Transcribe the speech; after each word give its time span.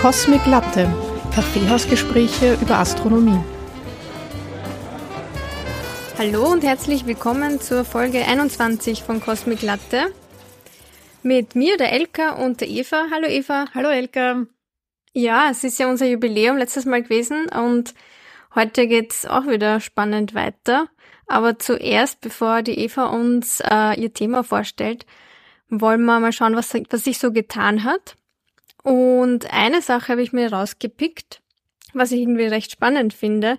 Cosmic 0.00 0.46
Latte, 0.46 0.90
Kaffeehausgespräche 1.34 2.56
über 2.62 2.78
Astronomie. 2.78 3.38
Hallo 6.16 6.50
und 6.50 6.64
herzlich 6.64 7.04
willkommen 7.04 7.60
zur 7.60 7.84
Folge 7.84 8.24
21 8.24 9.02
von 9.02 9.20
Cosmic 9.20 9.60
Latte. 9.60 10.10
Mit 11.22 11.54
mir, 11.54 11.76
der 11.76 11.92
Elka 11.92 12.42
und 12.42 12.62
der 12.62 12.68
Eva. 12.68 13.08
Hallo 13.12 13.26
Eva. 13.28 13.66
Hallo 13.74 13.90
Elka. 13.90 14.46
Ja, 15.12 15.50
es 15.50 15.64
ist 15.64 15.78
ja 15.78 15.90
unser 15.90 16.06
Jubiläum 16.06 16.56
letztes 16.56 16.86
Mal 16.86 17.02
gewesen 17.02 17.50
und 17.50 17.92
heute 18.54 18.86
geht's 18.86 19.26
auch 19.26 19.48
wieder 19.48 19.80
spannend 19.80 20.34
weiter. 20.34 20.88
Aber 21.26 21.58
zuerst, 21.58 22.22
bevor 22.22 22.62
die 22.62 22.78
Eva 22.78 23.04
uns 23.04 23.60
äh, 23.60 24.00
ihr 24.00 24.14
Thema 24.14 24.44
vorstellt, 24.44 25.04
wollen 25.68 26.06
wir 26.06 26.20
mal 26.20 26.32
schauen, 26.32 26.56
was, 26.56 26.72
was 26.88 27.04
sich 27.04 27.18
so 27.18 27.32
getan 27.32 27.84
hat. 27.84 28.16
Und 28.82 29.52
eine 29.52 29.82
Sache 29.82 30.12
habe 30.12 30.22
ich 30.22 30.32
mir 30.32 30.52
rausgepickt, 30.52 31.42
was 31.92 32.12
ich 32.12 32.20
irgendwie 32.20 32.46
recht 32.46 32.72
spannend 32.72 33.12
finde. 33.12 33.58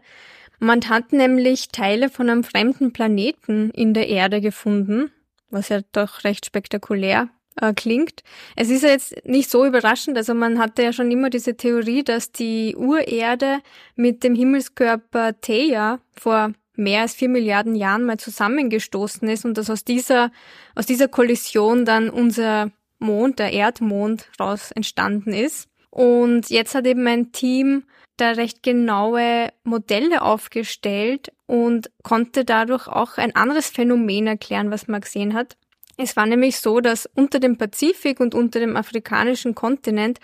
Man 0.59 0.87
hat 0.89 1.11
nämlich 1.11 1.69
Teile 1.69 2.09
von 2.09 2.29
einem 2.29 2.43
fremden 2.43 2.93
Planeten 2.93 3.71
in 3.71 3.93
der 3.93 4.07
Erde 4.09 4.41
gefunden, 4.41 5.11
was 5.49 5.69
ja 5.69 5.81
doch 5.91 6.23
recht 6.23 6.45
spektakulär 6.45 7.29
äh, 7.59 7.73
klingt. 7.73 8.23
Es 8.55 8.69
ist 8.69 8.83
ja 8.83 8.89
jetzt 8.89 9.25
nicht 9.25 9.49
so 9.49 9.65
überraschend, 9.65 10.17
also 10.17 10.33
man 10.33 10.59
hatte 10.59 10.83
ja 10.83 10.93
schon 10.93 11.11
immer 11.11 11.29
diese 11.29 11.57
Theorie, 11.57 12.03
dass 12.03 12.31
die 12.31 12.75
Urerde 12.75 13.59
mit 13.95 14.23
dem 14.23 14.35
Himmelskörper 14.35 15.39
Theia 15.41 15.99
vor 16.15 16.53
mehr 16.75 17.01
als 17.01 17.13
vier 17.15 17.29
Milliarden 17.29 17.75
Jahren 17.75 18.05
mal 18.05 18.17
zusammengestoßen 18.17 19.27
ist 19.27 19.45
und 19.45 19.57
dass 19.57 19.69
aus 19.69 19.83
dieser, 19.83 20.31
aus 20.75 20.85
dieser 20.85 21.07
Kollision 21.07 21.85
dann 21.85 22.09
unser 22.09 22.71
Mond, 23.01 23.39
der 23.39 23.51
Erdmond, 23.51 24.29
raus 24.39 24.71
entstanden 24.71 25.33
ist. 25.33 25.67
Und 25.89 26.49
jetzt 26.49 26.73
hat 26.73 26.87
eben 26.87 27.05
ein 27.07 27.31
Team 27.31 27.83
da 28.17 28.31
recht 28.31 28.63
genaue 28.63 29.49
Modelle 29.63 30.21
aufgestellt 30.21 31.31
und 31.47 31.91
konnte 32.03 32.45
dadurch 32.45 32.87
auch 32.87 33.17
ein 33.17 33.35
anderes 33.35 33.69
Phänomen 33.69 34.27
erklären, 34.27 34.71
was 34.71 34.87
man 34.87 35.01
gesehen 35.01 35.33
hat. 35.33 35.57
Es 35.97 36.15
war 36.15 36.25
nämlich 36.25 36.57
so, 36.57 36.79
dass 36.79 37.09
unter 37.15 37.39
dem 37.39 37.57
Pazifik 37.57 38.19
und 38.19 38.33
unter 38.33 38.59
dem 38.59 38.77
afrikanischen 38.77 39.55
Kontinent 39.55 40.19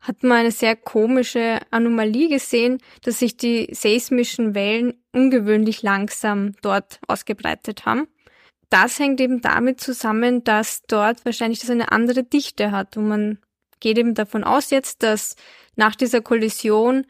hat 0.00 0.22
man 0.22 0.38
eine 0.38 0.50
sehr 0.50 0.76
komische 0.76 1.58
Anomalie 1.70 2.28
gesehen, 2.28 2.78
dass 3.02 3.18
sich 3.18 3.36
die 3.36 3.68
seismischen 3.72 4.54
Wellen 4.54 4.94
ungewöhnlich 5.12 5.82
langsam 5.82 6.52
dort 6.62 7.00
ausgebreitet 7.06 7.84
haben. 7.84 8.08
Das 8.70 8.98
hängt 8.98 9.20
eben 9.20 9.40
damit 9.40 9.80
zusammen, 9.80 10.44
dass 10.44 10.82
dort 10.86 11.24
wahrscheinlich 11.24 11.60
das 11.60 11.70
eine 11.70 11.92
andere 11.92 12.22
Dichte 12.22 12.70
hat 12.70 12.96
und 12.96 13.08
man 13.08 13.38
geht 13.80 13.98
eben 13.98 14.14
davon 14.14 14.44
aus 14.44 14.70
jetzt, 14.70 15.02
dass 15.02 15.36
nach 15.74 15.96
dieser 15.96 16.20
Kollision 16.20 17.06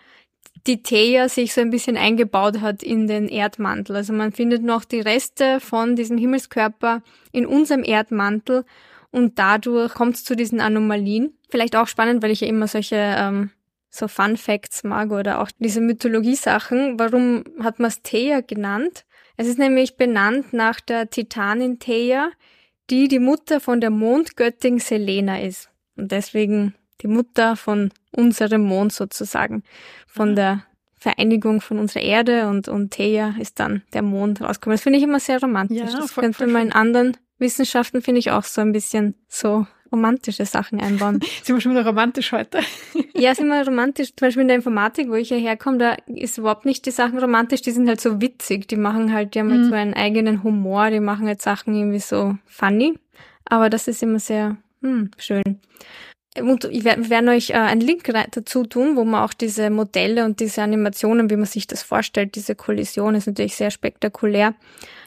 die 0.66 0.82
Theia 0.82 1.28
sich 1.28 1.52
so 1.52 1.60
ein 1.60 1.70
bisschen 1.70 1.96
eingebaut 1.96 2.60
hat 2.60 2.82
in 2.82 3.06
den 3.06 3.28
Erdmantel. 3.28 3.96
Also 3.96 4.12
man 4.12 4.32
findet 4.32 4.62
noch 4.62 4.84
die 4.84 5.00
Reste 5.00 5.60
von 5.60 5.96
diesem 5.96 6.18
Himmelskörper 6.18 7.02
in 7.32 7.46
unserem 7.46 7.82
Erdmantel 7.84 8.64
und 9.10 9.38
dadurch 9.38 9.94
kommt 9.94 10.16
es 10.16 10.24
zu 10.24 10.36
diesen 10.36 10.60
Anomalien. 10.60 11.36
Vielleicht 11.50 11.76
auch 11.76 11.88
spannend, 11.88 12.22
weil 12.22 12.30
ich 12.30 12.40
ja 12.40 12.48
immer 12.48 12.68
solche 12.68 12.96
ähm, 12.96 13.50
so 13.90 14.06
Fun 14.06 14.36
Facts 14.36 14.84
mag 14.84 15.10
oder 15.10 15.40
auch 15.40 15.50
diese 15.58 15.80
Mythologie-Sachen. 15.80 16.98
Warum 16.98 17.44
hat 17.60 17.80
man 17.80 17.88
es 17.88 18.02
Theia 18.02 18.40
genannt? 18.40 19.04
Es 19.40 19.46
ist 19.46 19.58
nämlich 19.58 19.96
benannt 19.96 20.52
nach 20.52 20.80
der 20.80 21.08
Titanin 21.08 21.78
Theia, 21.78 22.30
die 22.90 23.08
die 23.08 23.18
Mutter 23.18 23.58
von 23.58 23.80
der 23.80 23.88
Mondgöttin 23.88 24.78
Selena 24.80 25.40
ist. 25.40 25.70
Und 25.96 26.12
deswegen 26.12 26.74
die 27.00 27.06
Mutter 27.06 27.56
von 27.56 27.90
unserem 28.10 28.60
Mond 28.60 28.92
sozusagen, 28.92 29.62
von 30.06 30.36
der 30.36 30.66
Vereinigung 30.94 31.62
von 31.62 31.78
unserer 31.78 32.02
Erde 32.02 32.48
und, 32.48 32.68
und 32.68 32.90
Theia 32.90 33.34
ist 33.40 33.58
dann 33.60 33.80
der 33.94 34.02
Mond 34.02 34.42
rausgekommen. 34.42 34.76
Das 34.76 34.82
finde 34.82 34.98
ich 34.98 35.04
immer 35.04 35.20
sehr 35.20 35.40
romantisch. 35.40 35.78
Ja, 35.78 35.86
das 35.86 36.12
voll, 36.12 36.24
könnte 36.24 36.46
man 36.46 36.66
in 36.66 36.72
anderen 36.72 37.16
Wissenschaften, 37.38 38.02
finde 38.02 38.18
ich, 38.18 38.32
auch 38.32 38.44
so 38.44 38.60
ein 38.60 38.72
bisschen 38.72 39.14
so 39.26 39.66
romantische 39.92 40.44
Sachen 40.46 40.80
einbauen. 40.80 41.20
sind 41.42 41.56
wir 41.56 41.60
schon 41.60 41.72
wieder 41.72 41.86
romantisch 41.86 42.32
heute? 42.32 42.60
ja, 43.14 43.34
sind 43.34 43.48
wir 43.48 43.64
romantisch. 43.64 44.08
Zum 44.08 44.26
Beispiel 44.26 44.42
in 44.42 44.48
der 44.48 44.56
Informatik, 44.56 45.08
wo 45.08 45.14
ich 45.14 45.30
ja 45.30 45.36
herkomme, 45.36 45.78
da 45.78 45.96
ist 46.06 46.38
überhaupt 46.38 46.64
nicht 46.64 46.86
die 46.86 46.90
Sachen 46.90 47.18
romantisch, 47.18 47.62
die 47.62 47.72
sind 47.72 47.88
halt 47.88 48.00
so 48.00 48.20
witzig. 48.20 48.68
Die 48.68 48.76
machen 48.76 49.12
halt, 49.12 49.34
die 49.34 49.40
haben 49.40 49.50
halt 49.50 49.62
mhm. 49.62 49.68
so 49.68 49.74
einen 49.74 49.94
eigenen 49.94 50.42
Humor, 50.42 50.90
die 50.90 51.00
machen 51.00 51.26
halt 51.26 51.42
Sachen 51.42 51.74
irgendwie 51.74 52.00
so 52.00 52.36
funny. 52.46 52.98
Aber 53.44 53.70
das 53.70 53.88
ist 53.88 54.02
immer 54.02 54.18
sehr 54.18 54.56
hm, 54.82 55.10
schön. 55.18 55.60
Und 56.38 56.64
ich 56.64 56.84
werde, 56.84 57.02
wir 57.02 57.10
werden 57.10 57.28
euch 57.28 57.50
äh, 57.50 57.54
einen 57.54 57.80
Link 57.80 58.04
dazu 58.04 58.64
tun, 58.64 58.96
wo 58.96 59.04
man 59.04 59.24
auch 59.24 59.34
diese 59.34 59.68
Modelle 59.68 60.24
und 60.24 60.38
diese 60.38 60.62
Animationen, 60.62 61.28
wie 61.28 61.36
man 61.36 61.46
sich 61.46 61.66
das 61.66 61.82
vorstellt, 61.82 62.36
diese 62.36 62.54
Kollision 62.54 63.16
ist 63.16 63.26
natürlich 63.26 63.56
sehr 63.56 63.72
spektakulär, 63.72 64.54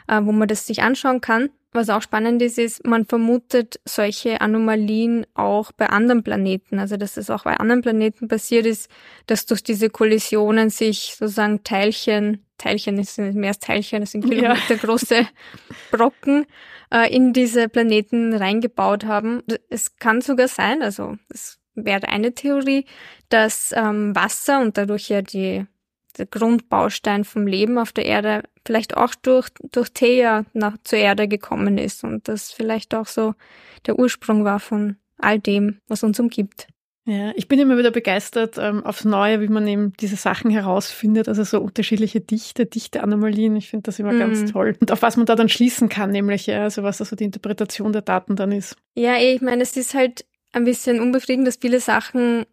äh, 0.08 0.20
wo 0.22 0.34
man 0.34 0.50
das 0.50 0.68
sich 0.68 0.82
anschauen 0.82 1.22
kann. 1.22 1.50
Was 1.74 1.90
auch 1.90 2.04
spannend 2.04 2.42
ist, 2.44 2.60
ist, 2.60 2.86
man 2.86 3.06
vermutet 3.06 3.80
solche 3.84 4.42
Anomalien 4.42 5.26
auch 5.34 5.72
bei 5.72 5.90
anderen 5.90 6.24
Planeten. 6.24 6.78
Also, 6.78 6.98
dass 6.98 7.18
es 7.18 7.32
auch 7.32 7.44
bei 7.46 7.58
anderen 7.58 7.82
Planeten 7.82 8.28
passiert 8.28 8.68
ist, 8.68 8.90
dass 9.26 9.48
durch 9.48 9.64
diese 9.64 9.90
Kollisionen 9.90 10.70
sich 10.70 11.16
sozusagen 11.18 11.64
Teilchen, 11.64 12.46
Teilchen 12.60 13.00
ist 13.00 13.18
mehr 13.18 13.50
als 13.50 13.60
Teilchen, 13.60 14.02
das 14.02 14.12
sind 14.12 14.24
Kilometer 14.30 14.76
große 14.76 15.28
Brocken, 15.92 16.46
äh, 16.92 17.14
in 17.14 17.34
diese 17.34 17.68
Planeten 17.70 18.34
reingebaut 18.36 19.06
haben. 19.06 19.42
Es 19.70 19.98
kann 19.98 20.22
sogar 20.22 20.48
sein, 20.48 20.84
also 20.84 21.16
es 21.30 21.60
wäre 21.74 22.08
eine 22.08 22.34
Theorie, 22.34 22.86
dass 23.30 23.74
ähm, 23.76 24.16
Wasser 24.16 24.62
und 24.62 24.78
dadurch 24.78 25.10
ja 25.10 25.24
die 25.24 25.66
der 26.18 26.26
Grundbaustein 26.26 27.24
vom 27.24 27.48
Leben 27.48 27.78
auf 27.78 27.92
der 27.92 28.06
Erde 28.06 28.44
vielleicht 28.66 28.96
auch 28.98 29.16
durch, 29.16 29.50
durch 29.72 29.90
Theia 29.90 30.46
nach, 30.54 30.78
zur 30.84 31.00
Erde 31.00 31.28
gekommen 31.28 31.78
ist 31.78 32.04
und 32.04 32.28
das 32.28 32.52
vielleicht 32.52 32.96
auch 32.96 33.08
so 33.08 33.34
der 33.86 34.00
Ursprung 34.00 34.46
war 34.46 34.60
von 34.60 34.98
all 35.18 35.40
dem, 35.40 35.80
was 35.88 36.04
uns 36.04 36.20
umgibt. 36.20 36.68
Ja, 37.06 37.34
ich 37.36 37.50
bin 37.50 37.60
immer 37.60 37.78
wieder 37.78 37.92
begeistert 37.92 38.58
ähm, 38.58 38.86
aufs 38.86 39.04
Neue, 39.04 39.42
wie 39.42 39.50
man 39.50 39.68
eben 39.68 39.92
diese 40.00 40.16
Sachen 40.16 40.50
herausfindet, 40.52 41.28
also 41.28 41.44
so 41.44 41.60
unterschiedliche 41.60 42.22
Dichte, 42.22 42.66
Dichte-Anomalien. 42.66 43.58
Ich 43.58 43.70
finde 43.70 43.84
das 43.84 44.00
immer 44.00 44.14
mhm. 44.14 44.20
ganz 44.20 44.52
toll. 44.52 44.78
Und 44.80 44.90
auf 44.90 45.02
was 45.02 45.18
man 45.18 45.26
da 45.26 45.36
dann 45.36 45.50
schließen 45.50 45.90
kann, 45.90 46.12
nämlich, 46.12 46.48
ja, 46.48 46.64
also 46.64 46.84
was 46.84 47.02
also 47.02 47.18
die 47.18 47.26
Interpretation 47.26 47.92
der 47.92 48.04
Daten 48.04 48.38
dann 48.38 48.54
ist. 48.54 48.78
Ja, 48.96 49.18
eh, 49.18 49.36
ich 49.36 49.42
meine, 49.42 49.64
es 49.64 49.76
ist 49.76 49.94
halt 49.94 50.26
ein 50.54 50.64
bisschen 50.64 51.02
unbefriedigend, 51.02 51.48
dass 51.48 51.58
viele 51.58 51.82
Sachen 51.82 52.46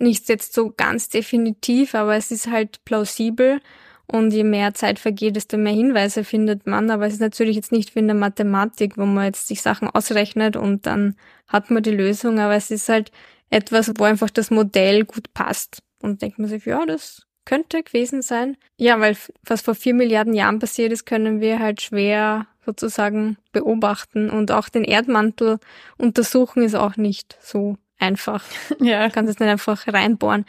nicht 0.00 0.28
jetzt 0.28 0.54
so 0.54 0.72
ganz 0.76 1.08
definitiv, 1.08 1.94
aber 1.94 2.16
es 2.16 2.30
ist 2.30 2.50
halt 2.50 2.84
plausibel. 2.84 3.60
Und 4.06 4.32
je 4.32 4.44
mehr 4.44 4.74
Zeit 4.74 4.98
vergeht, 4.98 5.36
desto 5.36 5.56
mehr 5.56 5.72
Hinweise 5.72 6.24
findet 6.24 6.66
man. 6.66 6.90
Aber 6.90 7.06
es 7.06 7.14
ist 7.14 7.20
natürlich 7.20 7.56
jetzt 7.56 7.72
nicht 7.72 7.94
wie 7.94 8.00
in 8.00 8.06
der 8.06 8.14
Mathematik, 8.14 8.98
wo 8.98 9.06
man 9.06 9.24
jetzt 9.24 9.48
sich 9.48 9.62
Sachen 9.62 9.88
ausrechnet 9.88 10.56
und 10.56 10.84
dann 10.86 11.16
hat 11.48 11.70
man 11.70 11.82
die 11.82 11.90
Lösung. 11.90 12.38
Aber 12.38 12.54
es 12.54 12.70
ist 12.70 12.88
halt 12.90 13.10
etwas, 13.48 13.92
wo 13.96 14.04
einfach 14.04 14.30
das 14.30 14.50
Modell 14.50 15.04
gut 15.04 15.32
passt. 15.32 15.82
Und 16.02 16.20
denkt 16.20 16.38
man 16.38 16.48
sich, 16.48 16.66
ja, 16.66 16.84
das 16.84 17.22
könnte 17.46 17.82
gewesen 17.82 18.20
sein. 18.20 18.58
Ja, 18.76 19.00
weil 19.00 19.16
was 19.42 19.62
vor 19.62 19.74
vier 19.74 19.94
Milliarden 19.94 20.34
Jahren 20.34 20.58
passiert 20.58 20.92
ist, 20.92 21.06
können 21.06 21.40
wir 21.40 21.58
halt 21.58 21.80
schwer 21.80 22.46
sozusagen 22.66 23.38
beobachten. 23.52 24.28
Und 24.28 24.50
auch 24.50 24.68
den 24.68 24.84
Erdmantel 24.84 25.58
untersuchen 25.96 26.62
ist 26.62 26.74
auch 26.74 26.96
nicht 26.96 27.38
so 27.40 27.76
einfach. 27.98 28.44
Ja. 28.80 29.06
Du 29.06 29.12
kannst 29.12 29.30
es 29.30 29.38
nicht 29.38 29.48
einfach 29.48 29.86
reinbohren. 29.86 30.44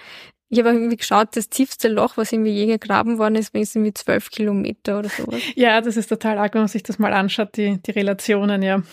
Ich 0.50 0.59
habe 0.59 0.69
irgendwie 0.69 0.97
geschaut, 0.97 1.29
das 1.35 1.50
tiefste 1.50 1.88
Loch, 1.88 2.17
was 2.17 2.31
irgendwie 2.31 2.51
je 2.51 2.67
gegraben 2.67 3.17
worden 3.17 3.35
ist, 3.35 3.53
ist 3.56 3.75
irgendwie 3.75 3.94
zwölf 3.94 4.29
Kilometer 4.29 5.00
oder 5.00 5.09
sowas. 5.09 5.41
Ja, 5.56 5.81
das 5.81 5.97
ist 5.97 6.07
total 6.07 6.38
arg, 6.38 6.53
wenn 6.53 6.61
man 6.61 6.67
sich 6.67 6.83
das 6.83 7.00
mal 7.00 7.13
anschaut, 7.13 7.57
die, 7.57 7.81
die 7.81 7.91
Relationen, 7.91 8.61
ja. 8.61 8.83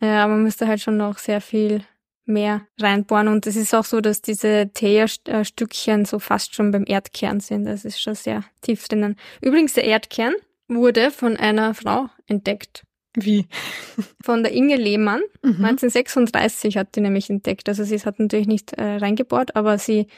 Ja, 0.00 0.26
man 0.26 0.42
müsste 0.42 0.66
halt 0.66 0.80
schon 0.80 0.96
noch 0.96 1.18
sehr 1.18 1.40
viel 1.40 1.84
mehr 2.26 2.62
reinbohren. 2.80 3.28
Und 3.28 3.46
es 3.46 3.56
ist 3.56 3.74
auch 3.74 3.84
so, 3.84 4.00
dass 4.00 4.22
diese 4.22 4.70
Teerstückchen 4.72 6.04
so 6.04 6.18
fast 6.18 6.54
schon 6.54 6.70
beim 6.70 6.84
Erdkern 6.86 7.40
sind. 7.40 7.66
Das 7.66 7.84
ist 7.84 8.00
schon 8.00 8.14
sehr 8.14 8.44
tief 8.62 8.88
drinnen. 8.88 9.16
Übrigens, 9.40 9.74
der 9.74 9.84
Erdkern 9.84 10.34
wurde 10.68 11.10
von 11.10 11.36
einer 11.36 11.74
Frau 11.74 12.08
entdeckt. 12.26 12.84
Wie? 13.14 13.46
Von 14.22 14.42
der 14.42 14.52
Inge 14.52 14.76
Lehmann. 14.76 15.20
Mhm. 15.42 15.64
1936 15.64 16.76
hat 16.76 16.94
die 16.96 17.00
nämlich 17.00 17.30
entdeckt. 17.30 17.68
Also 17.68 17.84
sie 17.84 17.98
hat 17.98 18.18
natürlich 18.18 18.48
nicht 18.48 18.72
äh, 18.72 18.96
reingebohrt, 18.96 19.56
aber 19.56 19.78
sie, 19.78 20.08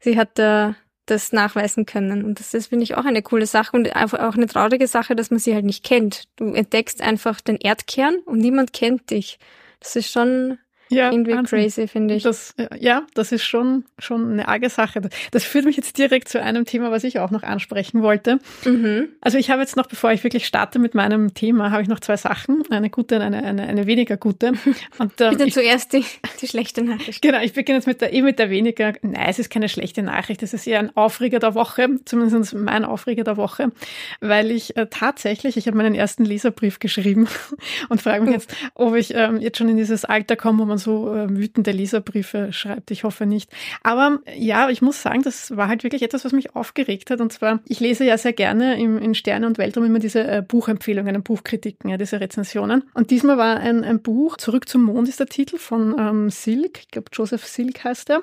sie 0.00 0.16
hat 0.16 0.38
äh, 0.38 0.72
das 1.06 1.32
nachweisen 1.32 1.86
können. 1.86 2.24
Und 2.24 2.40
das 2.40 2.54
ist, 2.54 2.68
finde 2.68 2.84
ich, 2.84 2.96
auch 2.96 3.04
eine 3.04 3.22
coole 3.22 3.46
Sache 3.46 3.76
und 3.76 3.94
einfach 3.94 4.20
auch 4.20 4.34
eine 4.34 4.46
traurige 4.46 4.86
Sache, 4.86 5.16
dass 5.16 5.30
man 5.30 5.40
sie 5.40 5.54
halt 5.54 5.64
nicht 5.64 5.84
kennt. 5.84 6.24
Du 6.36 6.52
entdeckst 6.52 7.00
einfach 7.00 7.40
den 7.40 7.56
Erdkern 7.56 8.16
und 8.26 8.38
niemand 8.38 8.72
kennt 8.72 9.10
dich. 9.10 9.38
Das 9.80 9.96
ist 9.96 10.10
schon 10.10 10.58
ja, 10.88 11.10
irgendwie 11.10 11.32
Wahnsinn. 11.32 11.60
crazy, 11.60 11.88
finde 11.88 12.14
ich. 12.14 12.22
Das, 12.22 12.54
äh, 12.56 12.68
ja, 12.78 13.02
das 13.14 13.32
ist 13.32 13.44
schon, 13.44 13.84
schon 13.98 14.32
eine 14.32 14.48
arge 14.48 14.70
Sache. 14.70 15.00
Das 15.30 15.44
führt 15.44 15.64
mich 15.64 15.76
jetzt 15.76 15.98
direkt 15.98 16.28
zu 16.28 16.40
einem 16.40 16.64
Thema, 16.64 16.90
was 16.90 17.04
ich 17.04 17.18
auch 17.18 17.30
noch 17.30 17.42
ansprechen 17.42 18.02
wollte. 18.02 18.38
Mhm. 18.64 19.08
Also 19.20 19.38
ich 19.38 19.50
habe 19.50 19.60
jetzt 19.60 19.76
noch, 19.76 19.86
bevor 19.86 20.12
ich 20.12 20.22
wirklich 20.24 20.46
starte 20.46 20.78
mit 20.78 20.94
meinem 20.94 21.34
Thema, 21.34 21.70
habe 21.70 21.82
ich 21.82 21.88
noch 21.88 22.00
zwei 22.00 22.16
Sachen, 22.16 22.62
eine 22.70 22.90
gute 22.90 23.16
und 23.16 23.22
eine, 23.22 23.42
eine, 23.42 23.62
eine 23.66 23.86
weniger 23.86 24.16
gute. 24.16 24.52
Und, 24.98 25.20
ähm, 25.20 25.30
Bitte 25.30 25.44
ich, 25.44 25.54
zuerst 25.54 25.92
die, 25.92 26.04
die 26.40 26.46
schlechte 26.46 26.82
Nachricht. 26.82 27.20
Genau, 27.20 27.40
ich 27.40 27.52
beginne 27.52 27.78
jetzt 27.78 27.86
mit 27.86 28.00
der, 28.00 28.12
eh 28.12 28.22
mit 28.22 28.38
der 28.38 28.50
weniger, 28.50 28.94
nein, 29.02 29.26
es 29.28 29.38
ist 29.38 29.50
keine 29.50 29.68
schlechte 29.68 30.02
Nachricht, 30.02 30.42
es 30.42 30.54
ist 30.54 30.66
eher 30.66 30.78
ein 30.78 30.96
Aufreger 30.96 31.38
der 31.38 31.54
Woche, 31.54 31.88
zumindest 32.04 32.54
mein 32.54 32.84
Aufreger 32.84 33.24
der 33.24 33.36
Woche, 33.36 33.72
weil 34.20 34.50
ich 34.50 34.76
äh, 34.76 34.86
tatsächlich, 34.88 35.56
ich 35.56 35.66
habe 35.66 35.76
meinen 35.76 35.94
ersten 35.94 36.24
Leserbrief 36.24 36.78
geschrieben 36.78 37.28
und 37.88 38.00
frage 38.00 38.24
mich 38.24 38.32
jetzt, 38.32 38.54
ob 38.74 38.94
ich 38.94 39.14
ähm, 39.14 39.40
jetzt 39.40 39.58
schon 39.58 39.68
in 39.68 39.76
dieses 39.76 40.04
Alter 40.04 40.36
komme, 40.36 40.60
wo 40.60 40.64
man 40.64 40.75
so 40.78 41.14
äh, 41.14 41.28
wütende 41.28 41.72
Leserbriefe 41.72 42.52
schreibt. 42.52 42.90
Ich 42.90 43.04
hoffe 43.04 43.26
nicht. 43.26 43.50
Aber 43.82 44.20
ja, 44.36 44.68
ich 44.70 44.82
muss 44.82 45.02
sagen, 45.02 45.22
das 45.22 45.56
war 45.56 45.68
halt 45.68 45.84
wirklich 45.84 46.02
etwas, 46.02 46.24
was 46.24 46.32
mich 46.32 46.54
aufgeregt 46.54 47.10
hat. 47.10 47.20
Und 47.20 47.32
zwar, 47.32 47.60
ich 47.66 47.80
lese 47.80 48.04
ja 48.04 48.18
sehr 48.18 48.32
gerne 48.32 48.80
im, 48.80 48.98
in 48.98 49.14
Sterne 49.14 49.46
und 49.46 49.58
Weltraum 49.58 49.84
immer 49.84 49.98
diese 49.98 50.26
äh, 50.26 50.42
Buchempfehlungen, 50.46 51.22
Buchkritiken, 51.22 51.90
ja, 51.90 51.96
diese 51.96 52.20
Rezensionen. 52.20 52.84
Und 52.94 53.10
diesmal 53.10 53.38
war 53.38 53.56
ein, 53.58 53.84
ein 53.84 54.00
Buch, 54.00 54.36
Zurück 54.36 54.68
zum 54.68 54.82
Mond 54.82 55.08
ist 55.08 55.20
der 55.20 55.26
Titel 55.26 55.58
von 55.58 55.96
ähm, 55.98 56.30
Silk, 56.30 56.78
ich 56.80 56.88
glaube 56.88 57.10
Joseph 57.12 57.46
Silk 57.46 57.84
heißt 57.84 58.10
er. 58.10 58.22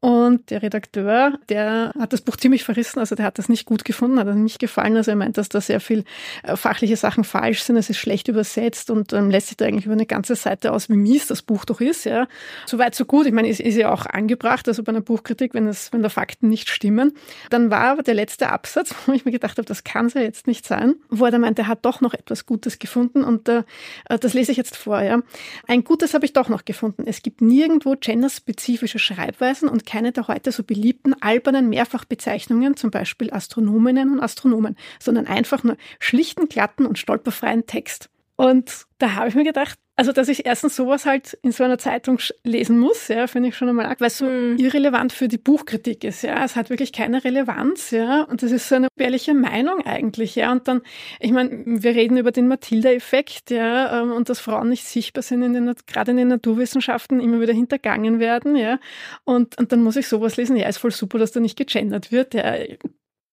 Und 0.00 0.50
der 0.50 0.62
Redakteur, 0.62 1.38
der 1.48 1.92
hat 1.98 2.12
das 2.12 2.20
Buch 2.20 2.36
ziemlich 2.36 2.64
verrissen, 2.64 2.98
also 2.98 3.14
der 3.14 3.24
hat 3.24 3.38
das 3.38 3.48
nicht 3.48 3.64
gut 3.64 3.84
gefunden, 3.84 4.18
hat 4.18 4.26
er 4.26 4.34
nicht 4.34 4.58
gefallen. 4.58 4.96
Also 4.96 5.10
er 5.10 5.16
meint, 5.16 5.38
dass 5.38 5.48
da 5.48 5.60
sehr 5.60 5.80
viel 5.80 6.04
äh, 6.42 6.56
fachliche 6.56 6.96
Sachen 6.96 7.24
falsch 7.24 7.62
sind, 7.62 7.76
es 7.76 7.90
ist 7.90 7.98
schlecht 7.98 8.28
übersetzt 8.28 8.90
und 8.90 9.12
ähm, 9.12 9.30
lässt 9.30 9.48
sich 9.48 9.56
da 9.56 9.64
eigentlich 9.64 9.86
über 9.86 9.94
eine 9.94 10.06
ganze 10.06 10.34
Seite 10.34 10.72
aus, 10.72 10.88
wie 10.88 10.96
mies 10.96 11.26
das 11.26 11.42
Buch 11.42 11.64
doch 11.64 11.80
ist. 11.84 12.04
Ja. 12.04 12.26
Soweit, 12.66 12.94
so 12.94 13.04
gut. 13.04 13.26
Ich 13.26 13.32
meine, 13.32 13.48
es 13.48 13.60
ist 13.60 13.76
ja 13.76 13.92
auch 13.92 14.06
angebracht, 14.06 14.68
also 14.68 14.82
bei 14.82 14.90
einer 14.90 15.00
Buchkritik, 15.00 15.54
wenn, 15.54 15.66
es, 15.66 15.92
wenn 15.92 16.02
da 16.02 16.08
Fakten 16.08 16.48
nicht 16.48 16.68
stimmen. 16.68 17.12
Dann 17.50 17.70
war 17.70 17.80
aber 17.80 18.02
der 18.02 18.14
letzte 18.14 18.50
Absatz, 18.50 18.94
wo 19.06 19.12
ich 19.12 19.24
mir 19.24 19.32
gedacht 19.32 19.58
habe, 19.58 19.66
das 19.66 19.84
kann 19.84 20.06
es 20.06 20.14
ja 20.14 20.22
jetzt 20.22 20.46
nicht 20.46 20.66
sein, 20.66 20.94
wo 21.08 21.24
er 21.24 21.30
dann 21.30 21.42
meinte, 21.42 21.62
er 21.62 21.68
hat 21.68 21.84
doch 21.84 22.00
noch 22.00 22.14
etwas 22.14 22.46
Gutes 22.46 22.78
gefunden 22.78 23.24
und 23.24 23.48
äh, 23.48 23.62
das 24.08 24.34
lese 24.34 24.52
ich 24.52 24.58
jetzt 24.58 24.76
vor. 24.76 25.02
Ja. 25.02 25.20
Ein 25.66 25.84
Gutes 25.84 26.14
habe 26.14 26.24
ich 26.24 26.32
doch 26.32 26.48
noch 26.48 26.64
gefunden. 26.64 27.04
Es 27.06 27.22
gibt 27.22 27.40
nirgendwo 27.40 27.94
genderspezifische 27.98 28.98
Schreibweisen 28.98 29.68
und 29.68 29.86
keine 29.86 30.12
der 30.12 30.28
heute 30.28 30.52
so 30.52 30.62
beliebten 30.62 31.14
albernen 31.20 31.68
Mehrfachbezeichnungen, 31.68 32.76
zum 32.76 32.90
Beispiel 32.90 33.32
Astronominnen 33.32 34.12
und 34.12 34.20
Astronomen, 34.20 34.76
sondern 35.00 35.26
einfach 35.26 35.64
nur 35.64 35.76
schlichten, 35.98 36.48
glatten 36.48 36.86
und 36.86 36.98
stolperfreien 36.98 37.66
Text. 37.66 38.10
Und 38.36 38.86
da 38.98 39.14
habe 39.14 39.28
ich 39.28 39.34
mir 39.34 39.44
gedacht, 39.44 39.78
also 39.96 40.10
dass 40.10 40.28
ich 40.28 40.44
erstens 40.44 40.74
sowas 40.74 41.06
halt 41.06 41.34
in 41.42 41.52
so 41.52 41.62
einer 41.62 41.78
Zeitung 41.78 42.18
lesen 42.42 42.78
muss, 42.78 43.06
ja, 43.06 43.28
finde 43.28 43.50
ich 43.50 43.56
schon 43.56 43.68
einmal 43.68 43.86
arg, 43.86 44.00
weil 44.00 44.08
es 44.08 44.18
so 44.18 44.26
mhm. 44.26 44.56
irrelevant 44.56 45.12
für 45.12 45.28
die 45.28 45.38
Buchkritik 45.38 46.02
ist, 46.02 46.22
ja. 46.22 46.44
Es 46.44 46.56
hat 46.56 46.68
wirklich 46.68 46.92
keine 46.92 47.22
Relevanz, 47.22 47.92
ja. 47.92 48.22
Und 48.22 48.42
das 48.42 48.50
ist 48.50 48.68
so 48.68 48.74
eine 48.74 48.88
ehrliche 48.98 49.34
Meinung 49.34 49.86
eigentlich, 49.86 50.34
ja. 50.34 50.50
Und 50.50 50.66
dann, 50.66 50.82
ich 51.20 51.30
meine, 51.30 51.62
wir 51.64 51.94
reden 51.94 52.16
über 52.16 52.32
den 52.32 52.48
Matilda-Effekt, 52.48 53.50
ja, 53.50 54.02
ähm, 54.02 54.10
und 54.10 54.28
dass 54.28 54.40
Frauen 54.40 54.68
nicht 54.68 54.84
sichtbar 54.84 55.22
sind 55.22 55.42
in 55.42 55.52
den, 55.52 55.72
gerade 55.86 56.10
in 56.10 56.16
den 56.16 56.28
Naturwissenschaften, 56.28 57.20
immer 57.20 57.40
wieder 57.40 57.54
hintergangen 57.54 58.18
werden, 58.18 58.56
ja. 58.56 58.80
Und, 59.22 59.56
und 59.58 59.70
dann 59.70 59.82
muss 59.82 59.96
ich 59.96 60.08
sowas 60.08 60.36
lesen, 60.36 60.56
ja, 60.56 60.68
ist 60.68 60.78
voll 60.78 60.90
super, 60.90 61.18
dass 61.18 61.30
da 61.30 61.38
nicht 61.38 61.56
gegendert 61.56 62.10
wird, 62.10 62.34
ja 62.34 62.52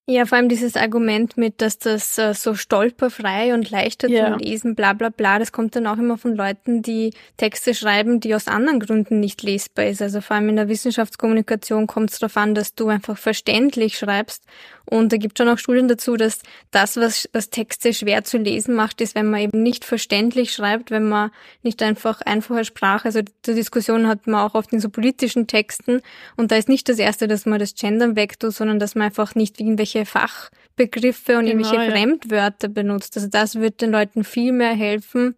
ja, 0.08 0.26
vor 0.26 0.38
allem 0.38 0.50
dieses 0.50 0.76
Argument 0.76 1.38
mit, 1.38 1.62
dass 1.62 1.78
das 1.78 2.18
äh, 2.18 2.34
so 2.34 2.56
stolperfrei 2.56 3.54
und 3.54 3.70
leichter 3.70 4.10
ja. 4.10 4.34
zu 4.34 4.44
lesen, 4.44 4.76
bla 4.76 4.94
bla 4.94 5.10
bla, 5.10 5.38
das 5.38 5.52
kommt 5.52 5.76
dann 5.76 5.86
auch 5.86 5.98
immer 5.98 6.18
von 6.18 6.36
Leuten, 6.36 6.82
die 6.82 7.14
Texte 7.38 7.74
schreiben, 7.74 8.20
die 8.20 8.34
aus 8.34 8.48
anderen 8.48 8.80
Gründen 8.80 9.20
nicht 9.20 9.44
lesbar 9.44 9.86
ist. 9.86 10.02
Also 10.02 10.20
vor 10.22 10.36
allem 10.36 10.50
in 10.50 10.56
der 10.56 10.68
Wissenschaftskommunikation 10.70 11.88
kommt 11.88 12.12
es 12.12 12.20
darauf 12.20 12.36
an, 12.36 12.56
dass 12.56 12.74
du 12.74 12.88
einfach 12.88 13.18
verständlich 13.18 13.98
schreibst 13.98 14.44
und 14.92 15.14
da 15.14 15.18
gibt 15.18 15.38
schon 15.38 15.48
auch 15.48 15.58
Studien 15.58 15.88
dazu, 15.88 16.18
dass 16.18 16.42
das, 16.72 16.98
was, 16.98 17.30
was 17.32 17.50
Texte 17.50 17.94
schwer 17.94 18.26
zu 18.26 18.38
lesen 18.38 18.76
macht, 18.76 19.00
ist, 19.00 19.16
wenn 19.16 19.30
man 19.30 19.40
eben 19.40 19.64
nicht 19.64 19.86
verständlich 19.86 20.52
schreibt, 20.52 20.92
wenn 20.92 21.08
man 21.08 21.32
nicht 21.64 21.82
einfach 21.82 22.20
einfache 22.20 22.66
Sprache, 22.66 23.06
also 23.06 23.22
die 23.22 23.54
Diskussion 23.54 24.06
hat 24.10 24.28
man 24.28 24.42
auch 24.42 24.54
oft 24.54 24.74
in 24.74 24.82
so 24.82 24.90
politischen 24.90 25.48
Texten 25.48 26.02
und 26.36 26.52
da 26.52 26.58
ist 26.58 26.68
nicht 26.68 26.90
das 26.90 27.00
Erste, 27.00 27.30
dass 27.30 27.46
man 27.46 27.58
das 27.58 27.74
Gendern 27.74 28.18
wegtut, 28.18 28.54
sondern 28.54 28.80
dass 28.80 28.94
man 28.94 29.06
einfach 29.06 29.34
nicht 29.34 29.62
irgendwelche 29.62 30.06
Fachbegriffe 30.06 31.38
und 31.38 31.46
genau, 31.46 31.60
irgendwelche 31.62 31.86
ja. 31.86 31.90
Fremdwörter 31.90 32.68
benutzt. 32.68 33.16
Also 33.16 33.30
das 33.30 33.56
wird 33.56 33.80
den 33.82 33.92
Leuten 33.92 34.26
viel 34.26 34.52
mehr 34.52 34.74
helfen 34.74 35.36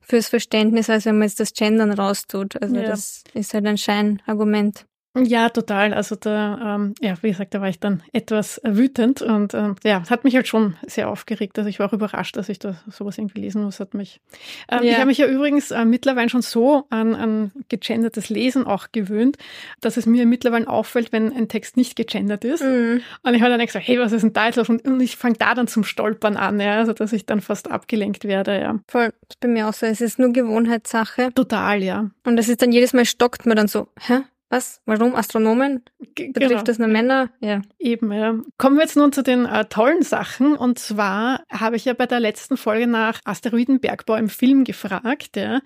fürs 0.00 0.28
Verständnis, 0.28 0.88
als 0.88 1.04
wenn 1.04 1.18
man 1.18 1.28
jetzt 1.28 1.40
das 1.40 1.52
Gendern 1.52 1.92
raustut. 1.92 2.60
Also 2.62 2.76
ja. 2.76 2.84
das 2.84 3.22
ist 3.34 3.52
halt 3.52 3.66
ein 3.66 3.76
Scheinargument. 3.76 4.86
Ja, 5.16 5.48
total. 5.48 5.94
Also 5.94 6.16
da, 6.16 6.74
ähm, 6.74 6.94
ja, 7.00 7.14
wie 7.22 7.30
gesagt, 7.30 7.54
da 7.54 7.60
war 7.60 7.68
ich 7.68 7.78
dann 7.78 8.02
etwas 8.12 8.60
wütend 8.64 9.22
und 9.22 9.54
ähm, 9.54 9.76
ja, 9.84 10.00
es 10.02 10.10
hat 10.10 10.24
mich 10.24 10.34
halt 10.34 10.48
schon 10.48 10.76
sehr 10.86 11.08
aufgeregt. 11.08 11.56
Also 11.56 11.70
ich 11.70 11.78
war 11.78 11.88
auch 11.88 11.92
überrascht, 11.92 12.36
dass 12.36 12.48
ich 12.48 12.58
da 12.58 12.74
sowas 12.90 13.16
irgendwie 13.16 13.40
lesen 13.40 13.62
muss. 13.62 13.78
Hat 13.78 13.94
mich. 13.94 14.20
Ähm, 14.68 14.82
ja. 14.82 14.90
Ich 14.90 14.96
habe 14.96 15.06
mich 15.06 15.18
ja 15.18 15.26
übrigens 15.26 15.70
äh, 15.70 15.84
mittlerweile 15.84 16.28
schon 16.28 16.42
so 16.42 16.86
an, 16.90 17.14
an 17.14 17.52
gegendertes 17.68 18.28
Lesen 18.28 18.66
auch 18.66 18.88
gewöhnt, 18.90 19.36
dass 19.80 19.96
es 19.96 20.04
mir 20.06 20.26
mittlerweile 20.26 20.66
auffällt, 20.66 21.12
wenn 21.12 21.32
ein 21.32 21.48
Text 21.48 21.76
nicht 21.76 21.94
gegendert 21.94 22.44
ist. 22.44 22.64
Mhm. 22.64 23.02
Und 23.22 23.34
ich 23.34 23.40
habe 23.40 23.56
dann 23.56 23.64
gesagt, 23.64 23.86
hey, 23.86 24.00
was 24.00 24.10
ist 24.10 24.22
denn 24.22 24.32
da 24.32 24.46
jetzt 24.46 24.56
los? 24.56 24.68
Und 24.68 25.00
ich 25.00 25.16
fange 25.16 25.36
da 25.36 25.54
dann 25.54 25.68
zum 25.68 25.84
Stolpern 25.84 26.36
an, 26.36 26.58
ja, 26.58 26.78
also 26.78 26.92
dass 26.92 27.12
ich 27.12 27.24
dann 27.24 27.40
fast 27.40 27.70
abgelenkt 27.70 28.24
werde, 28.24 28.60
ja. 28.60 28.80
Voll, 28.88 29.12
das 29.28 29.30
ist 29.30 29.40
bei 29.40 29.48
mir 29.48 29.68
auch 29.68 29.74
so. 29.74 29.86
Es 29.86 30.00
ist 30.00 30.18
nur 30.18 30.32
Gewohnheitssache. 30.32 31.30
Total, 31.34 31.84
ja. 31.84 32.10
Und 32.24 32.36
das 32.36 32.48
ist 32.48 32.62
dann 32.62 32.72
jedes 32.72 32.92
Mal 32.92 33.04
stockt 33.04 33.46
man 33.46 33.56
dann 33.56 33.68
so, 33.68 33.86
hä? 34.00 34.22
Was? 34.54 34.80
Warum 34.86 35.16
Astronomen? 35.16 35.82
Betrifft 35.98 36.34
genau. 36.36 36.62
das 36.62 36.78
nur 36.78 36.86
Männer? 36.86 37.28
Ja. 37.40 37.62
Eben, 37.80 38.12
ja. 38.12 38.36
Kommen 38.56 38.76
wir 38.76 38.82
jetzt 38.82 38.96
nun 38.96 39.10
zu 39.10 39.24
den 39.24 39.46
äh, 39.46 39.64
tollen 39.64 40.02
Sachen. 40.02 40.54
Und 40.56 40.78
zwar 40.78 41.42
habe 41.50 41.74
ich 41.74 41.86
ja 41.86 41.92
bei 41.92 42.06
der 42.06 42.20
letzten 42.20 42.56
Folge 42.56 42.86
nach 42.86 43.18
Asteroidenbergbau 43.24 44.14
im 44.14 44.28
Film 44.28 44.62
gefragt. 44.62 45.36
Ja. 45.36 45.60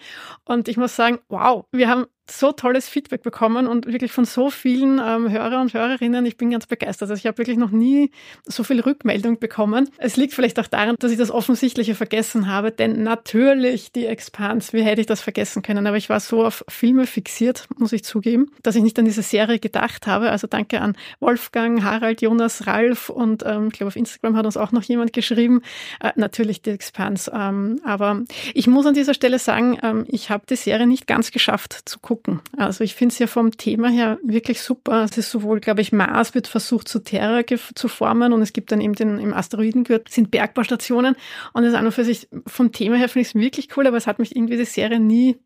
Und 0.47 0.69
ich 0.69 0.79
muss 0.79 0.97
sagen, 0.97 1.19
wow, 1.29 1.67
wir 1.71 1.91
haben 1.91 2.07
so 2.31 2.53
tolles 2.53 2.89
Feedback 2.89 3.23
bekommen 3.23 3.67
und 3.67 3.87
wirklich 3.87 4.13
von 4.13 4.25
so 4.25 4.51
vielen 4.51 5.01
ähm, 5.05 5.31
Hörer 5.31 5.61
und 5.61 5.73
Hörerinnen. 5.73 6.27
Ich 6.27 6.37
bin 6.37 6.51
ganz 6.51 6.67
begeistert. 6.67 7.11
Also 7.11 7.19
ich 7.19 7.27
habe 7.27 7.39
wirklich 7.39 7.57
noch 7.57 7.71
nie 7.71 8.11
so 8.45 8.65
viel 8.65 8.81
Rückmeldung 8.81 9.39
bekommen. 9.39 9.89
Es 9.99 10.17
liegt 10.17 10.35
vielleicht 10.35 10.59
auch 10.59 10.67
daran, 10.67 10.97
dass 10.99 11.11
ich 11.11 11.19
das 11.19 11.31
Offensichtliche 11.31 11.95
vergessen 11.95 12.49
habe, 12.49 12.71
denn 12.71 13.03
natürlich 13.03 13.93
die 13.93 14.07
Expans, 14.07 14.73
wie 14.73 14.83
hätte 14.83 15.01
ich 15.01 15.07
das 15.07 15.21
vergessen 15.21 15.63
können? 15.63 15.87
Aber 15.87 15.97
ich 15.97 16.09
war 16.09 16.21
so 16.21 16.45
auf 16.45 16.65
Filme 16.69 17.07
fixiert, 17.07 17.67
muss 17.77 17.93
ich 17.93 18.05
zugeben, 18.05 18.51
dass 18.63 18.77
ich 18.77 18.83
nicht 18.83 18.99
an 18.99 19.05
diese 19.05 19.23
Serie 19.23 19.59
gedacht 19.59 20.07
habe. 20.07 20.31
Also 20.31 20.47
danke 20.47 20.81
an 20.81 20.97
Wolfgang, 21.21 21.83
Harald, 21.83 22.21
Jonas, 22.21 22.67
Ralf 22.67 23.09
und 23.09 23.43
ähm, 23.47 23.69
ich 23.69 23.75
glaube 23.75 23.89
auf 23.89 23.97
Instagram 23.97 24.37
hat 24.37 24.47
uns 24.47 24.57
auch 24.57 24.73
noch 24.73 24.83
jemand 24.83 25.13
geschrieben. 25.13 25.63
Äh, 26.01 26.13
natürlich 26.17 26.63
die 26.63 26.71
Expans. 26.71 27.31
Ähm, 27.33 27.81
aber 27.85 28.23
ich 28.55 28.67
muss 28.67 28.87
an 28.87 28.95
dieser 28.95 29.15
Stelle 29.15 29.39
sagen, 29.39 29.79
ähm, 29.83 30.05
ich 30.09 30.31
habe 30.31 30.45
die 30.49 30.57
Serie 30.57 30.87
nicht 30.87 31.07
ganz 31.07 31.31
geschafft 31.31 31.83
zu 31.85 31.99
gucken 31.99 32.18
gucken. 32.19 32.41
Also 32.57 32.85
ich 32.85 32.95
finde 32.95 33.13
es 33.13 33.19
ja 33.19 33.27
vom 33.27 33.57
Thema 33.57 33.89
her 33.89 34.19
wirklich 34.23 34.61
super. 34.61 35.05
Es 35.05 35.17
ist 35.17 35.31
sowohl, 35.31 35.61
glaube 35.61 35.81
ich, 35.81 35.93
Mars 35.93 36.35
wird 36.35 36.47
versucht 36.47 36.89
zu 36.89 36.99
Terra 36.99 37.43
zu 37.47 37.89
formen 37.89 38.33
und 38.33 38.43
es 38.43 38.53
gibt 38.53 38.73
dann 38.73 38.81
eben 38.81 38.95
den, 38.95 39.19
im 39.19 39.33
Asteroidengürtel 39.33 40.13
sind 40.13 40.31
Bergbaustationen 40.31 41.17
und 41.53 41.63
das 41.63 41.75
an 41.75 41.87
und 41.87 41.93
für 41.93 42.05
sich 42.05 42.29
vom 42.47 42.73
Thema 42.73 42.97
her 42.97 43.09
finde 43.09 43.23
ich 43.23 43.29
es 43.29 43.35
wirklich 43.35 43.77
cool, 43.77 43.87
aber 43.87 43.97
es 43.97 44.07
hat 44.07 44.19
mich 44.19 44.35
irgendwie 44.35 44.57
die 44.57 44.65
Serie 44.65 45.01
nie 45.01 45.37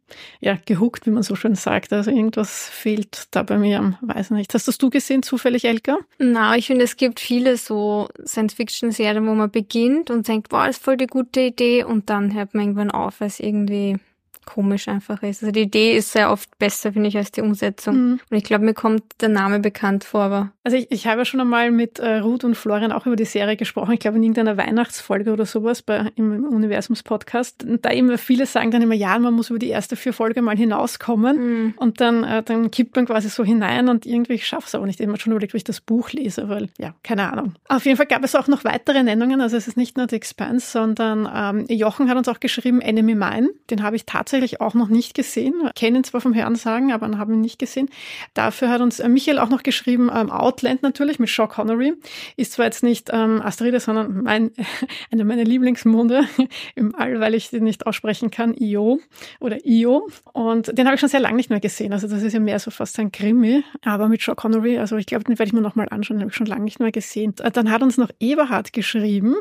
ja, 0.41 0.59
gehuckt, 0.67 1.07
wie 1.07 1.11
man 1.11 1.23
so 1.23 1.35
schön 1.35 1.55
sagt. 1.55 1.93
Also 1.93 2.11
irgendwas 2.11 2.69
fehlt 2.69 3.29
da 3.31 3.43
bei 3.43 3.59
mir, 3.59 3.99
weiß 4.01 4.31
nicht. 4.31 4.53
Hast 4.55 4.69
das 4.69 4.79
du 4.79 4.91
gesehen, 4.91 5.23
zufällig, 5.23 5.65
Elka? 5.65 5.99
Na, 6.19 6.57
ich 6.57 6.67
finde, 6.67 6.85
es 6.85 6.97
gibt 6.97 7.21
viele 7.21 7.57
so 7.57 8.09
Science-Fiction-Serien, 8.25 9.27
wo 9.27 9.35
man 9.35 9.51
beginnt 9.51 10.11
und 10.11 10.29
denkt, 10.29 10.49
wow, 10.51 10.67
ist 10.69 10.83
voll 10.83 10.97
die 10.97 11.07
gute 11.07 11.41
Idee 11.41 11.85
und 11.85 12.11
dann 12.11 12.35
hört 12.35 12.55
man 12.55 12.65
irgendwann 12.65 12.91
auf, 12.91 13.21
weil 13.21 13.29
es 13.29 13.41
irgendwie 13.41 13.97
komisch 14.45 14.89
einfach 14.89 15.23
ist. 15.23 15.43
Also 15.43 15.53
die 15.53 15.63
Idee 15.63 15.97
ist 15.97 16.13
sehr 16.13 16.31
oft 16.31 16.59
besser, 16.59 16.93
finde 16.93 17.09
ich, 17.09 17.17
als 17.17 17.33
die 17.33 17.41
Umsetzung. 17.41 17.95
Mhm. 17.97 18.21
Und 18.31 18.37
ich 18.37 18.45
glaube, 18.45 18.65
mir 18.65 18.75
kommt 18.75 19.05
der 19.21 19.29
Name 19.29 19.61
bekannt 19.61 20.05
vor, 20.05 20.23
aber. 20.23 20.53
Also 20.65 20.77
ich, 20.77 20.91
ich 20.91 21.07
habe 21.07 21.21
ja 21.21 21.25
schon 21.25 21.41
einmal 21.41 21.71
mit 21.71 21.99
äh, 21.99 22.19
Ruth 22.19 22.45
und 22.45 22.57
Florian 22.57 22.93
auch 22.93 23.07
über 23.07 23.17
die 23.17 23.25
Serie 23.25 23.57
gesprochen. 23.57 23.93
Ich 23.93 24.01
glaube, 24.01 24.17
in 24.17 24.23
irgendeiner 24.23 24.57
Weihnachtsfolge 24.57 25.33
oder 25.33 25.47
sowas 25.47 25.83
bei, 25.83 26.11
im 26.17 26.45
Universums-Podcast. 26.45 27.65
Da 27.81 27.91
immer 27.91 28.19
viele 28.19 28.47
sagen 28.47 28.71
dann 28.71 28.83
immer, 28.83 28.95
ja, 28.95 29.19
man 29.19 29.35
muss 29.35 29.51
über 29.51 29.59
die 29.59 29.69
erste 29.69 29.97
vier 29.97 30.13
Folge 30.13 30.43
mal 30.43 30.57
hinauskommen. 30.57 31.37
Mhm. 31.37 31.75
Und 31.77 32.01
dann, 32.01 32.25
äh, 32.25 32.43
dann 32.43 32.71
kippt 32.71 32.97
man 32.97 33.07
quasi 33.07 33.29
so 33.29 33.45
hinein 33.45 33.89
und 33.89 34.07
irgendwie 34.07 34.35
ich 34.35 34.47
schaffe 34.47 34.67
es 34.67 34.75
aber 34.75 34.87
nicht. 34.87 35.01
Ich 35.01 35.07
habe 35.07 35.19
schon 35.19 35.33
überlegt, 35.33 35.53
wie 35.53 35.59
ich 35.59 35.65
das 35.65 35.81
Buch 35.81 36.11
lese, 36.11 36.49
weil, 36.49 36.69
ja, 36.79 36.95
keine 37.03 37.33
Ahnung. 37.33 37.55
Auf 37.69 37.85
jeden 37.85 37.97
Fall 37.97 38.07
gab 38.07 38.25
es 38.25 38.35
auch 38.35 38.49
noch 38.49 38.65
weitere 38.65 39.03
Nennungen. 39.03 39.41
Also 39.41 39.57
es 39.57 39.69
ist 39.69 39.77
nicht 39.77 39.97
nur 39.97 40.07
The 40.09 40.17
Expanse, 40.17 40.67
sondern 40.67 41.29
ähm, 41.33 41.67
Jochen 41.69 42.09
hat 42.09 42.17
uns 42.17 42.29
auch 42.29 42.41
geschrieben, 42.41 42.81
Enemy 42.81 43.15
Mine. 43.15 43.51
Den 43.71 43.83
habe 43.83 43.97
ich 43.97 44.07
tatsächlich 44.07 44.32
tatsächlich 44.33 44.63
auch 44.63 44.73
noch 44.73 44.89
nicht 44.89 45.15
gesehen. 45.15 45.55
Kennen 45.75 46.05
zwar 46.05 46.23
vom 46.23 46.35
Hörensagen, 46.35 46.91
aber 46.91 47.07
haben 47.19 47.35
ihn 47.35 47.41
nicht 47.43 47.59
gesehen. 47.59 47.91
Dafür 48.33 48.71
hat 48.71 48.81
uns 48.81 48.99
äh, 48.99 49.09
Michael 49.09 49.39
auch 49.39 49.51
noch 49.51 49.63
geschrieben, 49.63 50.11
ähm, 50.13 50.31
Outland 50.31 50.83
natürlich 50.83 51.19
mit 51.19 51.29
Sean 51.29 51.49
Connery. 51.49 51.93
Ist 52.37 52.53
zwar 52.53 52.65
jetzt 52.65 52.83
nicht 52.83 53.11
ähm, 53.13 53.43
Asteride, 53.43 53.79
sondern 53.79 54.23
mein, 54.23 54.53
einer 55.13 55.25
meiner 55.25 55.45
Lieblingsmonde 55.45 56.23
im 56.75 56.95
All, 56.95 57.21
weil 57.21 57.35
ich 57.35 57.51
den 57.51 57.65
nicht 57.65 57.87
aussprechen 57.87 58.31
kann, 58.31 58.55
Io 58.55 59.01
oder 59.39 59.67
Io. 59.67 60.09
Und 60.33 60.79
den 60.79 60.87
habe 60.87 60.95
ich 60.95 61.01
schon 61.01 61.11
sehr 61.11 61.21
lange 61.21 61.37
nicht 61.37 61.51
mehr 61.51 61.61
gesehen. 61.61 61.93
Also 61.93 62.09
das 62.09 62.23
ist 62.23 62.33
ja 62.33 62.41
mehr 62.41 62.59
so 62.59 62.71
fast 62.71 62.99
ein 62.99 63.13
Krimi, 63.13 63.63
aber 63.85 64.09
mit 64.09 64.23
Sean 64.23 64.37
Connery. 64.37 64.79
Also 64.79 64.97
ich 64.97 65.05
glaube, 65.05 65.25
den 65.25 65.39
werde 65.39 65.49
ich 65.49 65.53
mir 65.53 65.61
nochmal 65.61 65.89
anschauen, 65.91 66.17
den 66.17 66.23
habe 66.23 66.31
ich 66.31 66.37
schon 66.37 66.47
lange 66.47 66.65
nicht 66.65 66.81
mehr 66.81 66.91
gesehen. 66.91 67.35
Dann 67.37 67.71
hat 67.71 67.83
uns 67.83 67.99
noch 67.99 68.09
Eberhard 68.19 68.73
geschrieben. 68.73 69.35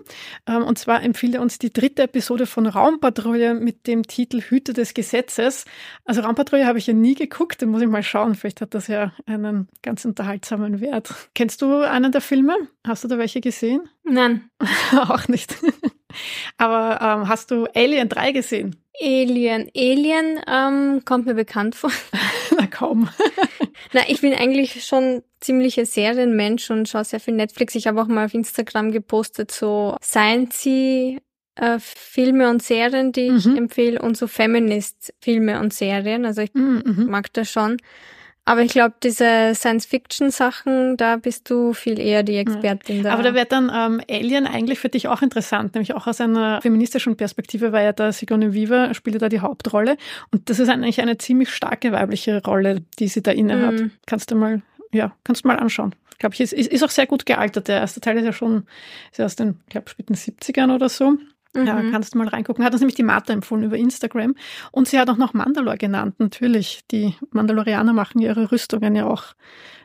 Ähm, 0.48 0.64
und 0.64 0.78
zwar 0.78 1.02
empfiehlt 1.02 1.36
er 1.36 1.42
uns 1.42 1.60
die 1.60 1.72
dritte 1.72 2.04
Episode 2.04 2.46
von 2.46 2.66
Raumpatrouille 2.66 3.54
mit 3.54 3.88
dem 3.88 4.04
Titel 4.04 4.42
Hüte 4.42 4.74
des 4.82 4.94
Gesetzes. 4.94 5.66
Also 6.06 6.22
Raumpatrouille 6.22 6.66
habe 6.66 6.78
ich 6.78 6.88
ja 6.88 6.94
nie 6.94 7.16
geguckt, 7.16 7.62
den 7.62 7.70
muss 7.70 7.82
ich 7.82 7.88
mal 7.88 8.04
schauen. 8.04 8.36
Vielleicht 8.36 8.62
hat 8.62 8.74
das 8.74 8.88
ja 8.88 9.14
einen 9.26 9.70
ganz 9.82 10.04
unterhaltsamen 10.06 10.82
Wert. 10.82 11.14
Kennst 11.34 11.62
du 11.62 11.78
einen 11.78 12.12
der 12.12 12.22
Filme? 12.22 12.56
Hast 12.86 13.04
du 13.04 13.08
da 13.08 13.18
welche 13.18 13.42
gesehen? 13.42 13.90
Nein. 14.04 14.50
Auch 14.92 15.28
nicht. 15.28 15.56
Aber 16.58 17.00
ähm, 17.02 17.30
hast 17.30 17.52
du 17.52 17.66
Alien 17.74 18.10
3 18.10 18.32
gesehen? 18.34 18.76
Alien. 19.02 19.70
Alien 19.76 20.42
ähm, 20.48 21.06
kommt 21.06 21.26
mir 21.26 21.34
bekannt 21.34 21.76
vor. 21.76 21.92
Na 22.58 22.68
kaum. 22.68 23.10
Na, 23.94 24.02
ich 24.08 24.22
bin 24.22 24.34
eigentlich 24.34 24.84
schon 24.86 25.24
ziemlicher 25.40 25.86
Serienmensch 25.86 26.70
und 26.70 26.88
schaue 26.88 27.06
sehr 27.06 27.20
viel 27.20 27.34
Netflix. 27.34 27.76
Ich 27.76 27.88
habe 27.88 28.02
auch 28.02 28.08
mal 28.08 28.26
auf 28.26 28.34
Instagram 28.34 28.92
gepostet, 28.92 29.52
so 29.52 29.96
Science 30.02 30.68
äh, 31.56 31.78
Filme 31.80 32.50
und 32.50 32.64
Serien, 32.64 33.12
die 33.12 33.28
ich 33.28 33.46
mhm. 33.46 33.58
empfehle 33.58 34.02
und 34.02 34.18
so 34.18 34.28
Feminist-Filme 34.28 35.60
und 35.60 35.74
Serien. 35.74 36.26
Also 36.26 36.42
ich 36.42 36.54
mhm. 36.54 36.84
mhm. 36.86 37.06
mag 37.08 37.32
das 37.34 37.50
schon. 37.50 37.78
Aber 38.44 38.62
ich 38.64 38.72
glaube, 38.72 38.96
diese 39.04 39.54
Science-Fiction-Sachen, 39.54 40.98
da 40.98 41.18
bist 41.18 41.50
du 41.50 41.74
viel 41.74 42.00
eher 42.00 42.24
die 42.24 42.38
Expertin 42.38 43.04
da. 43.04 43.14
Aber 43.14 43.22
da 43.22 43.36
wäre 43.36 43.46
dann 43.46 43.72
ähm, 43.74 44.02
Alien 44.10 44.48
eigentlich 44.48 44.80
für 44.80 44.90
dich 44.90 45.08
auch 45.08 45.22
interessant, 45.22 45.76
nämlich 45.76 45.94
auch 45.94 46.08
aus 46.08 46.20
einer 46.20 46.60
feministischen 46.62 47.16
Perspektive, 47.16 47.72
weil 47.72 47.86
ja 47.86 47.94
da 47.94 48.12
Sigourney 48.12 48.54
Weaver 48.54 48.96
spielt 48.96 49.22
da 49.22 49.30
die 49.30 49.42
Hauptrolle. 49.42 49.96
Und 50.32 50.50
das 50.50 50.60
ist 50.60 50.70
eigentlich 50.70 51.02
eine 51.02 51.20
ziemlich 51.20 51.50
starke 51.54 51.92
weibliche 51.92 52.44
Rolle, 52.44 52.82
die 52.98 53.08
sie 53.08 53.22
da 53.22 53.32
inne 53.32 53.66
hat. 53.66 53.76
Mhm. 53.76 53.92
Kannst 54.08 54.32
du 54.32 54.36
mal, 54.36 54.64
ja, 54.92 55.16
kannst 55.24 55.44
du 55.44 55.48
mal 55.48 55.60
anschauen. 55.60 55.94
Glaube 56.18 56.34
ich, 56.34 56.42
ist, 56.42 56.54
ist 56.54 56.84
auch 56.84 56.90
sehr 56.90 57.06
gut 57.06 57.28
gealtert. 57.28 57.68
Der 57.68 57.80
erste 57.80 58.02
Teil 58.02 58.18
ist 58.18 58.26
ja 58.26 58.34
schon 58.34 58.66
ist 59.12 59.20
ja 59.20 59.26
aus 59.26 59.36
den, 59.36 59.60
glaube 59.70 59.90
späten 59.90 60.16
70ern 60.16 60.74
oder 60.74 60.90
so. 60.90 61.18
Mhm. 61.56 61.68
Ja, 61.68 61.82
kannst 61.92 62.14
du 62.14 62.18
mal 62.18 62.28
reingucken. 62.28 62.64
Hat 62.64 62.74
uns 62.74 62.82
nämlich 62.82 62.96
die 62.96 63.04
Martha 63.04 63.34
empfohlen 63.34 63.64
über 63.64 63.78
Instagram. 63.78 64.36
Und 64.72 64.88
sie 64.88 65.00
hat 65.00 65.10
auch 65.10 65.18
noch 65.18 65.34
Mandalore 65.34 65.78
genannt, 65.78 66.16
natürlich. 66.20 66.82
Die 66.92 67.16
Mandalorianer 67.32 67.94
machen 67.94 68.20
ihre 68.22 68.52
Rüstungen 68.52 68.96
ja 68.96 69.06
auch 69.06 69.24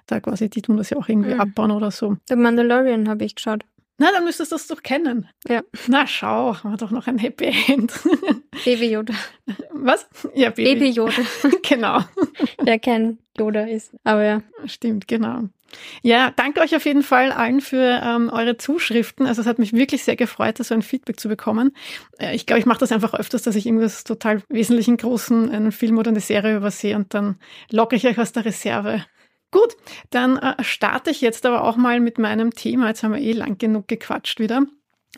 da 0.07 0.21
quasi, 0.21 0.49
die 0.49 0.63
tun 0.63 0.77
das 0.77 0.91
ja 0.91 0.97
auch 0.97 1.09
irgendwie 1.09 1.35
mhm. 1.35 1.41
abbauen 1.41 1.71
oder 1.73 1.91
so. 1.91 2.17
Der 2.29 2.37
Mandalorian 2.37 3.09
habe 3.09 3.25
ich 3.25 3.35
geschaut. 3.35 3.65
Na, 3.99 4.13
dann 4.13 4.25
müsstest 4.25 4.53
du 4.53 4.57
das 4.57 4.67
doch 4.67 4.83
kennen. 4.83 5.29
Ja. 5.49 5.63
Na, 5.87 6.07
schau, 6.07 6.55
haben 6.57 6.71
wir 6.71 6.77
doch 6.77 6.91
noch 6.91 7.07
ein 7.07 7.19
Happy 7.19 7.53
End. 7.69 7.93
Baby 8.65 8.91
Yoda. 8.91 9.15
Was? 9.73 10.07
Ja, 10.35 10.51
Baby, 10.51 10.75
Baby 10.75 10.91
Yoda. 10.91 11.23
genau. 11.63 12.01
Der 12.67 12.79
kein 12.79 13.19
Yoda 13.39 13.63
ist. 13.63 13.93
Aber 14.05 14.23
ja. 14.23 14.43
Stimmt, 14.67 15.09
genau. 15.09 15.45
Ja, 16.03 16.31
danke 16.37 16.61
euch 16.61 16.77
auf 16.77 16.85
jeden 16.85 17.03
Fall 17.03 17.33
allen 17.33 17.61
für 17.61 18.01
ähm, 18.03 18.31
eure 18.31 18.57
Zuschriften. 18.57 19.27
Also 19.27 19.41
es 19.41 19.47
hat 19.47 19.59
mich 19.59 19.73
wirklich 19.73 20.05
sehr 20.05 20.17
gefreut, 20.17 20.59
so 20.59 20.75
ein 20.75 20.83
Feedback 20.83 21.19
zu 21.19 21.29
bekommen. 21.29 21.73
Äh, 22.19 22.37
ich 22.37 22.47
glaube, 22.47 22.61
ich 22.61 22.67
mache 22.67 22.81
das 22.81 22.93
einfach 22.93 23.15
öfters, 23.15 23.43
dass 23.43 23.57
ich 23.57 23.67
irgendwas 23.67 24.05
total 24.05 24.43
wesentlichen 24.49 24.97
großen, 24.97 25.51
einen 25.51 25.73
Film 25.73 25.99
oder 25.99 26.11
eine 26.11 26.21
Serie 26.21 26.57
übersehe 26.57 26.97
und 26.97 27.15
dann 27.15 27.37
locke 27.71 27.97
ich 27.97 28.07
euch 28.07 28.19
aus 28.19 28.33
der 28.33 28.45
Reserve. 28.45 29.05
Gut, 29.51 29.77
dann 30.11 30.37
äh, 30.39 30.63
starte 30.63 31.11
ich 31.11 31.21
jetzt 31.21 31.47
aber 31.47 31.65
auch 31.65 31.77
mal 31.77 32.01
mit 32.01 32.19
meinem 32.19 32.53
Thema. 32.53 32.89
Jetzt 32.89 33.03
haben 33.03 33.15
wir 33.15 33.21
eh 33.21 33.33
lang 33.33 33.59
genug 33.59 33.89
gequatscht 33.89 34.41
wieder. 34.41 34.67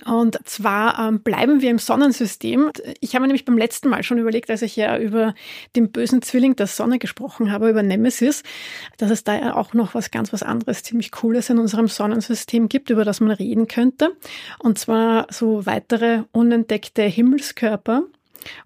Und 0.05 0.39
zwar 0.45 0.99
ähm, 0.99 1.23
bleiben 1.23 1.61
wir 1.61 1.71
im 1.71 1.79
Sonnensystem. 1.79 2.71
Ich 3.01 3.15
habe 3.15 3.23
mir 3.23 3.29
nämlich 3.29 3.45
beim 3.45 3.59
letzten 3.59 3.89
Mal 3.89 4.03
schon 4.03 4.19
überlegt, 4.19 4.51
als 4.51 4.63
ich 4.63 4.77
ja 4.77 4.99
über 4.99 5.35
den 5.77 5.91
bösen 5.91 6.23
Zwilling 6.23 6.57
der 6.57 6.67
Sonne 6.67 6.99
gesprochen 6.99 7.51
habe, 7.51 7.71
über 7.71 7.83
Nemesis, 7.83 8.43
dass 8.97 9.11
es 9.11 9.25
da 9.25 9.35
ja 9.35 9.57
auch 9.57 9.75
noch 9.75 9.95
was 9.95 10.11
ganz 10.11 10.33
was 10.33 10.43
anderes, 10.43 10.83
ziemlich 10.83 11.11
Cooles 11.11 11.51
in 11.51 11.59
unserem 11.59 11.89
Sonnensystem 11.89 12.69
gibt, 12.69 12.91
über 12.91 13.05
das 13.05 13.21
man 13.21 13.33
reden 13.33 13.67
könnte. 13.67 14.17
Und 14.59 14.79
zwar 14.79 15.27
so 15.31 15.67
weitere 15.67 16.23
unentdeckte 16.33 17.03
Himmelskörper, 17.03 18.05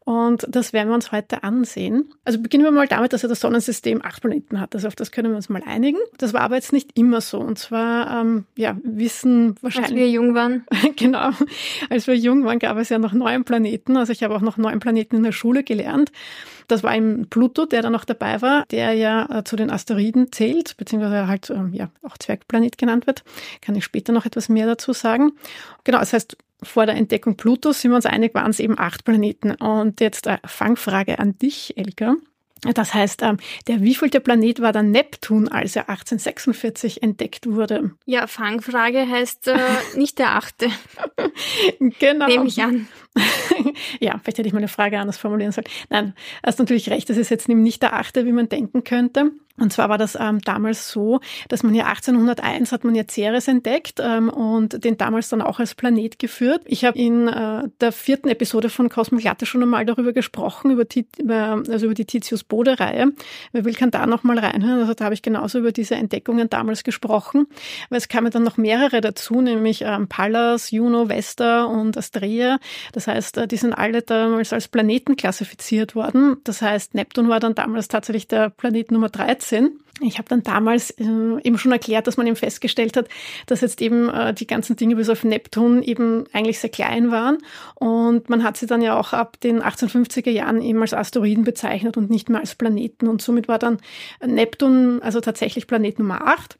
und 0.04 0.46
das 0.48 0.72
werden 0.72 0.88
wir 0.88 0.94
uns 0.94 1.12
heute 1.12 1.42
ansehen. 1.42 2.12
Also 2.24 2.40
beginnen 2.40 2.64
wir 2.64 2.70
mal 2.70 2.88
damit, 2.88 3.12
dass 3.12 3.22
ja 3.22 3.28
das 3.28 3.40
Sonnensystem 3.40 4.02
acht 4.02 4.20
Planeten 4.20 4.60
hat. 4.60 4.74
Also 4.74 4.88
auf 4.88 4.96
das 4.96 5.12
können 5.12 5.30
wir 5.30 5.36
uns 5.36 5.48
mal 5.48 5.62
einigen. 5.64 5.98
Das 6.18 6.32
war 6.32 6.40
aber 6.40 6.56
jetzt 6.56 6.72
nicht 6.72 6.98
immer 6.98 7.20
so. 7.20 7.38
Und 7.38 7.58
zwar, 7.58 8.20
ähm, 8.20 8.44
ja, 8.56 8.76
wissen 8.82 9.54
wahrscheinlich. 9.62 9.92
Als 9.92 10.00
wir 10.00 10.10
jung 10.10 10.34
waren. 10.34 10.64
genau. 10.96 11.30
Als 11.90 12.06
wir 12.06 12.16
jung 12.16 12.44
waren, 12.44 12.58
gab 12.58 12.76
es 12.78 12.88
ja 12.88 12.98
noch 12.98 13.12
neun 13.12 13.44
Planeten. 13.44 13.96
Also 13.96 14.12
ich 14.12 14.22
habe 14.22 14.34
auch 14.34 14.40
noch 14.40 14.56
neun 14.56 14.80
Planeten 14.80 15.16
in 15.16 15.22
der 15.22 15.32
Schule 15.32 15.62
gelernt. 15.62 16.12
Das 16.68 16.82
war 16.82 16.94
eben 16.96 17.28
Pluto, 17.28 17.66
der 17.66 17.82
da 17.82 17.90
noch 17.90 18.04
dabei 18.04 18.40
war, 18.40 18.64
der 18.70 18.94
ja 18.94 19.38
äh, 19.38 19.44
zu 19.44 19.56
den 19.56 19.70
Asteroiden 19.70 20.32
zählt, 20.32 20.76
beziehungsweise 20.76 21.26
halt 21.26 21.50
ähm, 21.50 21.74
ja 21.74 21.90
auch 22.02 22.16
Zwergplanet 22.18 22.78
genannt 22.78 23.06
wird. 23.06 23.24
Kann 23.60 23.74
ich 23.74 23.84
später 23.84 24.12
noch 24.12 24.26
etwas 24.26 24.48
mehr 24.48 24.66
dazu 24.66 24.92
sagen. 24.92 25.32
Genau, 25.84 25.98
das 25.98 26.12
heißt, 26.12 26.36
vor 26.62 26.86
der 26.86 26.96
Entdeckung 26.96 27.36
Plutos 27.36 27.80
sind 27.80 27.90
wir 27.90 27.96
uns 27.96 28.06
einig, 28.06 28.34
waren 28.34 28.50
es 28.50 28.60
eben 28.60 28.78
acht 28.78 29.04
Planeten. 29.04 29.52
Und 29.52 30.00
jetzt 30.00 30.26
eine 30.28 30.40
Fangfrage 30.44 31.18
an 31.18 31.38
dich, 31.38 31.76
Elke. 31.76 32.16
Das 32.74 32.94
heißt, 32.94 33.22
ähm, 33.22 33.38
der 33.66 33.82
wievielte 33.82 34.20
Planet 34.20 34.60
war 34.60 34.72
der 34.72 34.84
Neptun, 34.84 35.48
als 35.48 35.74
er 35.74 35.88
1846 35.88 37.02
entdeckt 37.02 37.50
wurde? 37.50 37.90
Ja, 38.06 38.28
Fangfrage 38.28 39.08
heißt 39.08 39.48
äh, 39.48 39.58
nicht 39.96 40.20
der 40.20 40.36
achte. 40.36 40.68
genau. 41.98 42.28
Nehme 42.28 42.46
ich 42.46 42.62
an. 42.62 42.86
ja, 44.00 44.18
vielleicht 44.22 44.38
hätte 44.38 44.46
ich 44.46 44.54
meine 44.54 44.68
Frage 44.68 45.00
anders 45.00 45.18
formulieren 45.18 45.50
sollen. 45.50 45.66
Nein, 45.90 46.14
hast 46.46 46.60
natürlich 46.60 46.88
recht, 46.88 47.10
das 47.10 47.16
ist 47.16 47.30
jetzt 47.30 47.48
nicht 47.48 47.82
der 47.82 47.94
achte, 47.94 48.26
wie 48.26 48.32
man 48.32 48.48
denken 48.48 48.84
könnte. 48.84 49.32
Und 49.58 49.72
zwar 49.72 49.90
war 49.90 49.98
das 49.98 50.16
ähm, 50.18 50.40
damals 50.40 50.90
so, 50.90 51.20
dass 51.48 51.62
man 51.62 51.74
ja 51.74 51.84
1801 51.84 52.72
hat 52.72 52.84
man 52.84 52.94
ja 52.94 53.04
Ceres 53.06 53.48
entdeckt 53.48 54.00
ähm, 54.02 54.30
und 54.30 54.82
den 54.82 54.96
damals 54.96 55.28
dann 55.28 55.42
auch 55.42 55.60
als 55.60 55.74
Planet 55.74 56.18
geführt. 56.18 56.62
Ich 56.64 56.86
habe 56.86 56.98
in 56.98 57.28
äh, 57.28 57.68
der 57.80 57.92
vierten 57.92 58.28
Episode 58.28 58.70
von 58.70 58.88
Cosmo 58.88 59.18
Glatte 59.18 59.44
schon 59.44 59.62
einmal 59.62 59.84
darüber 59.84 60.14
gesprochen, 60.14 60.70
über, 60.70 60.84
über, 61.18 61.62
also 61.68 61.84
über 61.84 61.94
die 61.94 62.06
Titius-Bode-Reihe. 62.06 63.12
Wer 63.52 63.64
will, 63.64 63.74
kann 63.74 63.90
da 63.90 64.06
nochmal 64.06 64.38
reinhören. 64.38 64.80
Also 64.80 64.94
da 64.94 65.04
habe 65.04 65.14
ich 65.14 65.22
genauso 65.22 65.58
über 65.58 65.70
diese 65.70 65.96
Entdeckungen 65.96 66.48
damals 66.48 66.82
gesprochen. 66.82 67.46
Weil 67.90 67.98
es 67.98 68.08
kamen 68.08 68.30
dann 68.30 68.44
noch 68.44 68.56
mehrere 68.56 69.02
dazu, 69.02 69.42
nämlich 69.42 69.82
ähm, 69.82 70.08
Pallas, 70.08 70.70
Juno, 70.70 71.10
Vesta 71.10 71.64
und 71.64 71.98
Astrea. 71.98 72.58
Das 72.92 73.06
heißt, 73.06 73.36
äh, 73.36 73.46
die 73.46 73.58
sind 73.58 73.74
alle 73.74 74.00
damals 74.00 74.54
als 74.54 74.68
Planeten 74.68 75.16
klassifiziert 75.16 75.94
worden. 75.94 76.38
Das 76.44 76.62
heißt, 76.62 76.94
Neptun 76.94 77.28
war 77.28 77.38
dann 77.38 77.54
damals 77.54 77.88
tatsächlich 77.88 78.28
der 78.28 78.48
Planet 78.48 78.90
Nummer 78.90 79.10
13 79.10 79.41
13. 79.42 79.78
Ich 80.00 80.16
habe 80.16 80.28
dann 80.28 80.42
damals 80.42 80.90
äh, 80.92 81.04
eben 81.04 81.58
schon 81.58 81.70
erklärt, 81.70 82.06
dass 82.06 82.16
man 82.16 82.26
eben 82.26 82.36
festgestellt 82.36 82.96
hat, 82.96 83.08
dass 83.46 83.60
jetzt 83.60 83.82
eben 83.82 84.08
äh, 84.08 84.32
die 84.32 84.46
ganzen 84.46 84.74
Dinge 84.74 84.96
bis 84.96 85.10
auf 85.10 85.22
Neptun 85.22 85.82
eben 85.82 86.24
eigentlich 86.32 86.60
sehr 86.60 86.70
klein 86.70 87.10
waren. 87.10 87.38
Und 87.74 88.30
man 88.30 88.42
hat 88.42 88.56
sie 88.56 88.66
dann 88.66 88.80
ja 88.80 88.98
auch 88.98 89.12
ab 89.12 89.38
den 89.40 89.62
1850er 89.62 90.30
Jahren 90.30 90.62
eben 90.62 90.80
als 90.80 90.94
Asteroiden 90.94 91.44
bezeichnet 91.44 91.98
und 91.98 92.08
nicht 92.08 92.30
mehr 92.30 92.40
als 92.40 92.54
Planeten. 92.54 93.06
Und 93.06 93.20
somit 93.20 93.48
war 93.48 93.58
dann 93.58 93.78
Neptun 94.24 95.02
also 95.02 95.20
tatsächlich 95.20 95.66
Planet 95.66 95.98
Nummer 95.98 96.26
8. 96.26 96.56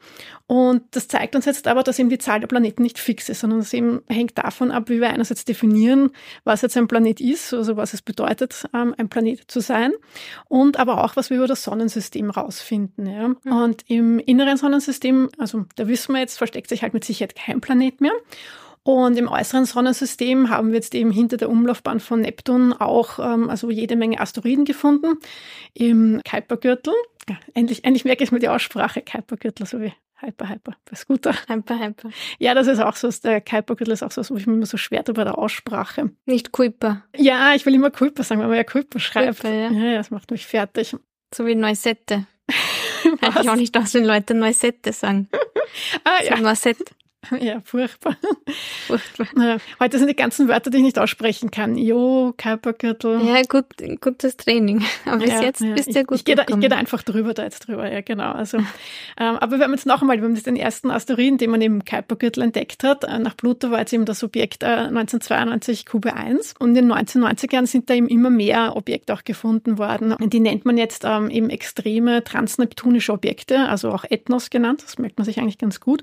Und 0.47 0.83
das 0.91 1.09
zeigt 1.09 1.35
uns 1.35 1.47
jetzt 1.47 1.67
aber, 1.67 1.83
dass 1.83 1.99
eben 1.99 2.11
die 2.11 2.19
Zahl 2.19 2.41
der 2.41 2.47
Planeten 2.47 2.83
nicht 2.83 2.99
fix 2.99 3.31
ist, 3.31 3.41
sondern 3.41 3.61
es 3.61 3.73
eben 3.73 4.03
hängt 4.09 4.37
davon 4.37 4.71
ab, 4.71 4.91
wie 4.91 5.01
wir 5.01 5.09
einerseits 5.09 5.47
definieren, 5.47 6.11
was 6.45 6.61
jetzt 6.61 6.77
ein 6.77 6.89
Planet 6.89 7.23
ist, 7.23 7.55
also 7.55 7.79
was 7.79 7.95
es 7.95 8.03
bedeutet, 8.03 8.67
ähm, 8.75 8.95
ein 8.99 9.09
Planet 9.09 9.51
zu 9.51 9.61
sein, 9.61 9.93
und 10.49 10.79
aber 10.79 11.03
auch, 11.03 11.17
was 11.17 11.31
wir 11.31 11.39
über 11.39 11.47
das 11.47 11.65
Sonnensystem 11.65 12.29
rausfinden. 12.29 13.07
Ja. 13.07 13.22
Mhm. 13.29 13.53
Und 13.53 13.85
im 13.89 14.19
inneren 14.19 14.57
Sonnensystem, 14.57 15.31
also 15.39 15.65
da 15.77 15.89
wissen 15.89 16.13
wir 16.15 16.21
jetzt, 16.21 16.39
versteckt 16.39 16.69
sich 16.69 16.83
halt 16.83 16.95
mit 16.95 17.05
Sicherheit 17.05 17.35
kein 17.35 17.61
Planet 17.61 18.01
mehr. 18.01 18.13
Und 18.85 19.17
im 19.17 19.29
äußeren 19.29 19.65
Sonnensystem 19.65 20.51
haben 20.51 20.69
wir 20.69 20.77
jetzt 20.77 20.95
eben 20.95 21.13
hinter 21.13 21.37
der 21.37 21.51
Umlaufbahn 21.51 22.01
von 22.01 22.21
Neptun 22.21 22.73
auch 22.73 23.21
ähm, 23.21 23.49
also 23.49 23.71
jede 23.71 23.95
Menge 23.95 24.21
Asteroiden 24.21 24.65
gefunden. 24.65 25.19
Im 25.73 26.21
Kuipergürtel, 26.29 26.93
ja, 27.29 27.37
endlich, 27.55 27.85
endlich 27.85 28.05
merke 28.05 28.25
ich 28.25 28.33
mir 28.33 28.41
die 28.41 28.49
Aussprache, 28.49 29.03
Kuipergürtel, 29.03 29.67
so 29.67 29.81
wie 29.81 29.93
Hyper, 30.23 30.49
Hyper, 30.49 30.77
bei 30.85 30.97
Scooter. 30.97 31.35
Hyper, 31.49 31.79
Hyper. 31.79 32.11
Ja, 32.39 32.55
das 32.55 32.67
ist 32.67 32.81
auch 32.81 32.97
so, 32.97 33.09
der 33.23 33.41
Kuipergürtel 33.41 33.93
ist 33.93 34.03
auch 34.03 34.11
so, 34.11 34.23
wo 34.31 34.37
ich 34.37 34.47
mir 34.47 34.55
immer 34.55 34.67
so 34.67 34.77
schwer 34.77 35.03
bei 35.03 35.25
der 35.25 35.39
Aussprache. 35.39 36.11
Nicht 36.27 36.53
Kuiper. 36.53 37.05
Ja, 37.17 37.55
ich 37.55 37.67
will 37.67 37.75
immer 37.75 37.91
Kuiper 37.91 38.23
sagen, 38.25 38.41
weil 38.41 38.49
man 38.49 38.57
ja 38.57 38.65
Kuiper 38.65 38.99
schreibt. 38.99 39.41
Kuiper, 39.41 39.55
ja. 39.55 39.71
ja, 39.71 39.97
das 39.97 40.11
macht 40.11 40.31
mich 40.31 40.47
fertig. 40.47 40.97
So 41.35 41.47
wie 41.47 41.55
Neusette. 41.55 42.27
Hätte 43.21 43.41
ich 43.43 43.51
auch 43.51 43.57
nicht 43.57 43.77
aus, 43.77 43.95
wenn 43.95 44.05
Leute 44.05 44.35
Neusette 44.35 44.93
sagen. 44.93 45.29
ah, 46.05 46.23
ja. 46.25 46.39
Noisette. 46.39 46.85
Ja, 47.41 47.61
furchtbar. 47.65 48.17
furchtbar. 48.87 49.59
Heute 49.81 49.99
sind 49.99 50.09
die 50.09 50.17
ganzen 50.17 50.49
Wörter, 50.49 50.71
die 50.71 50.79
ich 50.79 50.83
nicht 50.83 50.99
aussprechen 50.99 51.51
kann. 51.51 51.77
Jo, 51.77 52.35
Kuipergürtel. 52.37 53.23
Ja, 53.25 53.43
gut, 53.43 53.67
gutes 54.01 54.37
Training. 54.37 54.85
Aber 55.07 55.19
bis 55.19 55.31
ja, 55.31 55.43
jetzt 55.43 55.61
ja. 55.61 55.75
bist 55.75 55.89
du 55.89 55.93
ja 55.93 56.03
gut 56.03 56.17
Ich, 56.17 56.21
ich 56.21 56.25
gehe 56.25 56.37
da, 56.37 56.45
geh 56.45 56.69
da 56.69 56.77
einfach 56.77 57.03
drüber, 57.03 57.35
da 57.35 57.45
jetzt 57.45 57.67
drüber, 57.67 57.91
ja, 57.91 58.01
genau. 58.01 58.33
Also, 58.33 58.59
ähm, 58.59 59.37
aber 59.39 59.59
wir 59.59 59.65
haben 59.65 59.73
jetzt 59.73 59.87
noch 59.87 60.03
einmal, 60.03 60.19
wir 60.19 60.25
haben 60.25 60.35
jetzt 60.35 60.47
den 60.47 60.57
ersten 60.57 60.91
Asteroiden, 60.91 61.39
den 61.39 61.51
man 61.51 61.61
im 61.63 61.85
Kuipergürtel 61.85 62.43
entdeckt 62.43 62.85
hat. 62.85 63.05
Äh, 63.05 63.19
nach 63.19 63.37
Pluto 63.37 63.71
war 63.71 63.81
jetzt 63.81 63.93
eben 63.93 64.05
das 64.05 64.23
Objekt 64.23 64.63
äh, 64.63 64.67
1992 64.67 65.87
QB1. 65.87 66.55
Und 66.59 66.71
in 66.71 66.89
den 66.89 66.93
1990er 66.93 67.53
Jahren 67.53 67.67
sind 67.67 67.89
da 67.89 67.95
eben 67.95 68.09
immer 68.09 68.31
mehr 68.31 68.77
Objekte 68.77 69.15
auch 69.15 69.25
gefunden 69.25 69.79
worden. 69.79 70.13
Und 70.13 70.33
die 70.33 70.41
nennt 70.41 70.65
man 70.65 70.77
jetzt 70.77 71.05
ähm, 71.05 71.31
eben 71.31 71.51
extreme 71.51 72.25
transneptunische 72.25 73.13
Objekte, 73.13 73.69
also 73.69 73.91
auch 73.91 74.05
Ethnos 74.09 74.51
genannt. 74.51 74.83
Das 74.85 74.99
merkt 74.99 75.19
man 75.19 75.25
sich 75.25 75.39
eigentlich 75.39 75.59
ganz 75.59 75.81
gut. 75.81 76.03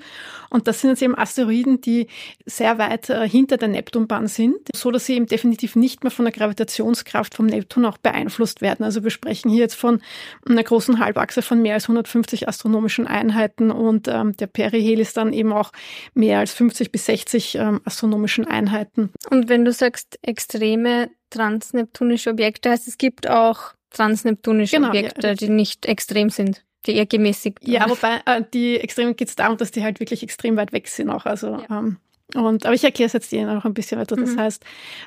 Und 0.50 0.68
das 0.68 0.82
sind 0.82 0.92
jetzt 0.92 1.02
eben 1.02 1.09
Asteroiden, 1.16 1.82
die 1.82 2.08
sehr 2.46 2.78
weit 2.78 3.10
äh, 3.10 3.28
hinter 3.28 3.58
der 3.58 3.68
Neptunbahn 3.68 4.28
sind, 4.28 4.58
so 4.74 4.92
dass 4.92 5.06
sie 5.06 5.16
eben 5.16 5.26
definitiv 5.26 5.76
nicht 5.76 6.04
mehr 6.04 6.12
von 6.12 6.26
der 6.26 6.32
Gravitationskraft 6.32 7.36
vom 7.36 7.46
Neptun 7.46 7.86
auch 7.86 7.98
beeinflusst 7.98 8.62
werden. 8.62 8.84
Also 8.84 9.04
wir 9.04 9.12
sprechen 9.12 9.50
hier 9.50 9.62
jetzt 9.62 9.76
von 9.76 10.02
einer 10.48 10.64
großen 10.64 11.00
Halbachse 11.00 11.42
von 11.42 11.62
mehr 11.62 11.76
als 11.76 11.86
150 11.86 12.48
astronomischen 12.48 13.08
Einheiten 13.08 13.72
und 13.72 14.08
ähm, 14.08 14.36
der 14.38 14.48
Perihel 14.48 15.00
ist 15.00 15.18
dann 15.18 15.34
eben 15.34 15.54
auch 15.54 15.72
mehr 16.14 16.40
als 16.40 16.54
50 16.54 16.92
bis 16.92 17.06
60 17.06 17.56
ähm, 17.56 17.82
astronomischen 17.86 18.46
Einheiten. 18.46 19.12
Und 19.30 19.50
wenn 19.50 19.66
du 19.66 19.72
sagst 19.72 20.20
extreme 20.22 21.10
transneptunische 21.30 22.32
Objekte, 22.32 22.72
heißt 22.72 22.88
es 22.88 22.98
gibt 22.98 23.30
auch 23.30 23.74
transneptunische 23.92 24.76
genau, 24.76 24.90
Objekte, 24.90 25.28
ja, 25.28 25.34
die 25.34 25.50
nicht 25.50 25.86
extrem 25.86 26.30
sind 26.30 26.64
die 26.86 26.96
eher 26.96 27.06
gemäßigt. 27.06 27.60
Ja, 27.62 27.90
wobei 27.90 28.22
äh, 28.26 28.44
die 28.54 28.80
Extremen 28.80 29.16
geht 29.16 29.28
es 29.30 29.36
darum, 29.36 29.58
dass 29.58 29.72
die 29.72 29.84
halt 29.84 30.00
wirklich 30.00 30.24
extrem 30.24 30.56
weit 30.56 30.72
weg 30.72 30.88
sind 30.88 31.10
auch. 31.10 31.26
Also 31.26 31.58
ja. 31.70 31.80
ähm, 31.80 31.98
und, 32.36 32.66
aber 32.66 32.76
ich 32.76 32.84
erkläre 32.84 33.08
es 33.08 33.14
jetzt 33.14 33.34
Ihnen 33.34 33.54
noch 33.54 33.66
ein 33.66 33.74
bisschen 33.74 34.00
weiter. 34.00 34.16
Das 34.16 34.32
mhm. 34.32 34.40
heißt, 34.40 34.64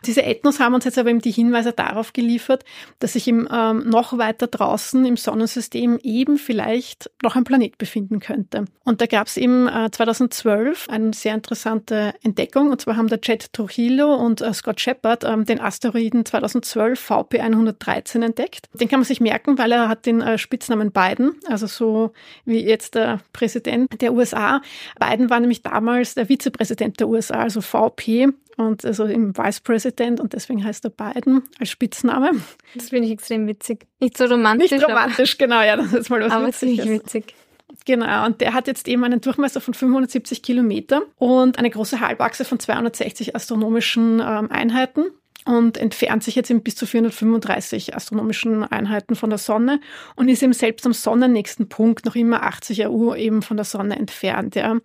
diese 0.07 0.23
Ethnos 0.23 0.59
haben 0.59 0.75
uns 0.75 0.85
jetzt 0.85 0.99
aber 0.99 1.11
eben 1.11 1.21
die 1.21 1.31
Hinweise 1.31 1.73
darauf 1.73 2.13
geliefert, 2.13 2.65
dass 2.99 3.13
sich 3.13 3.29
im, 3.29 3.49
ähm, 3.53 3.89
noch 3.89 4.19
weiter 4.19 4.49
draußen 4.49 5.05
im 5.05 5.17
Sonnensystem 5.17 6.01
eben 6.03 6.37
vielleicht 6.37 7.11
noch 7.23 7.37
ein 7.37 7.45
Planet 7.45 7.79
befinden 7.79 8.19
könnte. 8.19 8.65
Und 8.85 9.01
da 9.01 9.07
gab 9.07 9.29
es 9.29 9.37
eben 9.37 9.69
äh, 9.69 9.89
2012 9.91 10.89
eine 10.89 11.13
sehr 11.13 11.35
interessante 11.35 12.15
Entdeckung. 12.23 12.71
Und 12.71 12.81
zwar 12.81 12.97
haben 12.97 13.09
der 13.09 13.21
Jet 13.23 13.53
Trujillo 13.53 14.15
und 14.15 14.41
äh, 14.41 14.53
Scott 14.53 14.81
Shepard 14.81 15.23
ähm, 15.25 15.45
den 15.45 15.61
Asteroiden 15.61 16.25
2012 16.25 16.99
VP 16.99 17.41
113 17.41 18.23
entdeckt. 18.23 18.69
Den 18.75 18.89
kann 18.89 19.01
man 19.01 19.05
sich 19.05 19.21
merken, 19.21 19.59
weil 19.59 19.71
er 19.71 19.89
hat 19.89 20.07
den 20.07 20.21
äh, 20.21 20.39
Spitznamen 20.39 20.91
Biden, 20.91 21.37
also 21.47 21.67
so 21.67 22.13
wie 22.45 22.65
jetzt 22.65 22.97
der 22.97 23.21
Präsident 23.33 24.01
der 24.03 24.13
USA. 24.13 24.61
Biden 24.99 25.31
war 25.31 25.39
nämlich 25.39 25.63
damals 25.63 26.15
der 26.15 26.29
Vizepräsident 26.29 26.99
der 26.99 27.12
USA, 27.13 27.43
also 27.43 27.61
VP 27.61 28.29
und 28.57 28.85
also 28.85 29.05
im 29.05 29.37
Vice 29.37 29.61
President 29.61 30.21
und 30.21 30.33
deswegen 30.33 30.65
heißt 30.65 30.85
er 30.85 30.91
Biden 30.91 31.43
als 31.59 31.71
Spitzname. 31.71 32.33
Das 32.75 32.91
finde 32.91 33.07
ich 33.07 33.13
extrem 33.13 33.47
witzig. 33.47 33.87
Nicht 34.01 34.19
so 34.19 34.25
romantisch. 34.25 34.71
Nicht 34.71 34.87
romantisch, 34.87 35.39
genau, 35.39 35.63
ja, 35.63 35.77
das 35.77 35.93
ist 35.93 36.11
mal 36.11 36.21
was 36.21 36.33
aber 36.33 36.49
Witziges. 36.49 36.87
witzig. 36.87 37.35
Genau, 37.85 38.27
und 38.27 38.41
der 38.41 38.55
hat 38.55 38.67
jetzt 38.67 38.87
eben 38.87 39.03
einen 39.03 39.21
Durchmesser 39.21 39.61
von 39.61 39.75
570 39.75 40.43
Kilometer 40.43 41.03
und 41.17 41.59
eine 41.59 41.71
große 41.71 42.01
Halbachse 42.01 42.45
von 42.45 42.61
260 42.61 43.35
astronomischen 43.35 44.21
ähm, 44.21 44.51
Einheiten 44.51 45.07
und 45.45 45.77
entfernt 45.77 46.23
sich 46.23 46.37
jetzt 46.37 46.51
eben 46.51 46.63
bis 46.63 46.77
zu 46.77 46.87
435 46.87 47.97
astronomischen 47.97 48.65
Einheiten 48.65 49.17
von 49.17 49.31
der 49.31 49.39
Sonne 49.39 49.81
und 50.15 50.29
ist 50.29 50.43
eben 50.43 50.53
selbst 50.53 50.87
am 50.87 50.93
sonnennächsten 50.93 51.69
Punkt 51.69 52.05
noch 52.05 52.15
immer 52.15 52.45
80 52.45 52.87
AU 52.87 53.15
eben 53.15 53.43
von 53.43 53.57
der 53.57 53.65
Sonne 53.65 53.97
entfernt. 53.97 54.55
Ja. 54.55 54.77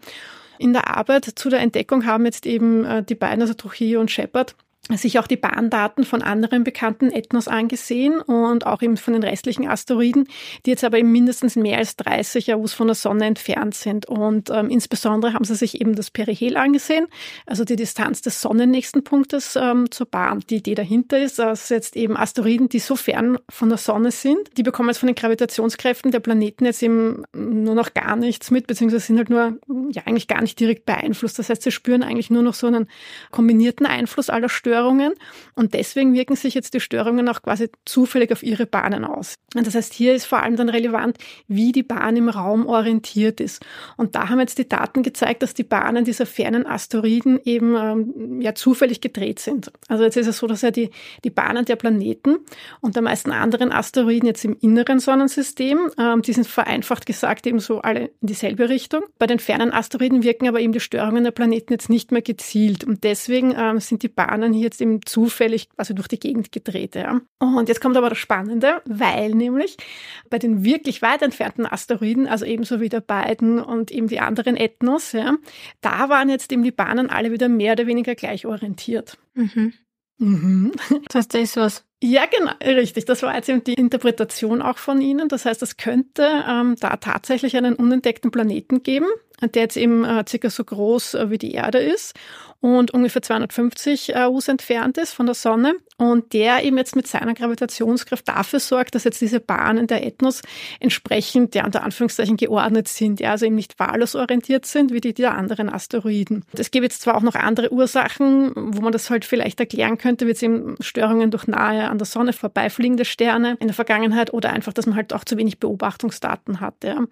In 0.60 0.74
der 0.74 0.96
Arbeit 0.96 1.26
zu 1.26 1.50
der 1.50 1.60
Entdeckung 1.60 2.06
haben 2.06 2.26
jetzt 2.26 2.46
eben 2.46 2.86
äh, 2.86 3.04
die 3.04 3.16
beiden, 3.16 3.42
also 3.42 3.54
Trujillo 3.54 4.00
und 4.00 4.12
Shepard, 4.12 4.56
sich 4.96 5.20
auch 5.20 5.28
die 5.28 5.36
Bahndaten 5.36 6.06
von 6.06 6.22
anderen 6.22 6.64
bekannten 6.64 7.12
Ethnos 7.12 7.48
angesehen 7.48 8.22
und 8.22 8.66
auch 8.66 8.82
eben 8.82 8.96
von 8.96 9.14
den 9.14 9.24
restlichen 9.24 9.68
Asteroiden, 9.68 10.28
die 10.66 10.70
jetzt 10.70 10.84
aber 10.86 10.98
eben 10.98 11.12
mindestens 11.12 11.58
mehr 11.58 11.78
als 11.78 11.98
30 11.98 12.54
AUs 12.54 12.74
von 12.74 12.88
der 12.88 12.96
Sonne 12.96 13.26
entfernt 13.26 13.76
sind. 13.76 14.06
Und 14.06 14.50
ähm, 14.50 14.70
insbesondere 14.70 15.34
haben 15.34 15.44
sie 15.44 15.56
sich 15.56 15.82
eben 15.82 15.96
das 15.96 16.10
Perihel 16.10 16.56
angesehen, 16.56 17.08
also 17.46 17.66
die 17.66 17.76
Distanz 17.76 18.22
des 18.22 18.42
sonnennächsten 18.42 19.04
Punktes 19.04 19.58
ähm, 19.60 19.92
zur 19.92 20.08
Bahn. 20.08 20.42
Die 20.50 20.58
Idee 20.58 20.76
dahinter 20.76 21.20
ist, 21.20 21.40
dass 21.40 21.70
jetzt 21.70 21.98
eben 21.98 22.16
Asteroiden, 22.16 22.70
die 22.70 22.80
so 22.80 22.96
fern 22.96 23.38
von 23.50 23.70
der 23.70 23.78
Sonne 23.78 24.12
sind, 24.12 24.58
die 24.58 24.64
bekommen 24.64 24.90
jetzt 24.90 25.00
von 25.00 25.08
den 25.08 25.16
Gravitationskräften 25.16 26.12
der 26.12 26.22
Planeten 26.22 26.66
jetzt 26.66 26.82
eben 26.82 27.24
nur 27.34 27.76
noch 27.76 27.94
gar 27.94 28.16
nichts 28.16 28.52
mit, 28.52 28.68
beziehungsweise 28.68 29.06
sind 29.06 29.18
halt 29.18 29.30
nur 29.30 29.58
ja 29.92 30.04
eigentlich 30.06 30.28
gar 30.28 30.42
nicht 30.42 30.60
direkt 30.60 30.86
beeinflusst. 30.86 31.40
Das 31.40 31.50
heißt, 31.50 31.64
sie 31.64 31.72
spüren 31.72 32.04
eigentlich 32.04 32.30
nur 32.30 32.44
noch 32.44 32.54
so 32.54 32.68
einen 32.68 32.88
kombinierten 33.32 33.86
Einfluss 33.86 34.30
aller 34.30 34.50
Störungen 34.50 34.77
Störungen 34.78 35.14
und 35.56 35.74
deswegen 35.74 36.14
wirken 36.14 36.36
sich 36.36 36.54
jetzt 36.54 36.74
die 36.74 36.80
Störungen 36.80 37.28
auch 37.30 37.42
quasi 37.42 37.70
zufällig 37.86 38.32
auf 38.32 38.44
ihre 38.44 38.66
Bahnen 38.66 39.06
aus. 39.06 39.36
Und 39.56 39.66
das 39.66 39.76
heißt, 39.76 39.94
hier 39.94 40.14
ist 40.14 40.26
vor 40.26 40.44
allem 40.44 40.56
dann 40.56 40.70
relevant, 40.70 41.18
wie 41.48 41.72
die 41.72 41.84
Bahn 41.84 42.16
im 42.16 42.30
Raum 42.30 42.68
orientiert 42.68 43.40
ist. 43.40 43.66
Und 43.96 44.16
da 44.16 44.30
haben 44.30 44.40
jetzt 44.40 44.58
die 44.58 44.70
Daten 44.70 45.04
gezeigt, 45.04 45.42
dass 45.42 45.54
die 45.54 45.64
Bahnen 45.64 46.06
dieser 46.06 46.26
fernen 46.26 46.68
Asteroiden 46.68 47.40
eben 47.44 47.76
ähm, 47.76 48.42
ja 48.42 48.54
zufällig 48.54 49.02
gedreht 49.02 49.40
sind. 49.40 49.72
Also 49.88 50.04
jetzt 50.04 50.18
ist 50.18 50.28
es 50.28 50.38
so, 50.38 50.48
dass 50.48 50.62
ja 50.62 50.72
die, 50.72 50.92
die 51.24 51.30
Bahnen 51.30 51.66
der 51.66 51.76
Planeten 51.76 52.38
und 52.82 52.96
der 52.96 53.02
meisten 53.02 53.32
anderen 53.32 53.72
Asteroiden 53.72 54.28
jetzt 54.28 54.46
im 54.46 54.58
inneren 54.60 55.00
Sonnensystem, 55.00 55.90
ähm, 55.98 56.22
die 56.22 56.34
sind 56.34 56.46
vereinfacht 56.46 57.06
gesagt 57.06 57.48
eben 57.48 57.60
so 57.60 57.82
alle 57.82 58.12
in 58.22 58.28
dieselbe 58.28 58.70
Richtung. 58.70 59.02
Bei 59.18 59.26
den 59.26 59.40
fernen 59.40 59.72
Asteroiden 59.72 60.24
wirken 60.24 60.48
aber 60.48 60.60
eben 60.60 60.74
die 60.74 60.80
Störungen 60.80 61.24
der 61.24 61.32
Planeten 61.32 61.74
jetzt 61.74 61.90
nicht 61.90 62.12
mehr 62.12 62.22
gezielt. 62.22 62.84
Und 62.84 63.04
deswegen 63.04 63.56
ähm, 63.58 63.80
sind 63.80 64.04
die 64.04 64.10
Bahnen 64.10 64.54
hier 64.54 64.67
jetzt 64.68 64.82
eben 64.82 65.06
zufällig 65.06 65.70
also 65.78 65.94
durch 65.94 66.08
die 66.08 66.20
Gegend 66.20 66.52
gedreht. 66.52 66.96
Ja. 66.96 67.22
Und 67.40 67.70
jetzt 67.70 67.82
kommt 67.82 67.98
aber 67.98 68.10
das 68.10 68.18
Spannende, 68.18 68.82
weil 68.86 69.32
nämlich 69.32 69.78
bei 70.30 70.40
den 70.40 70.64
wirklich 70.64 71.02
weit 71.02 71.22
entfernten 71.22 71.66
Asteroiden, 71.66 72.28
also 72.28 72.46
ebenso 72.46 72.80
wie 72.80 72.90
der 72.90 73.02
beiden 73.02 73.60
und 73.60 73.92
eben 73.92 74.08
die 74.08 74.20
anderen 74.20 74.56
Ethnos, 74.58 75.12
ja, 75.14 75.36
da 75.82 76.10
waren 76.10 76.30
jetzt 76.30 76.52
eben 76.52 76.64
die 76.64 76.72
Bahnen 76.72 77.10
alle 77.10 77.32
wieder 77.32 77.50
mehr 77.50 77.74
oder 77.74 77.88
weniger 77.88 78.16
gleich 78.16 78.46
orientiert. 78.46 79.18
Mhm. 79.34 79.74
Mhm. 80.20 80.72
Das 81.06 81.16
heißt, 81.16 81.34
da 81.34 81.40
ist 81.40 81.58
was. 81.58 81.84
Ja, 82.02 82.26
genau, 82.26 82.52
richtig. 82.64 83.06
Das 83.06 83.24
war 83.24 83.36
jetzt 83.36 83.50
eben 83.50 83.64
die 83.64 83.74
Interpretation 83.74 84.62
auch 84.62 84.78
von 84.78 85.02
Ihnen. 85.02 85.30
Das 85.30 85.46
heißt, 85.46 85.64
es 85.64 85.78
könnte 85.78 86.44
ähm, 86.48 86.76
da 86.80 86.98
tatsächlich 86.98 87.58
einen 87.58 87.74
unentdeckten 87.74 88.30
Planeten 88.30 88.84
geben, 88.84 89.08
der 89.42 89.64
jetzt 89.64 89.78
eben 89.78 90.06
äh, 90.06 90.24
circa 90.28 90.52
so 90.52 90.64
groß 90.64 91.16
äh, 91.16 91.32
wie 91.32 91.40
die 91.40 91.54
Erde 91.54 91.80
ist 91.80 92.14
und 92.60 92.92
ungefähr 92.92 93.22
250 93.22 94.16
AUs 94.16 94.48
entfernt 94.48 94.98
ist 94.98 95.14
von 95.14 95.26
der 95.26 95.36
Sonne 95.36 95.76
und 95.98 96.34
der 96.34 96.64
eben 96.64 96.78
jetzt 96.78 96.96
mit 96.96 97.08
seiner 97.08 97.34
Gravitationskraft 97.34 98.28
dafür 98.28 98.60
sorgt, 98.60 98.96
dass 98.96 99.04
jetzt 99.04 99.20
diese 99.20 99.40
Bahnen 99.40 99.88
der 99.88 100.06
Ethnos 100.06 100.44
entsprechend, 100.80 101.56
ja, 101.56 101.66
unter 101.66 101.84
Anführungszeichen 101.84 102.38
geordnet 102.38 102.88
sind, 102.88 103.20
ja, 103.20 103.32
also 103.32 103.46
eben 103.46 103.56
nicht 103.56 103.80
wahllos 103.80 104.16
orientiert 104.16 104.66
sind, 104.66 104.94
wie 104.94 105.02
die 105.02 105.14
der 105.14 105.36
anderen 105.36 105.70
Asteroiden. 105.70 106.46
Es 106.54 106.70
gibt 106.70 106.84
jetzt 106.84 107.02
zwar 107.02 107.16
auch 107.16 107.22
noch 107.22 107.36
andere 107.36 107.72
Ursachen, 107.72 108.52
wo 108.56 108.82
man 108.82 108.92
das 108.92 109.10
halt 109.10 109.26
vielleicht 109.26 109.60
erklären 109.60 109.98
könnte, 109.98 110.26
wie 110.26 110.30
jetzt 110.30 110.44
eben 110.44 110.76
Störungen 110.82 111.32
durch 111.32 111.48
nahe 111.48 111.90
an 111.90 111.98
der 111.98 112.06
Sonne 112.06 112.34
vorbeifliegende 112.34 113.06
Sterne 113.06 113.58
in 113.60 113.68
der 113.68 113.74
Vergangenheit 113.74 114.34
oder 114.34 114.52
einfach, 114.52 114.74
dass 114.74 114.86
man 114.86 114.96
halt 114.96 115.14
auch 115.14 115.24
zu 115.24 115.38
wenig 115.38 115.60
Beobachtungsdaten 115.60 116.62
hatte. 116.62 117.08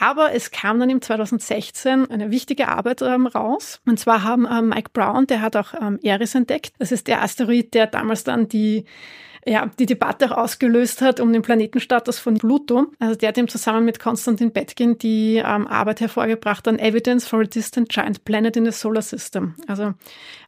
Aber 0.00 0.32
es 0.32 0.50
kam 0.50 0.80
dann 0.80 0.90
im 0.90 1.00
2016 1.00 2.10
eine 2.10 2.30
wichtige 2.32 2.68
Arbeit 2.68 3.02
ähm, 3.02 3.26
raus. 3.26 3.80
Und 3.86 4.00
zwar 4.00 4.24
haben 4.24 4.46
ähm, 4.50 4.70
Mike 4.70 4.90
Brown, 4.92 5.26
der 5.26 5.40
hat 5.40 5.54
auch 5.54 5.74
ähm, 5.80 6.00
Eris 6.02 6.34
entdeckt. 6.34 6.72
Das 6.78 6.90
ist 6.90 7.06
der 7.06 7.22
Asteroid, 7.22 7.74
der 7.74 7.86
damals 7.86 8.23
dann 8.24 8.48
die 8.48 8.84
ja, 9.46 9.70
die 9.78 9.86
Debatte 9.86 10.30
auch 10.30 10.44
ausgelöst 10.44 11.02
hat 11.02 11.20
um 11.20 11.32
den 11.32 11.42
Planetenstatus 11.42 12.18
von 12.18 12.38
Pluto. 12.38 12.86
Also 12.98 13.14
der 13.14 13.28
hat 13.28 13.36
ihm 13.36 13.48
zusammen 13.48 13.84
mit 13.84 14.00
Konstantin 14.00 14.52
Betkin 14.52 14.96
die 14.98 15.36
ähm, 15.36 15.66
Arbeit 15.66 16.00
hervorgebracht 16.00 16.66
an 16.66 16.78
Evidence 16.78 17.28
for 17.28 17.40
a 17.40 17.44
Distant 17.44 17.90
Giant 17.90 18.24
Planet 18.24 18.56
in 18.56 18.64
the 18.64 18.72
Solar 18.72 19.02
System. 19.02 19.54
Also 19.66 19.92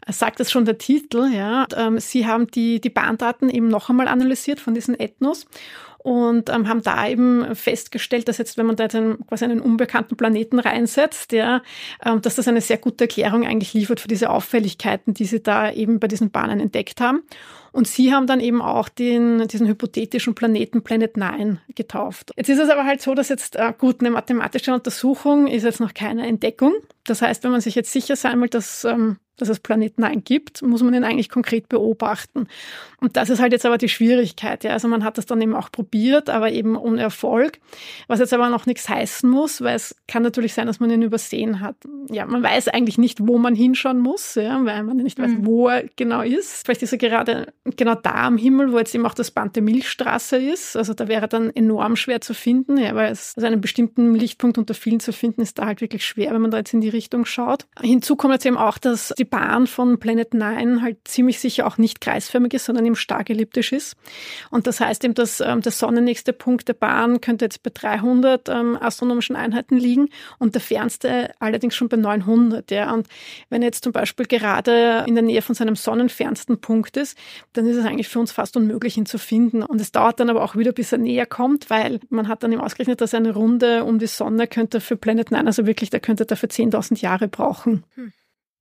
sagt 0.09 0.41
das 0.41 0.51
schon 0.51 0.65
der 0.65 0.79
Titel, 0.79 1.31
ja. 1.33 1.65
Und, 1.65 1.75
ähm, 1.77 1.99
sie 1.99 2.27
haben 2.27 2.47
die, 2.47 2.81
die 2.81 2.91
Bahndaten 2.91 3.51
eben 3.51 3.69
noch 3.69 3.91
einmal 3.91 4.09
analysiert 4.09 4.61
von 4.61 4.75
diesen 4.75 4.99
Ethnos 4.99 5.47
und 6.07 6.51
ähm, 6.51 6.69
haben 6.69 6.85
da 6.85 7.09
eben 7.09 7.57
festgestellt, 7.57 8.29
dass 8.29 8.39
jetzt, 8.39 8.57
wenn 8.57 8.67
man 8.67 8.77
da 8.77 8.85
jetzt 8.85 8.95
einen, 8.95 9.27
quasi 9.27 9.45
einen 9.45 9.61
unbekannten 9.61 10.17
Planeten 10.17 10.61
reinsetzt, 10.61 11.33
ja, 11.33 11.63
ähm, 12.05 12.23
dass 12.23 12.37
das 12.37 12.47
eine 12.47 12.61
sehr 12.61 12.79
gute 12.79 13.05
Erklärung 13.05 13.45
eigentlich 13.45 13.75
liefert 13.75 13.99
für 13.99 14.07
diese 14.07 14.31
Auffälligkeiten, 14.31 15.15
die 15.15 15.25
sie 15.25 15.43
da 15.43 15.69
eben 15.69 15.99
bei 15.99 16.07
diesen 16.07 16.31
Bahnen 16.31 16.61
entdeckt 16.61 17.01
haben. 17.01 17.25
Und 17.73 17.89
sie 17.89 18.15
haben 18.15 18.29
dann 18.29 18.39
eben 18.39 18.63
auch 18.63 18.89
den, 18.89 19.49
diesen 19.49 19.67
hypothetischen 19.67 20.37
Planeten 20.37 20.85
Planet 20.85 21.17
9 21.17 21.59
getauft. 21.75 22.31
Jetzt 22.37 22.51
ist 22.51 22.61
es 22.61 22.71
aber 22.71 22.85
halt 22.85 23.03
so, 23.03 23.17
dass 23.17 23.29
jetzt, 23.29 23.57
äh, 23.57 23.73
gut, 23.77 23.99
eine 23.99 24.11
mathematische 24.11 24.73
Untersuchung 24.73 25.49
ist 25.49 25.65
jetzt 25.65 25.81
noch 25.81 25.93
keine 25.93 26.25
Entdeckung. 26.25 26.73
Das 27.03 27.21
heißt, 27.21 27.43
wenn 27.43 27.51
man 27.51 27.61
sich 27.61 27.75
jetzt 27.75 27.91
sicher 27.91 28.15
sein 28.15 28.41
will, 28.41 28.49
dass 28.49 28.85
ähm, 28.85 29.17
dass 29.37 29.49
es 29.49 29.61
Planet 29.61 29.99
9 29.99 30.25
gibt, 30.25 30.63
muss 30.63 30.83
man 30.83 30.95
ihn 30.95 31.05
eigentlich 31.05 31.29
konkret 31.29 31.69
beobachten. 31.69 32.49
Und 33.01 33.17
das 33.17 33.31
ist 33.31 33.41
halt 33.41 33.53
jetzt 33.53 33.67
aber 33.67 33.79
die 33.79 33.89
Schwierigkeit. 33.89 34.65
Ja. 34.65 34.73
Also 34.73 34.89
man 34.89 35.05
hat 35.05 35.19
das 35.19 35.27
dann 35.27 35.41
eben 35.43 35.55
auch 35.55 35.71
probiert, 35.71 36.31
aber 36.31 36.51
eben 36.51 36.77
ohne 36.77 37.03
Erfolg. 37.03 37.59
Was 38.09 38.21
jetzt 38.21 38.33
aber 38.33 38.49
noch 38.49 38.67
nichts 38.67 38.89
heißen 38.89 39.29
muss, 39.29 39.61
weil 39.61 39.77
es 39.77 39.95
kann 40.09 40.23
natürlich 40.23 40.55
sein, 40.55 40.67
dass 40.67 40.81
man 40.81 40.91
ihn 40.91 41.03
übersehen 41.03 41.61
hat. 41.61 41.77
Ja, 42.11 42.27
man 42.27 42.43
weiß 42.43 42.69
eigentlich 42.69 42.99
nicht, 42.99 43.27
wo 43.27 43.39
man 43.39 43.55
hinschauen 43.55 43.99
muss, 43.99 44.35
ja, 44.37 44.65
weil 44.65 44.83
man 44.85 44.97
nicht 44.99 45.19
weiß, 45.19 45.31
mhm. 45.31 45.47
wo 45.47 45.69
er 45.69 45.85
genau 45.97 46.23
ist. 46.23 46.65
Vielleicht 46.65 46.83
ist 46.83 46.93
er 46.93 46.99
gerade 46.99 47.53
genau 47.65 47.95
da 47.95 48.27
am 48.27 48.37
Himmel, 48.37 48.73
wo 48.73 48.79
jetzt 48.79 48.95
eben 48.95 49.07
auch 49.07 49.15
das 49.15 49.31
Band 49.31 49.57
der 49.57 49.63
Milchstraße 49.63 50.37
ist. 50.37 50.77
Also 50.77 50.95
da 50.95 51.09
wäre 51.09 51.29
dann 51.29 51.51
enorm 51.51 51.97
schwer 51.97 52.21
zu 52.21 52.35
finden, 52.35 52.77
ja, 52.77 52.95
weil 52.95 53.11
es 53.11 53.35
also 53.37 53.47
einen 53.47 53.61
bestimmten 53.61 54.15
Lichtpunkt 54.15 54.59
unter 54.59 54.75
vielen 54.75 55.01
zu 55.01 55.13
finden 55.13 55.41
ist 55.41 55.59
da 55.59 55.67
halt 55.67 55.81
wirklich 55.81 56.07
schwer, 56.07 56.33
wenn 56.33 56.43
man 56.43 56.51
da 56.51 56.59
jetzt 56.59 56.75
in 56.75 56.81
die 56.81 56.89
Richtung 56.89 57.25
schaut. 57.25 57.67
Hinzu 57.81 58.17
kommt 58.17 58.35
jetzt 58.35 58.47
eben 58.47 58.57
auch, 58.57 58.79
dass 58.79 59.13
die 59.19 59.25
Bahn 59.25 59.67
von 59.67 59.99
Planet 59.99 60.35
9 60.35 60.83
halt 60.83 60.99
ziemlich 61.05 61.41
sicher 61.41 61.67
auch 61.67 61.79
nicht 61.79 62.01
kreisförmig 62.01 62.55
ist, 62.55 62.67
sondern 62.67 62.87
eben 62.87 62.97
stark 62.97 63.31
elliptisch 63.31 63.73
ist. 63.73 63.97
Und 64.51 64.67
das 64.67 64.81
heißt 64.81 65.05
eben, 65.05 65.15
dass 65.15 65.41
ähm, 65.41 65.61
der 65.63 65.73
sonnennächste 65.73 66.33
Punkt 66.33 66.69
der 66.69 66.75
Bahn 66.75 67.21
könnte 67.21 67.45
jetzt 67.45 67.63
bei 67.63 67.71
300 67.73 68.49
ähm, 68.49 68.79
astronomischen 68.81 69.37
Einheiten 69.37 69.77
liegen 69.77 70.09
und 70.39 70.55
der 70.55 70.63
fernste 70.63 71.31
allerdings 71.41 71.75
schon 71.75 71.89
bei 71.89 71.96
900. 71.97 72.71
Ja. 72.71 72.93
Und 72.93 73.09
wenn 73.49 73.63
er 73.63 73.67
jetzt 73.67 73.85
zum 73.85 73.93
Beispiel 73.93 74.27
gerade 74.27 75.05
in 75.07 75.15
der 75.15 75.23
Nähe 75.23 75.43
von 75.43 75.55
seinem 75.55 75.77
sonnenfernsten 75.77 76.61
Punkt 76.61 76.97
ist, 76.97 77.17
dann 77.53 77.67
ist 77.67 77.77
es 77.77 77.85
eigentlich 77.85 78.09
für 78.09 78.19
uns 78.19 78.33
fast 78.33 78.57
unmöglich, 78.57 78.97
ihn 78.97 79.07
zu 79.07 79.19
finden. 79.19 79.63
Und 79.63 79.81
es 79.81 79.93
dauert 79.93 80.21
dann 80.21 80.31
aber 80.31 80.43
auch 80.43 80.57
wieder, 80.57 80.73
bis 80.73 80.93
er 80.93 80.99
näher 80.99 81.27
kommt, 81.27 81.71
weil 81.71 82.01
man 82.09 82.29
hat 82.29 82.43
dann 82.43 82.53
eben 82.53 82.61
ausgerechnet, 82.61 83.01
dass 83.01 83.15
eine 83.15 83.35
Runde 83.35 83.85
um 83.85 83.99
die 83.99 84.07
Sonne 84.07 84.47
könnte 84.47 84.81
für 84.81 84.97
Planet 84.97 85.31
9, 85.31 85.47
also 85.47 85.67
wirklich, 85.67 85.91
der 85.91 86.01
könnte 86.01 86.27
dafür 86.27 86.49
10.000 86.49 87.01
Jahre 87.01 87.29
brauchen. 87.29 87.85
Hm. 87.95 88.13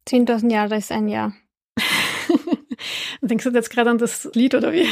10.000 0.08 0.52
Jahre 0.52 0.78
ist 0.78 0.92
ein 0.92 1.08
Jahr. 1.08 1.34
Denkst 3.22 3.44
du 3.44 3.50
jetzt 3.52 3.70
gerade 3.70 3.90
an 3.90 3.98
das 3.98 4.30
Lied 4.34 4.56
oder 4.56 4.72
wie? 4.72 4.88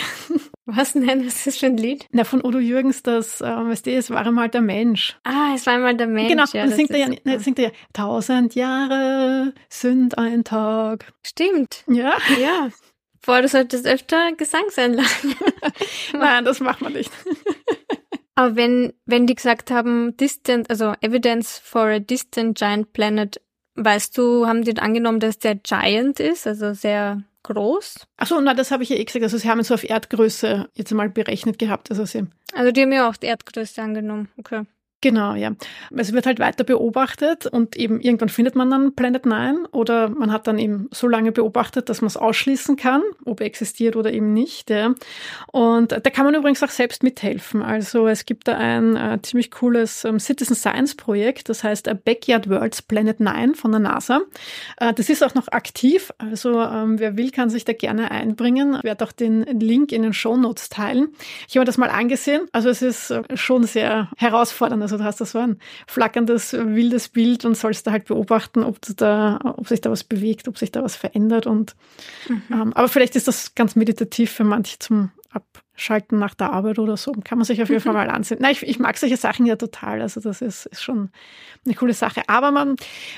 Was 0.66 0.94
denn? 0.94 1.06
Was 1.26 1.36
ist 1.36 1.48
das 1.48 1.58
für 1.58 1.66
ein 1.68 1.78
Lied? 1.78 2.08
Na, 2.12 2.24
von 2.24 2.44
Udo 2.44 2.60
Jürgens, 2.60 3.04
das, 3.04 3.42
äh, 3.42 3.46
weißt 3.46 3.86
du, 3.86 3.92
es 3.92 4.10
war 4.10 4.26
einmal 4.26 4.50
der 4.50 4.62
Mensch. 4.62 5.18
Ah, 5.24 5.54
es 5.56 5.66
war 5.66 5.74
einmal 5.74 5.96
der 5.96 6.08
Mensch. 6.08 6.30
Genau, 6.30 6.46
ja, 6.54 6.64
und 6.64 6.74
singt 6.74 6.92
er 6.92 6.98
ja, 6.98 7.10
ne, 7.24 7.40
singt 7.40 7.60
er 7.60 7.66
ja, 7.66 7.72
tausend 7.92 8.56
Jahre 8.56 9.54
sind 9.70 10.18
ein 10.18 10.44
Tag. 10.44 11.12
Stimmt. 11.26 11.84
Ja? 11.88 12.18
Ja. 12.40 12.70
Boah, 13.26 13.42
du 13.42 13.48
solltest 13.48 13.86
öfter 13.88 14.34
Gesang 14.34 14.66
sein 14.70 14.96
lassen. 14.96 15.34
Nein, 16.14 16.44
das 16.44 16.60
macht 16.60 16.82
man 16.82 16.92
nicht. 16.92 17.10
Aber 18.36 18.58
wenn, 18.58 18.92
wenn 19.06 19.28
die 19.28 19.36
gesagt 19.36 19.72
haben, 19.72 20.18
distant, 20.18 20.70
also 20.70 20.94
evidence 21.00 21.58
for 21.58 21.84
a 21.84 22.00
distant 22.00 22.58
giant 22.58 22.92
planet, 22.92 23.40
weißt 23.76 24.18
du, 24.18 24.46
haben 24.46 24.64
die 24.64 24.78
angenommen, 24.78 25.22
dass 25.22 25.40
der 25.40 25.56
Giant 25.56 26.20
ist, 26.20 26.48
also 26.48 26.74
sehr 26.74 27.24
groß? 27.44 28.08
Achso, 28.18 28.40
na, 28.42 28.54
das 28.54 28.72
habe 28.72 28.84
ich 28.84 28.90
ja 28.90 28.96
eh 28.96 29.04
gesagt. 29.04 29.24
Also 29.24 29.38
sie 29.38 29.50
haben 29.50 29.60
es 29.60 29.68
so 29.68 29.74
auf 29.74 29.88
Erdgröße 29.88 30.70
jetzt 30.74 30.92
mal 30.94 31.10
berechnet 31.10 31.60
gehabt. 31.60 31.92
Also, 31.92 32.06
sie 32.06 32.26
also 32.54 32.72
die 32.72 32.82
haben 32.82 32.92
ja 32.92 33.10
auch 33.10 33.18
die 33.18 33.28
Erdgröße 33.28 33.82
angenommen. 33.82 34.30
Okay. 34.38 34.64
Genau, 35.04 35.36
ja. 35.36 35.52
Es 35.94 36.14
wird 36.14 36.26
halt 36.26 36.40
weiter 36.40 36.64
beobachtet 36.64 37.46
und 37.46 37.76
eben 37.76 38.00
irgendwann 38.00 38.30
findet 38.30 38.56
man 38.56 38.72
dann 38.72 38.96
Planet 38.96 39.26
9 39.26 39.66
oder 39.74 40.08
man 40.08 40.32
hat 40.32 40.48
dann 40.48 40.58
eben 40.58 40.88
so 40.92 41.10
lange 41.10 41.34
beobachtet, 41.34 41.90
dass 41.90 42.00
man 42.00 42.08
es 42.08 42.16
ausschließen 42.16 42.78
kann, 42.78 43.02
ob 43.26 43.42
er 43.42 43.48
existiert 43.48 43.98
oder 43.98 44.14
eben 44.14 44.32
nicht. 44.32 44.70
Ja. 44.70 44.96
Und 45.52 45.92
da 45.92 46.10
kann 46.10 46.24
man 46.24 46.36
übrigens 46.36 46.64
auch 46.64 46.70
selbst 46.70 47.04
mithelfen. 47.04 47.62
Also 47.62 48.08
es 48.08 48.26
gibt 48.26 48.48
da 48.48 48.56
ein 48.58 48.96
äh, 48.96 49.20
ziemlich 49.22 49.52
cooles 49.52 50.06
ähm, 50.06 50.22
Citizen 50.22 50.56
Science 50.56 50.96
Projekt, 50.96 51.50
das 51.50 51.66
heißt 51.66 51.90
äh, 51.90 51.96
Backyard 51.96 52.50
Worlds 52.50 52.82
Planet 52.82 53.20
9 53.20 53.56
von 53.56 53.72
der 53.72 53.82
NASA. 53.82 54.22
Äh, 54.78 54.94
das 54.94 55.10
ist 55.10 55.22
auch 55.22 55.36
noch 55.36 55.50
aktiv, 55.50 56.14
also 56.18 56.62
ähm, 56.62 56.98
wer 56.98 57.18
will, 57.18 57.32
kann 57.32 57.50
sich 57.50 57.66
da 57.66 57.74
gerne 57.74 58.10
einbringen. 58.10 58.76
Ich 58.78 58.86
werde 58.86 59.04
auch 59.04 59.12
den 59.12 59.42
Link 59.60 59.92
in 59.92 60.04
den 60.04 60.14
Show 60.14 60.38
Notes 60.38 60.70
teilen. 60.70 61.10
Ich 61.50 61.58
habe 61.58 61.64
mir 61.64 61.66
das 61.66 61.78
mal 61.78 61.90
angesehen. 61.90 62.48
Also 62.54 62.70
es 62.70 62.82
ist 62.82 63.12
äh, 63.12 63.24
schon 63.34 63.66
sehr 63.66 64.10
herausfordernd. 64.16 64.82
Also 64.82 64.93
du 64.98 65.04
hast 65.04 65.22
da 65.22 65.26
so 65.26 65.40
ein 65.40 65.58
flackerndes, 65.88 66.54
wildes 66.54 67.10
Bild 67.10 67.46
und 67.46 67.56
sollst 67.56 67.88
da 67.88 67.92
halt 67.92 68.06
beobachten, 68.06 68.64
ob, 68.64 68.80
da, 68.98 69.40
ob 69.44 69.68
sich 69.68 69.82
da 69.82 69.92
was 69.92 70.04
bewegt, 70.04 70.48
ob 70.48 70.58
sich 70.58 70.72
da 70.72 70.84
was 70.84 70.96
verändert. 70.96 71.48
Und, 71.48 71.76
mhm. 72.28 72.42
ähm, 72.52 72.74
aber 72.74 72.88
vielleicht 72.88 73.16
ist 73.16 73.28
das 73.28 73.56
ganz 73.56 73.76
meditativ 73.76 74.32
für 74.32 74.44
manche 74.44 74.80
zum 74.80 75.12
Abschalten 75.34 76.20
nach 76.20 76.34
der 76.34 76.52
Arbeit 76.52 76.80
oder 76.80 76.98
so. 76.98 77.12
Kann 77.24 77.38
man 77.38 77.46
sich 77.46 77.62
auf 77.62 77.70
jeden 77.70 77.82
Fall 77.82 77.94
mal 77.94 78.10
ansehen. 78.10 78.40
Nein, 78.42 78.52
ich, 78.52 78.64
ich 78.64 78.80
mag 78.80 78.98
solche 78.98 79.18
Sachen 79.18 79.46
ja 79.46 79.56
total. 79.56 80.02
Also 80.02 80.20
das 80.20 80.42
ist, 80.42 80.66
ist 80.68 80.84
schon 80.84 81.10
eine 81.66 81.76
coole 81.76 81.94
Sache. 81.94 82.22
Aber 82.28 82.52
man 82.52 82.76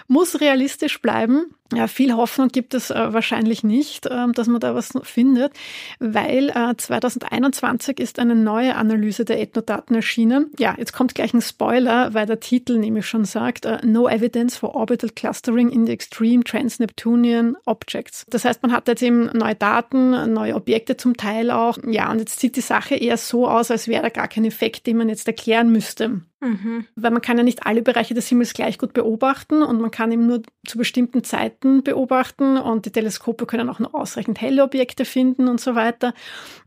muss 0.07 0.39
realistisch 0.41 1.01
bleiben 1.01 1.47
ja, 1.73 1.87
viel 1.87 2.13
Hoffnung 2.13 2.49
gibt 2.49 2.75
es 2.75 2.91
äh, 2.91 3.13
wahrscheinlich 3.13 3.63
nicht, 3.63 4.05
äh, 4.05 4.27
dass 4.33 4.47
man 4.47 4.59
da 4.59 4.75
was 4.75 4.93
findet, 5.01 5.51
weil 5.99 6.49
äh, 6.49 6.75
2021 6.77 7.99
ist 7.99 8.19
eine 8.19 8.35
neue 8.35 8.75
Analyse 8.75 9.25
der 9.25 9.41
Ethnodaten 9.41 9.95
erschienen. 9.95 10.51
Ja, 10.59 10.75
jetzt 10.77 10.93
kommt 10.93 11.15
gleich 11.15 11.33
ein 11.33 11.41
Spoiler, 11.41 12.13
weil 12.13 12.27
der 12.27 12.39
Titel 12.39 12.77
nämlich 12.77 13.07
schon 13.07 13.25
sagt, 13.25 13.65
äh, 13.65 13.79
No 13.83 14.07
Evidence 14.07 14.55
for 14.55 14.75
Orbital 14.75 15.09
Clustering 15.09 15.69
in 15.69 15.87
the 15.87 15.93
Extreme 15.93 16.43
Trans-Neptunian 16.43 17.57
Objects. 17.65 18.25
Das 18.29 18.45
heißt, 18.45 18.61
man 18.61 18.71
hat 18.71 18.87
jetzt 18.87 19.01
eben 19.01 19.31
neue 19.33 19.55
Daten, 19.55 20.33
neue 20.33 20.53
Objekte 20.53 20.97
zum 20.97 21.17
Teil 21.17 21.49
auch. 21.49 21.79
Ja, 21.87 22.04
und 22.11 22.19
jetzt 22.19 22.39
sieht 22.39 22.55
die 22.55 22.61
Sache 22.61 22.95
eher 22.95 23.17
so 23.17 23.47
aus, 23.47 23.71
als 23.71 23.87
wäre 23.87 24.03
da 24.03 24.09
gar 24.09 24.27
kein 24.27 24.45
Effekt, 24.45 24.87
den 24.87 24.97
man 24.97 25.09
jetzt 25.09 25.27
erklären 25.27 25.71
müsste. 25.71 26.21
Mhm. 26.41 26.85
Weil 26.95 27.11
man 27.11 27.21
kann 27.21 27.37
ja 27.37 27.43
nicht 27.43 27.65
alle 27.65 27.81
Bereiche 27.81 28.13
des 28.13 28.27
Himmels 28.27 28.53
gleich 28.53 28.77
gut 28.77 28.93
beobachten 28.93 29.63
und 29.63 29.81
man 29.81 29.91
kann 29.91 30.11
eben 30.11 30.27
nur 30.27 30.43
zu 30.67 30.77
bestimmten 30.77 31.23
Zeiten 31.23 31.83
beobachten 31.83 32.57
und 32.57 32.85
die 32.85 32.91
Teleskope 32.91 33.45
können 33.45 33.69
auch 33.69 33.79
nur 33.79 33.95
ausreichend 33.95 34.39
helle 34.41 34.63
Objekte 34.63 35.05
finden 35.05 35.47
und 35.47 35.59
so 35.59 35.75
weiter. 35.75 36.13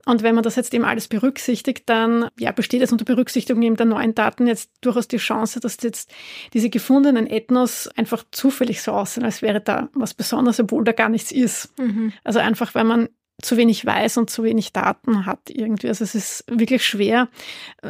Und 0.06 0.22
wenn 0.22 0.34
man 0.34 0.42
das 0.42 0.56
jetzt 0.56 0.72
eben 0.74 0.84
alles 0.84 1.06
berücksichtigt, 1.06 1.88
dann 1.88 2.28
ja, 2.38 2.50
besteht 2.52 2.82
es 2.82 2.92
unter 2.92 3.04
Berücksichtigung 3.04 3.62
eben 3.62 3.76
der 3.76 3.86
neuen 3.86 4.14
Daten 4.14 4.46
jetzt 4.46 4.70
durchaus 4.80 5.06
die 5.06 5.18
Chance, 5.18 5.60
dass 5.60 5.76
jetzt 5.82 6.10
diese 6.54 6.70
gefundenen 6.70 7.26
Ethnos 7.26 7.88
einfach 7.96 8.24
zufällig 8.30 8.82
so 8.82 8.92
aussehen, 8.92 9.24
als 9.24 9.42
wäre 9.42 9.60
da 9.60 9.88
was 9.92 10.14
Besonderes, 10.14 10.60
obwohl 10.60 10.84
da 10.84 10.92
gar 10.92 11.08
nichts 11.08 11.30
ist. 11.30 11.78
Mhm. 11.78 12.12
Also 12.24 12.38
einfach, 12.38 12.74
weil 12.74 12.84
man 12.84 13.08
zu 13.40 13.56
wenig 13.56 13.86
weiß 13.86 14.16
und 14.18 14.30
zu 14.30 14.42
wenig 14.42 14.72
Daten 14.72 15.24
hat 15.24 15.48
irgendwie. 15.48 15.88
Also 15.88 16.02
es 16.02 16.16
ist 16.16 16.44
wirklich 16.48 16.84
schwer, 16.84 17.28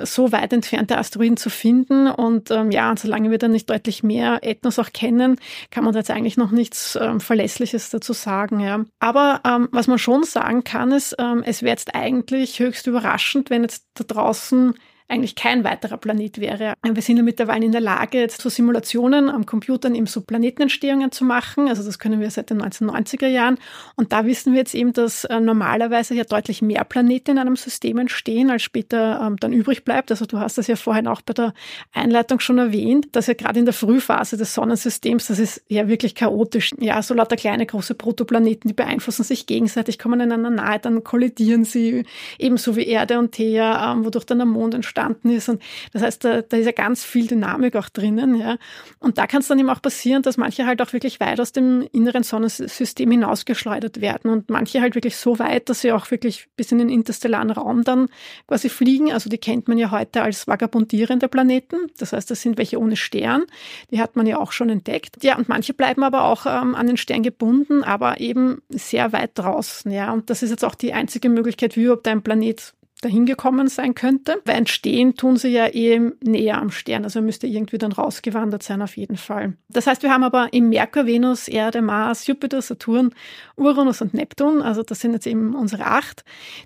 so 0.03 0.31
weit 0.31 0.53
entfernte 0.53 0.99
Asteroiden 0.99 1.39
zu 1.39 1.49
finden. 1.49 2.07
Und 2.07 2.51
ähm, 2.51 2.71
ja, 2.71 2.91
und 2.91 2.99
solange 2.99 3.31
wir 3.31 3.39
dann 3.39 3.53
nicht 3.53 3.71
deutlich 3.71 4.03
mehr 4.03 4.41
Ethnos 4.43 4.79
auch 4.79 4.93
kennen, 4.93 5.41
kann 5.71 5.85
man 5.85 5.95
da 5.95 6.01
jetzt 6.01 6.11
eigentlich 6.11 6.37
noch 6.37 6.51
nichts 6.51 6.99
ähm, 7.01 7.21
Verlässliches 7.21 7.89
dazu 7.89 8.13
sagen. 8.13 8.61
Ja. 8.61 8.85
Aber 8.99 9.41
ähm, 9.47 9.69
was 9.73 9.87
man 9.87 9.99
schon 9.99 10.25
sagen 10.25 10.65
kann, 10.65 10.93
ist, 10.93 11.17
ähm, 11.19 11.43
es 11.47 11.63
wäre 11.63 11.71
jetzt 11.71 11.95
eigentlich 11.95 12.59
höchst 12.59 12.87
überraschend, 12.87 13.49
wenn 13.49 13.63
jetzt 13.63 13.87
da 13.95 14.05
draußen 14.05 14.75
eigentlich 15.09 15.35
kein 15.35 15.65
weiterer 15.65 15.97
Planet 15.97 16.39
wäre. 16.39 16.75
Wir 16.83 17.03
sind 17.03 17.17
ja 17.17 17.23
mittlerweile 17.23 17.65
in 17.65 17.73
der 17.73 17.81
Lage, 17.81 18.19
jetzt 18.19 18.43
so 18.43 18.51
Simulationen 18.51 19.31
am 19.31 19.47
Computern 19.47 19.95
eben 19.95 20.07
so 20.07 20.21
Planetenentstehungen 20.21 21.11
zu 21.11 21.25
machen. 21.25 21.69
Also 21.69 21.83
das 21.83 21.99
können 21.99 22.21
wir 22.21 22.31
seit 22.31 22.51
den 22.51 22.63
1990er 22.63 23.27
Jahren. 23.27 23.59
Und 23.97 24.13
da 24.13 24.27
wissen 24.27 24.53
wir 24.53 24.61
jetzt 24.61 24.75
eben, 24.75 24.93
dass 24.93 25.25
äh, 25.25 25.41
normalerweise 25.41 26.15
ja 26.15 26.25
deutlich 26.25 26.61
mehr 26.61 26.85
Planeten 26.85 27.33
in 27.33 27.39
einem 27.39 27.57
System 27.57 27.97
entstehen, 27.97 28.51
als 28.51 28.63
später 28.63 29.23
ähm, 29.25 29.37
dann 29.39 29.55
übrig 29.55 29.83
bleibt. 29.83 30.11
Also 30.11 30.27
du 30.27 30.39
hast 30.41 30.59
das 30.59 30.67
ja 30.67 30.77
vorhin 30.77 31.07
auch 31.07 31.23
bei 31.23 31.33
der 31.33 31.55
Einleitung 31.95 32.39
schon 32.39 32.59
erwähnt, 32.59 33.09
dass 33.13 33.29
ja 33.29 33.35
gerade 33.35 33.59
in 33.59 33.65
der 33.65 33.75
Frühphase 33.75 34.37
des 34.37 34.53
Sonnensystems, 34.53 35.29
das 35.29 35.39
ist 35.39 35.63
ja 35.69 35.89
wirklich 35.89 36.17
chaotisch. 36.17 36.75
Ja, 36.79 37.01
so 37.03 37.15
lauter 37.15 37.37
kleine, 37.37 37.65
große 37.65 37.95
Protoplaneten, 37.95 38.69
die 38.69 38.75
beeinflussen 38.75 39.25
sich 39.25 39.47
gegenseitig, 39.47 39.99
kommen 39.99 40.21
einander 40.21 40.51
nahe, 40.51 40.79
dann 40.79 41.03
kollidieren 41.03 41.65
sie, 41.65 42.05
ebenso 42.39 42.77
wie 42.77 42.87
Erde 42.87 43.19
und 43.19 43.33
Thea, 43.33 43.93
ähm, 43.93 44.05
wodurch 44.05 44.27
dann 44.27 44.39
der 44.39 44.47
Mond 44.47 44.75
entsteht 44.75 44.98
entstanden 44.99 45.31
ist. 45.31 45.49
Und 45.49 45.63
das 45.93 46.03
heißt, 46.03 46.25
da, 46.25 46.43
da 46.43 46.57
ist 46.57 46.67
ja 46.67 46.73
ganz 46.73 47.05
viel 47.05 47.27
Dynamik 47.27 47.77
auch 47.77 47.89
drinnen. 47.89 48.35
Ja. 48.35 48.57
Und 48.99 49.19
da 49.19 49.27
kann 49.27 49.41
es 49.41 49.49
dann 49.49 49.59
eben 49.59 49.71
auch 49.71 49.83
passieren, 49.83 50.23
dass 50.23 50.37
manche 50.37 50.67
halt 50.67 50.83
auch 50.83 50.93
wirklich 50.93 51.21
weit 51.21 51.41
aus 51.41 51.53
dem 51.53 51.89
inneren 51.93 52.23
Sonnensystem 52.23 53.11
hinausgeschleudert 53.11 54.01
werden 54.01 54.31
und 54.31 54.51
manche 54.51 54.81
halt 54.81 54.95
wirklich 54.95 55.17
so 55.17 55.39
weit, 55.39 55.69
dass 55.69 55.81
sie 55.81 55.93
auch 55.93 56.11
wirklich 56.11 56.49
bis 56.57 56.73
in 56.73 56.79
den 56.79 56.89
interstellaren 56.89 57.51
Raum 57.51 57.85
dann 57.85 58.09
quasi 58.47 58.69
fliegen. 58.69 59.13
Also 59.13 59.31
die 59.31 59.39
kennt 59.39 59.69
man 59.69 59.79
ja 59.79 59.91
heute 59.91 60.23
als 60.23 60.47
vagabundierende 60.47 61.29
Planeten. 61.29 61.77
Das 61.99 62.13
heißt, 62.13 62.31
das 62.31 62.43
sind 62.43 62.59
welche 62.59 62.79
ohne 62.79 62.97
Stern. 62.97 63.45
Die 63.91 64.01
hat 64.01 64.17
man 64.17 64.27
ja 64.27 64.39
auch 64.39 64.53
schon 64.53 64.69
entdeckt. 64.69 65.23
Ja, 65.23 65.37
und 65.37 65.49
manche 65.49 65.75
bleiben 65.75 66.03
aber 66.03 66.25
auch 66.25 66.47
ähm, 66.47 66.75
an 66.75 66.87
den 66.87 66.97
Stern 66.97 67.23
gebunden, 67.23 67.85
aber 67.85 68.21
eben 68.21 68.63
sehr 68.69 69.13
weit 69.13 69.33
draußen. 69.35 69.91
Ja, 69.91 70.13
und 70.13 70.31
das 70.31 70.43
ist 70.43 70.51
jetzt 70.51 70.65
auch 70.65 70.75
die 70.75 70.93
einzige 70.93 71.29
Möglichkeit, 71.29 71.77
wie 71.77 71.85
überhaupt 71.85 72.09
ein 72.09 72.23
Planet 72.23 72.75
dahin 73.01 73.27
gekommen 73.27 73.69
sein 73.69 73.95
könnte. 73.95 74.41
Weil 74.45 74.57
entstehen 74.57 75.15
tun 75.15 75.37
sie 75.37 75.49
ja 75.49 75.67
eh 75.67 76.01
näher 76.23 76.59
am 76.59 76.71
Stern, 76.71 77.05
also 77.05 77.21
er 77.21 77.23
müsste 77.23 77.47
irgendwie 77.47 77.79
dann 77.79 77.93
rausgewandert 77.93 78.63
sein 78.63 78.83
auf 78.83 78.97
jeden 78.97 79.17
Fall. 79.17 79.55
Das 79.69 79.87
heißt, 79.87 80.03
wir 80.03 80.13
haben 80.13 80.25
aber 80.25 80.53
im 80.53 80.69
Merkur, 80.69 81.07
Venus, 81.07 81.49
Erde, 81.49 81.83
Mars, 81.83 82.27
Jupiter, 82.27 82.63
Saturn, 82.63 83.15
Uranus 83.57 84.01
und 84.03 84.15
Neptun, 84.15 84.63
also 84.63 84.83
das 84.83 85.01
sind 85.01 85.13
jetzt 85.13 85.27
eben 85.27 85.55
unsere 85.55 85.87
acht, 85.87 86.25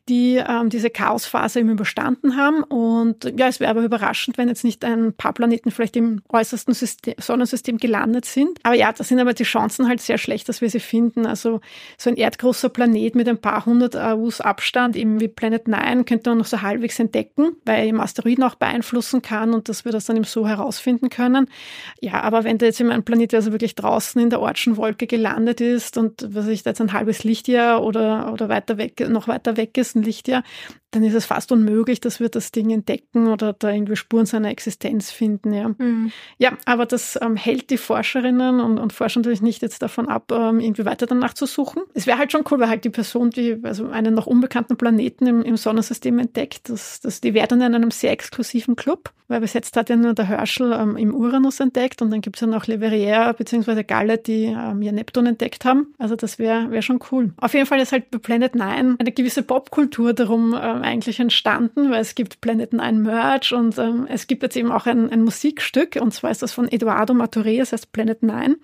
die 0.09 0.37
ähm, 0.37 0.68
diese 0.68 0.90
Chaosphase 0.90 1.61
eben 1.61 1.71
überstanden 1.71 2.37
haben. 2.37 2.62
Und 2.62 3.33
ja, 3.38 3.49
es 3.49 3.61
wäre 3.61 3.71
aber 3.71 3.83
überraschend, 3.83 4.38
wenn 4.38 4.49
jetzt 4.49 4.64
nicht 4.64 4.85
ein 4.85 5.12
paar 5.12 5.33
Planeten 5.33 5.71
vielleicht 5.71 5.97
im 5.97 6.23
äußersten 6.29 6.75
System, 6.75 7.14
Sonnensystem 7.18 7.79
gelandet 7.79 8.25
sind. 8.25 8.59
Aber 8.62 8.75
ja, 8.75 8.92
da 8.92 9.05
sind 9.05 9.21
aber 9.21 9.35
die 9.35 9.45
Chancen 9.45 9.88
halt 9.88 10.01
sehr 10.01 10.18
schlecht, 10.18 10.49
dass 10.49 10.61
wir 10.61 10.71
sie 10.71 10.81
finden. 10.81 11.27
Also 11.27 11.61
so 11.99 12.11
ein 12.11 12.16
erdgroßer 12.16 12.68
Planet 12.68 13.14
mit 13.14 13.29
ein 13.29 13.38
paar 13.38 13.66
hundert 13.66 13.97
AUs 13.97 14.40
Abstand, 14.40 14.97
eben 14.97 15.21
wie 15.21 15.29
Planet 15.29 15.68
9, 15.68 16.05
könnte 16.05 16.22
man 16.31 16.39
noch 16.39 16.47
so 16.47 16.63
halbwegs 16.63 16.99
entdecken, 16.99 17.57
weil 17.65 17.87
eben 17.89 18.01
Asteroiden 18.01 18.45
auch 18.45 18.55
beeinflussen 18.55 19.23
kann 19.23 19.55
und 19.55 19.69
dass 19.69 19.85
wir 19.85 19.93
das 19.93 20.07
dann 20.07 20.17
eben 20.17 20.25
so 20.25 20.47
herausfinden 20.47 21.11
können. 21.11 21.49
Ja, 22.01 22.23
aber 22.23 22.45
wenn 22.45 22.59
da 22.59 22.67
jetzt 22.67 22.81
eben 22.81 22.91
ein 22.91 23.05
Planet, 23.05 23.33
der 23.33 23.39
also 23.41 23.53
wirklich 23.53 23.75
draußen 23.75 24.21
in 24.21 24.31
der 24.31 24.41
Ortschen 24.41 24.77
Wolke 24.77 25.07
gelandet 25.07 25.61
ist 25.61 25.99
und 25.99 26.27
was 26.31 26.47
ich 26.49 26.63
da 26.63 26.71
jetzt 26.71 26.81
ein 26.81 26.93
halbes 26.93 27.25
Lichtjahr 27.25 27.83
oder, 27.83 28.33
oder 28.33 28.49
weiter 28.49 28.79
weg, 28.79 29.01
noch 29.09 29.29
weiter 29.29 29.57
weg 29.57 29.77
ist, 29.77 29.97
ein 29.97 30.03
Lichtjahr, 30.03 30.43
dann 30.93 31.05
ist 31.05 31.15
es 31.15 31.25
fast 31.25 31.51
unmöglich, 31.53 32.01
dass 32.01 32.21
wir 32.21 32.29
das 32.29 32.53
Ding 32.53 32.71
entdecken 32.71 33.27
oder 33.27 33.55
da 33.55 33.71
irgendwie 33.71 33.97
Spuren 33.97 34.27
seiner 34.27 34.51
Existenz 34.51 35.11
finden. 35.11 35.55
Ja, 35.55 35.69
mhm. 35.69 36.13
ja 36.39 36.53
aber 36.67 36.85
das 36.85 37.19
ähm, 37.21 37.35
hält 37.35 37.71
die 37.71 37.79
Forscherinnen 37.79 38.61
und, 38.61 38.79
und 38.79 38.93
Forscher 38.93 39.21
natürlich 39.21 39.41
nicht 39.41 39.63
jetzt 39.63 39.81
davon 39.83 40.09
ab, 40.09 40.31
ähm, 40.31 40.61
irgendwie 40.61 40.85
weiter 40.85 41.07
danach 41.07 41.33
zu 41.33 41.47
suchen. 41.47 41.83
Es 41.95 42.07
wäre 42.07 42.19
halt 42.19 42.31
schon 42.31 42.45
cool, 42.51 42.61
weil 42.61 42.69
halt 42.69 42.85
die 42.85 42.91
Person, 42.91 43.31
die 43.31 43.59
also 43.63 43.89
einen 43.89 44.15
noch 44.15 44.27
unbekannten 44.27 44.77
Planeten 44.77 45.27
im, 45.27 45.43
im 45.43 45.57
Sonnensystem 45.57 46.12
entdeckt, 46.18 46.68
das, 46.68 47.01
das, 47.01 47.20
die 47.20 47.35
wäre 47.35 47.48
dann 47.48 47.61
in 47.61 47.75
einem 47.75 47.90
sehr 47.90 48.12
exklusiven 48.12 48.77
Club, 48.77 49.12
weil 49.33 49.40
bis 49.40 49.55
jetzt 49.55 49.75
hat 49.79 49.88
ja 49.88 49.97
nur 49.97 50.12
der 50.12 50.27
Herschel 50.27 50.73
ähm, 50.73 50.95
im 50.97 51.14
Uranus 51.14 51.59
entdeckt 51.59 52.03
und 52.03 52.11
dann 52.11 52.21
gibt 52.21 52.37
es 52.37 52.42
ja 52.42 52.47
noch 52.47 52.66
Le 52.66 52.81
Verrier 52.81 53.35
bzw. 53.37 53.83
Galle, 53.83 54.18
die 54.18 54.45
ähm, 54.45 54.83
ja 54.83 54.92
Neptun 54.92 55.25
entdeckt 55.25 55.64
haben. 55.64 55.95
Also 55.97 56.16
das 56.16 56.38
wäre 56.38 56.71
wär 56.71 56.83
schon 56.83 57.01
cool. 57.11 57.33
Auf 57.38 57.55
jeden 57.55 57.64
Fall 57.64 57.81
ist 57.81 57.92
halt 57.92 58.11
bei 58.11 58.18
Planet 58.18 58.55
9 58.55 58.97
eine 59.01 59.12
gewisse 59.12 59.42
Popkultur 59.42 60.12
darum 60.12 60.53
ähm, 60.53 60.83
eigentlich 60.83 61.18
entstanden, 61.18 61.90
weil 61.90 62.03
es 62.03 62.14
gibt 62.14 62.42
Planet 62.42 62.75
9 62.75 63.01
Merch 63.01 63.55
und 63.55 63.79
ähm, 63.79 64.07
es 64.07 64.27
gibt 64.27 64.42
jetzt 64.42 64.55
eben 64.55 64.71
auch 64.71 64.85
ein, 64.85 65.11
ein, 65.11 65.23
Musikstück 65.23 65.97
und 65.99 66.12
zwar 66.12 66.31
ist 66.31 66.42
das 66.42 66.53
von 66.53 66.68
Eduardo 66.68 67.14
Maturé, 67.14 67.57
das 67.57 67.73
heißt 67.73 67.90
Planet 67.92 68.23
9. 68.23 68.57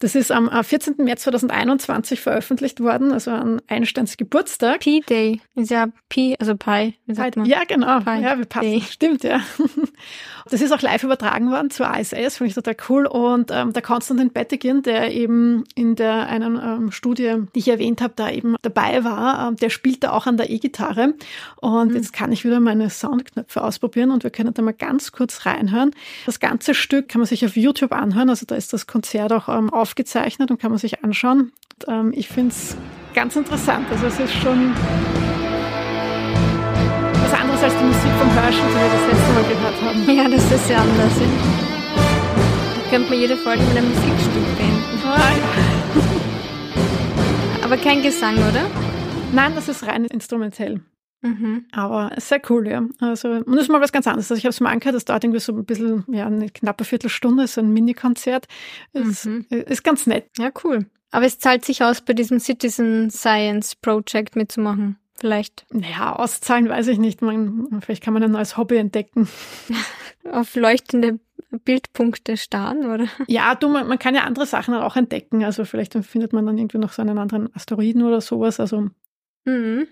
Das 0.00 0.16
ist 0.16 0.32
am 0.32 0.50
14. 0.50 0.96
März 0.98 1.22
2021 1.22 2.20
veröffentlicht 2.20 2.80
worden, 2.80 3.12
also 3.12 3.30
an 3.30 3.62
Einsteins 3.68 4.16
Geburtstag. 4.16 4.80
P-Day 4.80 5.40
ist 5.54 5.70
ja 5.70 5.86
P, 6.08 6.34
also 6.40 6.56
Pi, 6.56 6.94
wie 7.06 7.14
sagt 7.14 7.36
man? 7.36 7.46
Ja, 7.46 7.62
genau. 7.62 8.00
Pi 8.00 8.20
ja, 8.20 8.36
wir 8.36 8.46
passen. 8.46 8.72
Day. 8.72 8.80
Stimmt, 8.80 9.22
ja. 9.22 9.40
Das 10.50 10.60
ist 10.60 10.72
auch 10.72 10.80
live 10.80 11.02
übertragen 11.04 11.50
worden 11.50 11.70
zur 11.70 11.86
ISS, 11.94 12.38
finde 12.38 12.46
ich 12.48 12.54
total 12.54 12.76
cool. 12.88 13.06
Und 13.06 13.50
ähm, 13.50 13.72
der 13.72 13.82
Konstantin 13.82 14.30
Bettigan, 14.30 14.82
der 14.82 15.12
eben 15.12 15.64
in 15.74 15.96
der 15.96 16.26
einen 16.28 16.56
ähm, 16.56 16.92
Studie, 16.92 17.34
die 17.54 17.58
ich 17.58 17.68
erwähnt 17.68 18.00
habe, 18.00 18.14
da 18.16 18.30
eben 18.30 18.56
dabei 18.62 19.04
war, 19.04 19.48
ähm, 19.48 19.56
der 19.56 19.70
spielt 19.70 20.04
da 20.04 20.12
auch 20.12 20.26
an 20.26 20.36
der 20.36 20.50
E-Gitarre. 20.50 21.14
Und 21.56 21.90
mhm. 21.90 21.96
jetzt 21.96 22.12
kann 22.12 22.32
ich 22.32 22.44
wieder 22.44 22.60
meine 22.60 22.90
Soundknöpfe 22.90 23.62
ausprobieren 23.62 24.10
und 24.10 24.22
wir 24.22 24.30
können 24.30 24.54
da 24.54 24.62
mal 24.62 24.72
ganz 24.72 25.12
kurz 25.12 25.44
reinhören. 25.44 25.90
Das 26.26 26.40
ganze 26.40 26.74
Stück 26.74 27.08
kann 27.08 27.20
man 27.20 27.26
sich 27.26 27.44
auf 27.44 27.56
YouTube 27.56 27.92
anhören. 27.92 28.30
Also 28.30 28.46
da 28.46 28.54
ist 28.54 28.72
das 28.72 28.86
Konzert 28.86 29.32
auch 29.32 29.48
ähm, 29.48 29.70
aufgezeichnet 29.72 30.50
und 30.50 30.58
kann 30.58 30.70
man 30.70 30.78
sich 30.78 31.04
anschauen. 31.04 31.52
Und, 31.86 31.88
ähm, 31.88 32.12
ich 32.14 32.28
finde 32.28 32.50
es 32.50 32.76
ganz 33.14 33.36
interessant. 33.36 33.86
Also 33.90 34.06
es 34.06 34.18
ist 34.18 34.34
schon 34.34 34.72
Musik 38.08 38.20
vom 38.20 38.34
Hörschen, 38.34 38.66
die 38.68 38.74
wir 38.74 38.90
das 38.90 39.06
letzte 39.06 39.32
Mal 39.32 39.44
gehört 39.44 39.82
haben. 39.82 40.16
Ja, 40.16 40.28
das 40.28 40.52
ist 40.52 40.70
ja 40.70 40.78
anders. 40.78 41.12
Da 42.74 42.90
könnte 42.90 43.10
man 43.10 43.20
jede 43.20 43.36
Folge 43.36 43.62
mit 43.62 43.76
einem 43.76 43.88
Musikstück 43.88 44.56
beenden. 44.56 44.98
Aber 47.62 47.76
kein 47.76 48.02
Gesang, 48.02 48.36
oder? 48.36 48.70
Nein, 49.32 49.52
das 49.54 49.68
ist 49.68 49.86
rein 49.86 50.06
instrumentell. 50.06 50.80
Mhm. 51.20 51.66
Aber 51.72 52.12
sehr 52.16 52.40
cool, 52.48 52.68
ja. 52.68 52.82
Also, 53.00 53.28
und 53.28 53.52
das 53.52 53.62
ist 53.62 53.68
mal 53.68 53.80
was 53.80 53.92
ganz 53.92 54.06
anderes. 54.06 54.30
Also 54.30 54.38
ich 54.38 54.44
habe 54.44 54.50
es 54.50 54.60
mal 54.60 54.70
angehört, 54.70 54.94
das 54.94 55.04
dauert 55.04 55.24
irgendwie 55.24 55.40
so 55.40 55.52
ein 55.52 55.64
bisschen, 55.64 56.04
ja, 56.08 56.26
eine 56.26 56.48
knappe 56.48 56.84
Viertelstunde, 56.84 57.46
so 57.46 57.60
ein 57.60 57.72
Mini-Konzert. 57.72 58.46
Ist, 58.92 59.26
mhm. 59.26 59.44
ist 59.50 59.84
ganz 59.84 60.06
nett. 60.06 60.30
Ja, 60.38 60.50
cool. 60.64 60.86
Aber 61.10 61.26
es 61.26 61.38
zahlt 61.38 61.64
sich 61.64 61.82
aus, 61.82 62.00
bei 62.00 62.14
diesem 62.14 62.38
Citizen 62.38 63.10
Science 63.10 63.74
Project 63.76 64.36
mitzumachen. 64.36 64.96
Vielleicht. 65.18 65.66
Naja, 65.70 66.14
auszahlen 66.14 66.68
weiß 66.68 66.86
ich 66.88 66.98
nicht. 66.98 67.22
Man, 67.22 67.80
vielleicht 67.80 68.04
kann 68.04 68.14
man 68.14 68.22
ein 68.22 68.30
neues 68.30 68.56
Hobby 68.56 68.76
entdecken. 68.76 69.28
Auf 70.30 70.54
leuchtende 70.54 71.18
Bildpunkte 71.64 72.36
starren, 72.36 72.86
oder? 72.86 73.08
Ja, 73.26 73.54
du, 73.54 73.68
man, 73.68 73.88
man 73.88 73.98
kann 73.98 74.14
ja 74.14 74.22
andere 74.22 74.46
Sachen 74.46 74.74
auch 74.74 74.96
entdecken. 74.96 75.44
Also 75.44 75.64
vielleicht 75.64 75.94
findet 75.94 76.32
man 76.32 76.46
dann 76.46 76.58
irgendwie 76.58 76.78
noch 76.78 76.92
so 76.92 77.02
einen 77.02 77.18
anderen 77.18 77.54
Asteroiden 77.54 78.02
oder 78.02 78.20
sowas. 78.20 78.60
Also 78.60 78.90
mhm. 79.44 79.88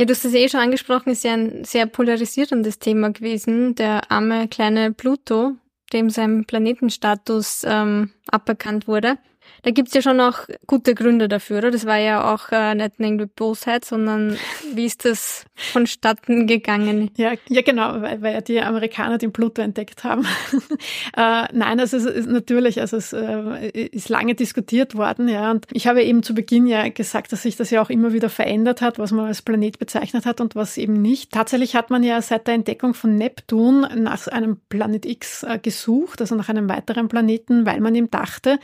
Ja, 0.00 0.06
du 0.06 0.12
hast 0.12 0.24
es 0.24 0.34
eh 0.34 0.48
schon 0.48 0.60
angesprochen, 0.60 1.10
ist 1.10 1.24
ja 1.24 1.34
ein 1.34 1.64
sehr 1.64 1.86
polarisierendes 1.86 2.78
Thema 2.78 3.10
gewesen. 3.10 3.74
Der 3.74 4.10
arme 4.12 4.46
kleine 4.46 4.92
Pluto, 4.92 5.56
dem 5.92 6.08
sein 6.08 6.44
Planetenstatus 6.44 7.64
ähm, 7.66 8.12
aberkannt 8.30 8.86
wurde. 8.86 9.18
Da 9.62 9.70
gibt's 9.70 9.94
ja 9.94 10.02
schon 10.02 10.20
auch 10.20 10.40
gute 10.66 10.94
Gründe 10.94 11.28
dafür, 11.28 11.58
oder? 11.58 11.70
Das 11.70 11.84
war 11.84 11.98
ja 11.98 12.32
auch 12.32 12.52
äh, 12.52 12.74
nicht 12.74 12.92
irgendwie 12.98 13.26
Bosheit, 13.26 13.84
sondern 13.84 14.36
wie 14.74 14.86
ist 14.86 15.04
das 15.04 15.44
vonstatten 15.54 16.46
gegangen? 16.46 17.10
Ja, 17.16 17.32
ja 17.48 17.62
genau, 17.62 18.00
weil, 18.00 18.22
weil 18.22 18.34
ja 18.34 18.40
die 18.40 18.60
Amerikaner 18.60 19.18
den 19.18 19.32
Pluto 19.32 19.60
entdeckt 19.62 20.04
haben. 20.04 20.26
äh, 21.16 21.44
nein, 21.52 21.80
also 21.80 21.96
es 21.96 22.04
ist 22.04 22.28
natürlich, 22.28 22.80
also 22.80 22.96
es 22.96 23.12
äh, 23.12 23.68
ist 23.68 24.08
lange 24.08 24.34
diskutiert 24.34 24.94
worden, 24.94 25.28
ja. 25.28 25.50
Und 25.50 25.66
ich 25.72 25.86
habe 25.86 26.02
eben 26.02 26.22
zu 26.22 26.34
Beginn 26.34 26.66
ja 26.66 26.88
gesagt, 26.88 27.32
dass 27.32 27.42
sich 27.42 27.56
das 27.56 27.70
ja 27.70 27.82
auch 27.82 27.90
immer 27.90 28.12
wieder 28.12 28.30
verändert 28.30 28.80
hat, 28.80 28.98
was 28.98 29.10
man 29.10 29.26
als 29.26 29.42
Planet 29.42 29.78
bezeichnet 29.78 30.24
hat 30.24 30.40
und 30.40 30.54
was 30.54 30.78
eben 30.78 31.00
nicht. 31.00 31.32
Tatsächlich 31.32 31.74
hat 31.74 31.90
man 31.90 32.02
ja 32.02 32.22
seit 32.22 32.46
der 32.46 32.54
Entdeckung 32.54 32.94
von 32.94 33.16
Neptun 33.16 33.86
nach 33.96 34.26
einem 34.28 34.60
Planet 34.68 35.04
X 35.04 35.42
äh, 35.42 35.58
gesucht, 35.60 36.20
also 36.20 36.34
nach 36.34 36.48
einem 36.48 36.68
weiteren 36.68 37.08
Planeten, 37.08 37.66
weil 37.66 37.80
man 37.80 37.94
eben 37.94 38.10
dachte, 38.10 38.58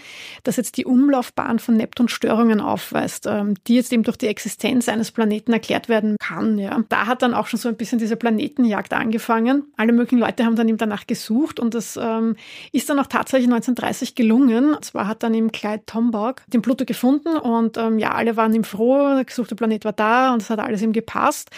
dass 0.44 0.56
jetzt 0.56 0.73
die 0.76 0.84
Umlaufbahn 0.84 1.58
von 1.58 1.76
Neptun 1.76 2.08
Störungen 2.08 2.60
aufweist, 2.60 3.26
ähm, 3.26 3.54
die 3.66 3.76
jetzt 3.76 3.92
eben 3.92 4.02
durch 4.02 4.16
die 4.16 4.26
Existenz 4.26 4.88
eines 4.88 5.10
Planeten 5.10 5.52
erklärt 5.52 5.88
werden 5.88 6.16
kann. 6.20 6.58
Ja. 6.58 6.82
Da 6.88 7.06
hat 7.06 7.22
dann 7.22 7.34
auch 7.34 7.46
schon 7.46 7.60
so 7.60 7.68
ein 7.68 7.76
bisschen 7.76 7.98
diese 7.98 8.16
Planetenjagd 8.16 8.92
angefangen. 8.92 9.64
Alle 9.76 9.92
möglichen 9.92 10.20
Leute 10.20 10.44
haben 10.44 10.56
dann 10.56 10.68
eben 10.68 10.78
danach 10.78 11.06
gesucht 11.06 11.60
und 11.60 11.74
das 11.74 11.98
ähm, 12.00 12.36
ist 12.72 12.88
dann 12.90 12.98
auch 12.98 13.06
tatsächlich 13.06 13.48
1930 13.48 14.14
gelungen. 14.14 14.74
Und 14.74 14.84
zwar 14.84 15.06
hat 15.06 15.22
dann 15.22 15.34
eben 15.34 15.52
Clyde 15.52 15.84
Tombaugh 15.86 16.36
den 16.46 16.62
Pluto 16.62 16.84
gefunden 16.84 17.36
und 17.36 17.76
ähm, 17.76 17.98
ja, 17.98 18.12
alle 18.12 18.36
waren 18.36 18.54
ihm 18.54 18.64
froh, 18.64 19.14
der 19.14 19.24
gesuchte 19.24 19.54
Planet 19.54 19.84
war 19.84 19.92
da 19.92 20.32
und 20.32 20.42
es 20.42 20.50
hat 20.50 20.58
alles 20.58 20.82
ihm 20.82 20.92
gepasst. 20.92 21.50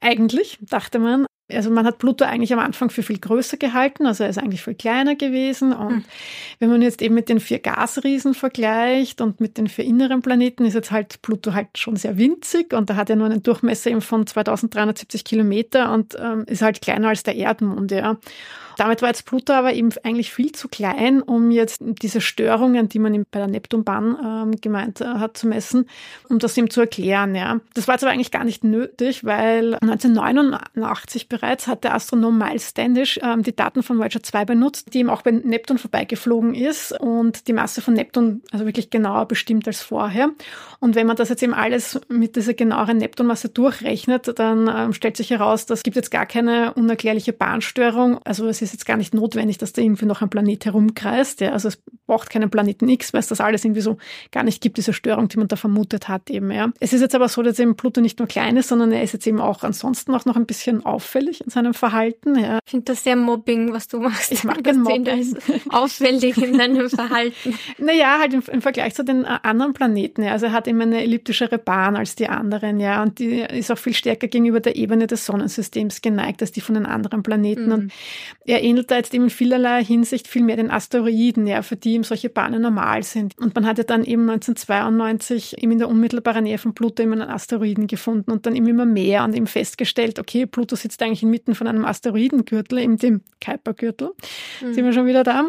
Eigentlich, 0.00 0.58
dachte 0.62 0.98
man, 0.98 1.26
also 1.54 1.70
man 1.70 1.86
hat 1.86 1.98
Pluto 1.98 2.24
eigentlich 2.24 2.52
am 2.52 2.58
Anfang 2.58 2.90
für 2.90 3.02
viel 3.02 3.18
größer 3.18 3.56
gehalten, 3.56 4.06
also 4.06 4.24
er 4.24 4.30
ist 4.30 4.38
eigentlich 4.38 4.62
viel 4.62 4.74
kleiner 4.74 5.14
gewesen. 5.14 5.72
Und 5.72 5.96
mhm. 5.96 6.04
wenn 6.58 6.70
man 6.70 6.82
jetzt 6.82 7.02
eben 7.02 7.14
mit 7.14 7.28
den 7.28 7.40
vier 7.40 7.58
Gasriesen 7.58 8.34
vergleicht 8.34 9.20
und 9.20 9.40
mit 9.40 9.58
den 9.58 9.68
vier 9.68 9.84
inneren 9.84 10.22
Planeten, 10.22 10.64
ist 10.64 10.74
jetzt 10.74 10.90
halt 10.90 11.22
Pluto 11.22 11.54
halt 11.54 11.78
schon 11.78 11.96
sehr 11.96 12.18
winzig 12.18 12.72
und 12.72 12.90
da 12.90 12.96
hat 12.96 13.10
er 13.10 13.16
nur 13.16 13.26
einen 13.26 13.42
Durchmesser 13.42 13.90
eben 13.90 14.00
von 14.00 14.26
2370 14.26 15.24
Kilometer 15.24 15.92
und 15.92 16.16
ähm, 16.18 16.44
ist 16.46 16.62
halt 16.62 16.80
kleiner 16.80 17.08
als 17.08 17.22
der 17.22 17.36
Erdmond, 17.36 17.90
ja. 17.90 18.16
Damit 18.76 19.02
war 19.02 19.08
jetzt 19.08 19.26
Pluto 19.26 19.52
aber 19.52 19.72
eben 19.72 19.90
eigentlich 20.02 20.32
viel 20.32 20.52
zu 20.52 20.68
klein, 20.68 21.22
um 21.22 21.50
jetzt 21.50 21.80
diese 21.80 22.20
Störungen, 22.20 22.88
die 22.88 22.98
man 22.98 23.24
bei 23.30 23.38
der 23.38 23.48
Neptunbahn 23.48 24.16
ähm, 24.24 24.60
gemeint 24.60 25.00
äh, 25.00 25.04
hat, 25.04 25.36
zu 25.36 25.46
messen, 25.46 25.88
um 26.28 26.38
das 26.38 26.56
ihm 26.56 26.70
zu 26.70 26.80
erklären. 26.80 27.34
Ja. 27.34 27.60
Das 27.74 27.88
war 27.88 27.94
jetzt 27.94 28.04
aber 28.04 28.12
eigentlich 28.12 28.30
gar 28.30 28.44
nicht 28.44 28.64
nötig, 28.64 29.24
weil 29.24 29.74
1989 29.74 31.28
bereits 31.28 31.66
hat 31.66 31.84
der 31.84 31.94
Astronom 31.94 32.38
Miles 32.38 32.70
Standish 32.70 33.20
ähm, 33.22 33.42
die 33.42 33.54
Daten 33.54 33.82
von 33.82 33.98
Voyager 33.98 34.22
2 34.22 34.44
benutzt, 34.44 34.94
die 34.94 35.00
ihm 35.00 35.10
auch 35.10 35.22
bei 35.22 35.30
Neptun 35.30 35.78
vorbeigeflogen 35.78 36.54
ist 36.54 36.98
und 36.98 37.48
die 37.48 37.52
Masse 37.52 37.82
von 37.82 37.94
Neptun 37.94 38.42
also 38.50 38.66
wirklich 38.66 38.90
genauer 38.90 39.26
bestimmt 39.26 39.66
als 39.66 39.82
vorher. 39.82 40.30
Und 40.80 40.94
wenn 40.94 41.06
man 41.06 41.16
das 41.16 41.28
jetzt 41.28 41.42
eben 41.42 41.54
alles 41.54 42.00
mit 42.08 42.36
dieser 42.36 42.54
genaueren 42.54 42.98
Neptunmasse 42.98 43.48
durchrechnet, 43.48 44.38
dann 44.38 44.70
ähm, 44.74 44.92
stellt 44.92 45.16
sich 45.16 45.30
heraus, 45.30 45.66
dass 45.66 45.80
es 45.80 45.82
gibt 45.82 45.96
jetzt 45.96 46.10
gar 46.10 46.26
keine 46.26 46.74
unerklärliche 46.74 47.32
Bahnstörung. 47.32 48.18
Also 48.24 48.46
es 48.46 48.61
es 48.62 48.70
ist 48.70 48.72
jetzt 48.74 48.86
gar 48.86 48.96
nicht 48.96 49.14
notwendig, 49.14 49.58
dass 49.58 49.72
da 49.72 49.82
irgendwie 49.82 50.06
noch 50.06 50.22
ein 50.22 50.30
Planet 50.30 50.64
herumkreist. 50.64 51.40
Ja. 51.40 51.50
Also 51.50 51.68
es 51.68 51.82
braucht 52.06 52.30
keinen 52.30 52.50
Planeten 52.50 52.88
X, 52.88 53.12
weil 53.12 53.20
es 53.20 53.28
das 53.28 53.40
alles 53.40 53.64
irgendwie 53.64 53.80
so 53.80 53.98
gar 54.30 54.42
nicht 54.42 54.60
gibt, 54.60 54.76
diese 54.76 54.92
Störung, 54.92 55.28
die 55.28 55.38
man 55.38 55.48
da 55.48 55.56
vermutet 55.56 56.08
hat 56.08 56.30
eben. 56.30 56.50
Ja. 56.50 56.72
Es 56.80 56.92
ist 56.92 57.00
jetzt 57.00 57.14
aber 57.14 57.28
so, 57.28 57.42
dass 57.42 57.58
eben 57.58 57.76
Pluto 57.76 58.00
nicht 58.00 58.18
nur 58.18 58.28
klein 58.28 58.56
ist, 58.56 58.68
sondern 58.68 58.92
er 58.92 59.02
ist 59.02 59.12
jetzt 59.12 59.26
eben 59.26 59.40
auch 59.40 59.62
ansonsten 59.62 60.14
auch 60.14 60.24
noch 60.24 60.36
ein 60.36 60.46
bisschen 60.46 60.84
auffällig 60.84 61.42
in 61.42 61.50
seinem 61.50 61.74
Verhalten. 61.74 62.38
Ja. 62.38 62.58
Ich 62.64 62.70
finde 62.70 62.84
das 62.84 63.02
sehr 63.04 63.16
Mobbing, 63.16 63.72
was 63.72 63.88
du 63.88 64.00
machst. 64.00 64.32
Ich 64.32 64.44
mag 64.44 64.62
den 64.64 64.82
Mobbing. 64.82 65.36
auffällig 65.70 66.36
in 66.36 66.58
deinem 66.58 66.88
Verhalten. 66.88 67.54
Naja, 67.78 68.18
halt 68.20 68.34
im, 68.34 68.42
im 68.52 68.62
Vergleich 68.62 68.94
zu 68.94 69.04
den 69.04 69.24
äh, 69.24 69.38
anderen 69.42 69.72
Planeten. 69.72 70.22
Ja. 70.22 70.32
Also 70.32 70.46
er 70.46 70.52
hat 70.52 70.68
eben 70.68 70.80
eine 70.80 71.02
elliptischere 71.02 71.58
Bahn 71.58 71.96
als 71.96 72.14
die 72.14 72.28
anderen, 72.28 72.78
ja. 72.80 73.02
Und 73.02 73.18
die 73.18 73.40
ist 73.40 73.70
auch 73.70 73.78
viel 73.78 73.94
stärker 73.94 74.28
gegenüber 74.28 74.60
der 74.60 74.76
Ebene 74.76 75.06
des 75.06 75.26
Sonnensystems 75.26 76.02
geneigt 76.02 76.42
als 76.42 76.52
die 76.52 76.60
von 76.60 76.74
den 76.74 76.86
anderen 76.86 77.22
Planeten. 77.22 77.66
Mhm. 77.66 77.72
Und 77.72 77.92
er 78.52 78.62
ähnelt 78.62 78.90
da 78.90 78.96
jetzt 78.96 79.14
eben 79.14 79.24
in 79.24 79.30
vielerlei 79.30 79.82
Hinsicht 79.82 80.28
viel 80.28 80.42
mehr 80.42 80.56
den 80.56 80.70
Asteroiden, 80.70 81.46
ja, 81.46 81.62
für 81.62 81.76
die 81.76 81.94
eben 81.94 82.04
solche 82.04 82.28
Bahnen 82.28 82.60
normal 82.60 83.02
sind. 83.02 83.38
Und 83.38 83.54
man 83.54 83.66
hat 83.66 83.78
ja 83.78 83.84
dann 83.84 84.04
eben 84.04 84.28
1992 84.28 85.62
eben 85.62 85.72
in 85.72 85.78
der 85.78 85.88
unmittelbaren 85.88 86.44
Nähe 86.44 86.58
von 86.58 86.74
Pluto 86.74 87.02
eben 87.02 87.14
einen 87.14 87.30
Asteroiden 87.30 87.86
gefunden 87.86 88.30
und 88.30 88.44
dann 88.44 88.54
eben 88.54 88.66
immer 88.66 88.84
mehr 88.84 89.24
und 89.24 89.34
eben 89.34 89.46
festgestellt, 89.46 90.18
okay, 90.18 90.44
Pluto 90.44 90.76
sitzt 90.76 91.02
eigentlich 91.02 91.22
inmitten 91.22 91.54
von 91.54 91.66
einem 91.66 91.86
Asteroidengürtel, 91.86 92.80
eben 92.80 92.98
dem 92.98 93.22
Kuipergürtel. 93.42 94.10
Mhm. 94.60 94.74
Sind 94.74 94.84
wir 94.84 94.92
schon 94.92 95.06
wieder 95.06 95.24
da. 95.24 95.48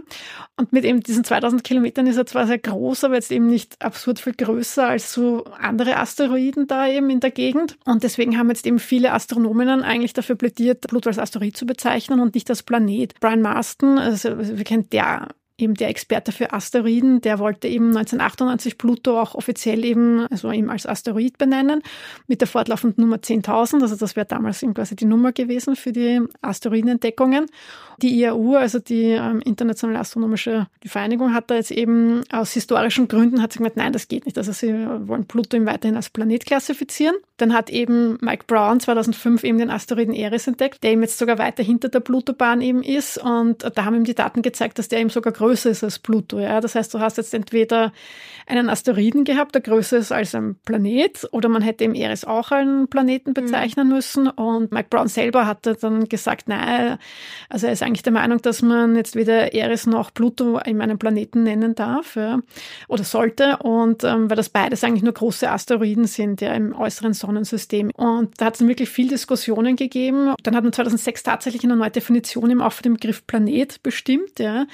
Und 0.56 0.72
mit 0.72 0.86
eben 0.86 1.02
diesen 1.02 1.26
2000 1.26 1.62
Kilometern 1.62 2.08
ist 2.08 2.16
er 2.16 2.26
zwar 2.26 2.48
sehr 2.48 2.60
groß, 2.60 3.04
aber 3.04 3.16
jetzt 3.16 3.34
eben 3.34 3.48
nicht 3.48 3.82
absurd 3.84 4.20
viel 4.20 4.34
größer 4.34 4.88
als 4.88 5.12
so 5.12 5.44
andere 5.60 5.98
Asteroiden 5.98 6.68
da 6.68 6.88
eben 6.88 7.10
in 7.10 7.20
der 7.20 7.32
Gegend. 7.32 7.76
Und 7.84 8.04
deswegen 8.04 8.38
haben 8.38 8.48
jetzt 8.48 8.66
eben 8.66 8.80
viele 8.80 9.12
Astronomen 9.12 9.84
eigentlich 9.84 10.14
dafür 10.14 10.38
plädiert, 10.38 10.88
Pluto 10.88 11.10
als 11.10 11.20
Asteroid 11.20 11.58
zu 11.58 11.66
bezeichnen 11.66 12.22
und 12.22 12.34
nicht 12.34 12.50
als 12.50 12.64
Planet. 12.64 12.93
Brian 13.20 13.42
Marston, 13.42 13.98
also 13.98 14.38
wir 14.38 14.64
kennen 14.64 14.90
der 14.90 15.30
eben 15.58 15.76
der 15.76 15.90
Experte 15.90 16.32
für 16.32 16.52
Asteroiden, 16.52 17.22
der 17.22 17.40
wollte 17.40 17.68
eben 17.68 17.88
1998 17.88 18.78
Pluto 18.78 19.20
auch 19.20 19.36
offiziell 19.36 19.86
eben, 19.86 20.26
also 20.28 20.52
eben 20.52 20.70
als 20.70 20.86
Asteroid 20.86 21.38
benennen, 21.38 21.82
mit 22.28 22.42
der 22.42 22.48
fortlaufenden 22.48 23.04
Nummer 23.04 23.18
10.000. 23.18 23.82
Also 23.82 23.96
das 23.96 24.16
wäre 24.16 24.26
damals 24.26 24.64
eben 24.64 24.74
quasi 24.74 24.96
die 24.96 25.06
Nummer 25.06 25.32
gewesen 25.32 25.76
für 25.76 25.92
die 25.92 26.22
Asteroidenentdeckungen. 26.42 27.46
Die 28.02 28.20
IAU, 28.20 28.56
also 28.56 28.80
die 28.80 29.12
ähm, 29.12 29.42
Internationale 29.42 30.00
Astronomische 30.00 30.68
Vereinigung, 30.84 31.34
hat 31.34 31.52
da 31.52 31.56
jetzt 31.56 31.72
eben 31.72 32.24
aus 32.32 32.54
historischen 32.54 33.08
Gründen 33.08 33.42
hat 33.42 33.54
sie 33.54 33.60
gemeint, 33.60 33.78
nein, 33.78 33.94
das 33.94 34.08
geht 34.08 34.26
nicht. 34.26 34.38
Also 34.38 34.52
sie 34.52 34.74
wollen 35.08 35.26
Pluto 35.26 35.56
eben 35.56 35.68
weiterhin 35.68 35.96
als 35.96 36.10
Planet 36.10 36.46
klassifizieren. 36.46 37.16
Dann 37.38 37.54
hat 37.54 37.70
eben 37.70 38.18
Mike 38.22 38.46
Brown 38.48 38.80
2005 38.80 39.44
eben 39.44 39.58
den 39.58 39.70
Asteroiden 39.70 40.14
Eris 40.14 40.48
entdeckt, 40.48 40.84
der 40.84 40.92
eben 40.92 41.02
jetzt 41.02 41.18
sogar 41.18 41.38
weiter 41.38 41.64
hinter 41.64 41.90
der 41.90 42.00
Plutobahn 42.00 42.62
eben 42.62 42.84
ist. 42.84 43.18
Und 43.18 43.64
da 43.76 43.86
haben 43.86 43.96
ihm 43.96 44.04
die 44.04 44.16
Daten 44.16 44.42
gezeigt, 44.42 44.80
dass 44.80 44.88
der 44.88 45.00
eben 45.00 45.10
sogar 45.10 45.34
größer 45.44 45.70
ist 45.70 45.84
als 45.84 46.00
Pluto. 46.00 46.40
Ja? 46.40 46.62
Das 46.62 46.76
heißt, 46.76 46.94
du 46.94 47.00
hast 47.00 47.18
jetzt 47.18 47.34
entweder 47.34 47.92
einen 48.48 48.70
Asteroiden 48.70 49.24
gehabt, 49.24 49.56
der 49.56 49.62
größer 49.62 49.98
ist 49.98 50.12
als 50.12 50.36
ein 50.36 50.56
Planet, 50.66 51.28
oder 51.32 51.50
man 51.50 51.62
hätte 51.62 51.84
eben 51.84 51.96
Eris 51.96 52.26
auch 52.26 52.52
einen 52.52 52.88
Planeten 52.88 53.32
mhm. 53.32 53.34
bezeichnen 53.34 53.88
mhm. 53.88 53.94
müssen. 53.94 54.28
Und 54.28 54.72
Mike 54.72 54.88
Brown 54.90 55.08
selber 55.08 55.46
hatte 55.46 55.76
dann 55.76 56.06
gesagt, 56.10 56.48
nein, 56.48 56.98
also 57.50 57.68
er 57.68 57.74
ist 57.74 57.84
eigentlich 57.84 58.04
der 58.04 58.14
Meinung, 58.14 58.42
dass 58.42 58.62
man 58.62 58.96
jetzt 58.96 59.16
weder 59.16 59.54
Eris 59.54 59.86
noch 59.86 60.14
Pluto 60.14 60.60
in 60.60 60.82
einen 60.82 60.98
Planeten 60.98 61.44
nennen 61.44 61.76
darf 61.76 62.16
ja, 62.16 62.40
oder 62.88 63.04
sollte. 63.04 63.58
Und 63.58 64.04
ähm, 64.04 64.30
weil 64.30 64.38
das 64.38 64.50
beides 64.50 64.84
eigentlich 64.84 65.04
nur 65.04 65.14
große 65.14 65.50
Asteroiden 65.50 66.06
sind, 66.06 66.42
ja, 66.42 66.54
im 66.54 66.76
äußeren 66.76 67.14
Sonnensystem. 67.14 67.92
Und 67.96 68.34
da 68.38 68.46
hat 68.46 68.56
es 68.56 68.68
wirklich 68.68 68.90
viel 68.90 69.08
Diskussionen 69.08 69.76
gegeben. 69.76 70.34
Dann 70.44 70.56
hat 70.56 70.64
man 70.64 70.74
2006 70.74 71.24
tatsächlich 71.24 71.64
eine 71.64 71.76
neue 71.76 71.92
Definition 71.92 72.50
eben 72.50 72.62
auch 72.62 72.74
für 72.74 72.84
den 72.84 72.94
Begriff 72.94 73.26
Planet 73.26 73.82
bestimmt. 73.84 74.40
Ja. 74.40 74.66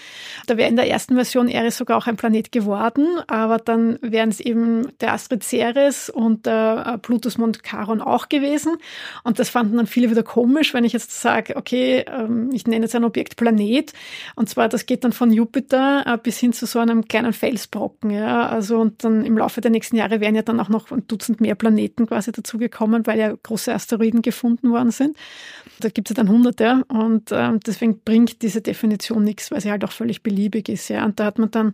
Da 0.47 0.57
wäre 0.57 0.69
in 0.69 0.75
der 0.75 0.89
ersten 0.89 1.15
Version 1.15 1.47
Eris 1.47 1.77
sogar 1.77 1.97
auch 1.97 2.07
ein 2.07 2.17
Planet 2.17 2.51
geworden, 2.51 3.05
aber 3.27 3.58
dann 3.59 3.99
wären 4.01 4.29
es 4.29 4.39
eben 4.39 4.87
der 4.99 5.13
Asteroid 5.13 5.43
Ceres 5.43 6.09
und 6.09 6.45
der 6.45 6.85
äh, 6.85 6.97
Plutus 6.97 7.37
Mond 7.37 7.63
Charon 7.63 8.01
auch 8.01 8.29
gewesen. 8.29 8.77
Und 9.23 9.39
das 9.39 9.49
fanden 9.49 9.77
dann 9.77 9.87
viele 9.87 10.09
wieder 10.09 10.23
komisch, 10.23 10.73
wenn 10.73 10.83
ich 10.83 10.93
jetzt 10.93 11.19
sage, 11.21 11.55
okay, 11.55 12.05
ähm, 12.07 12.49
ich 12.53 12.67
nenne 12.67 12.85
jetzt 12.85 12.95
ein 12.95 13.03
Objekt 13.03 13.35
Planet. 13.35 13.93
Und 14.35 14.49
zwar, 14.49 14.69
das 14.69 14.85
geht 14.85 15.03
dann 15.03 15.13
von 15.13 15.31
Jupiter 15.31 16.03
äh, 16.05 16.17
bis 16.17 16.39
hin 16.39 16.53
zu 16.53 16.65
so 16.65 16.79
einem 16.79 17.05
kleinen 17.05 17.33
Felsbrocken. 17.33 18.11
Ja. 18.11 18.47
Also 18.47 18.79
und 18.79 19.03
dann 19.03 19.25
im 19.25 19.37
Laufe 19.37 19.61
der 19.61 19.71
nächsten 19.71 19.95
Jahre 19.95 20.19
wären 20.19 20.35
ja 20.35 20.41
dann 20.41 20.59
auch 20.59 20.69
noch 20.69 20.91
ein 20.91 21.07
Dutzend 21.07 21.41
mehr 21.41 21.55
Planeten 21.55 22.07
quasi 22.07 22.31
dazugekommen, 22.31 23.05
weil 23.05 23.19
ja 23.19 23.33
große 23.43 23.73
Asteroiden 23.73 24.21
gefunden 24.21 24.71
worden 24.71 24.91
sind. 24.91 25.17
Da 25.79 25.89
gibt 25.89 26.09
es 26.09 26.17
ja 26.17 26.23
dann 26.23 26.31
hunderte 26.31 26.83
und 26.87 27.29
ähm, 27.31 27.59
deswegen 27.65 27.99
bringt 27.99 28.41
diese 28.41 28.61
Definition 28.61 29.23
nichts, 29.23 29.51
weil 29.51 29.61
sie 29.61 29.71
halt 29.71 29.83
auch 29.83 29.91
völlig 29.91 30.23
beliebig 30.23 30.69
ist. 30.69 30.89
Ja. 30.89 31.05
Und 31.05 31.19
da 31.19 31.25
hat 31.25 31.39
man 31.39 31.51
dann 31.51 31.71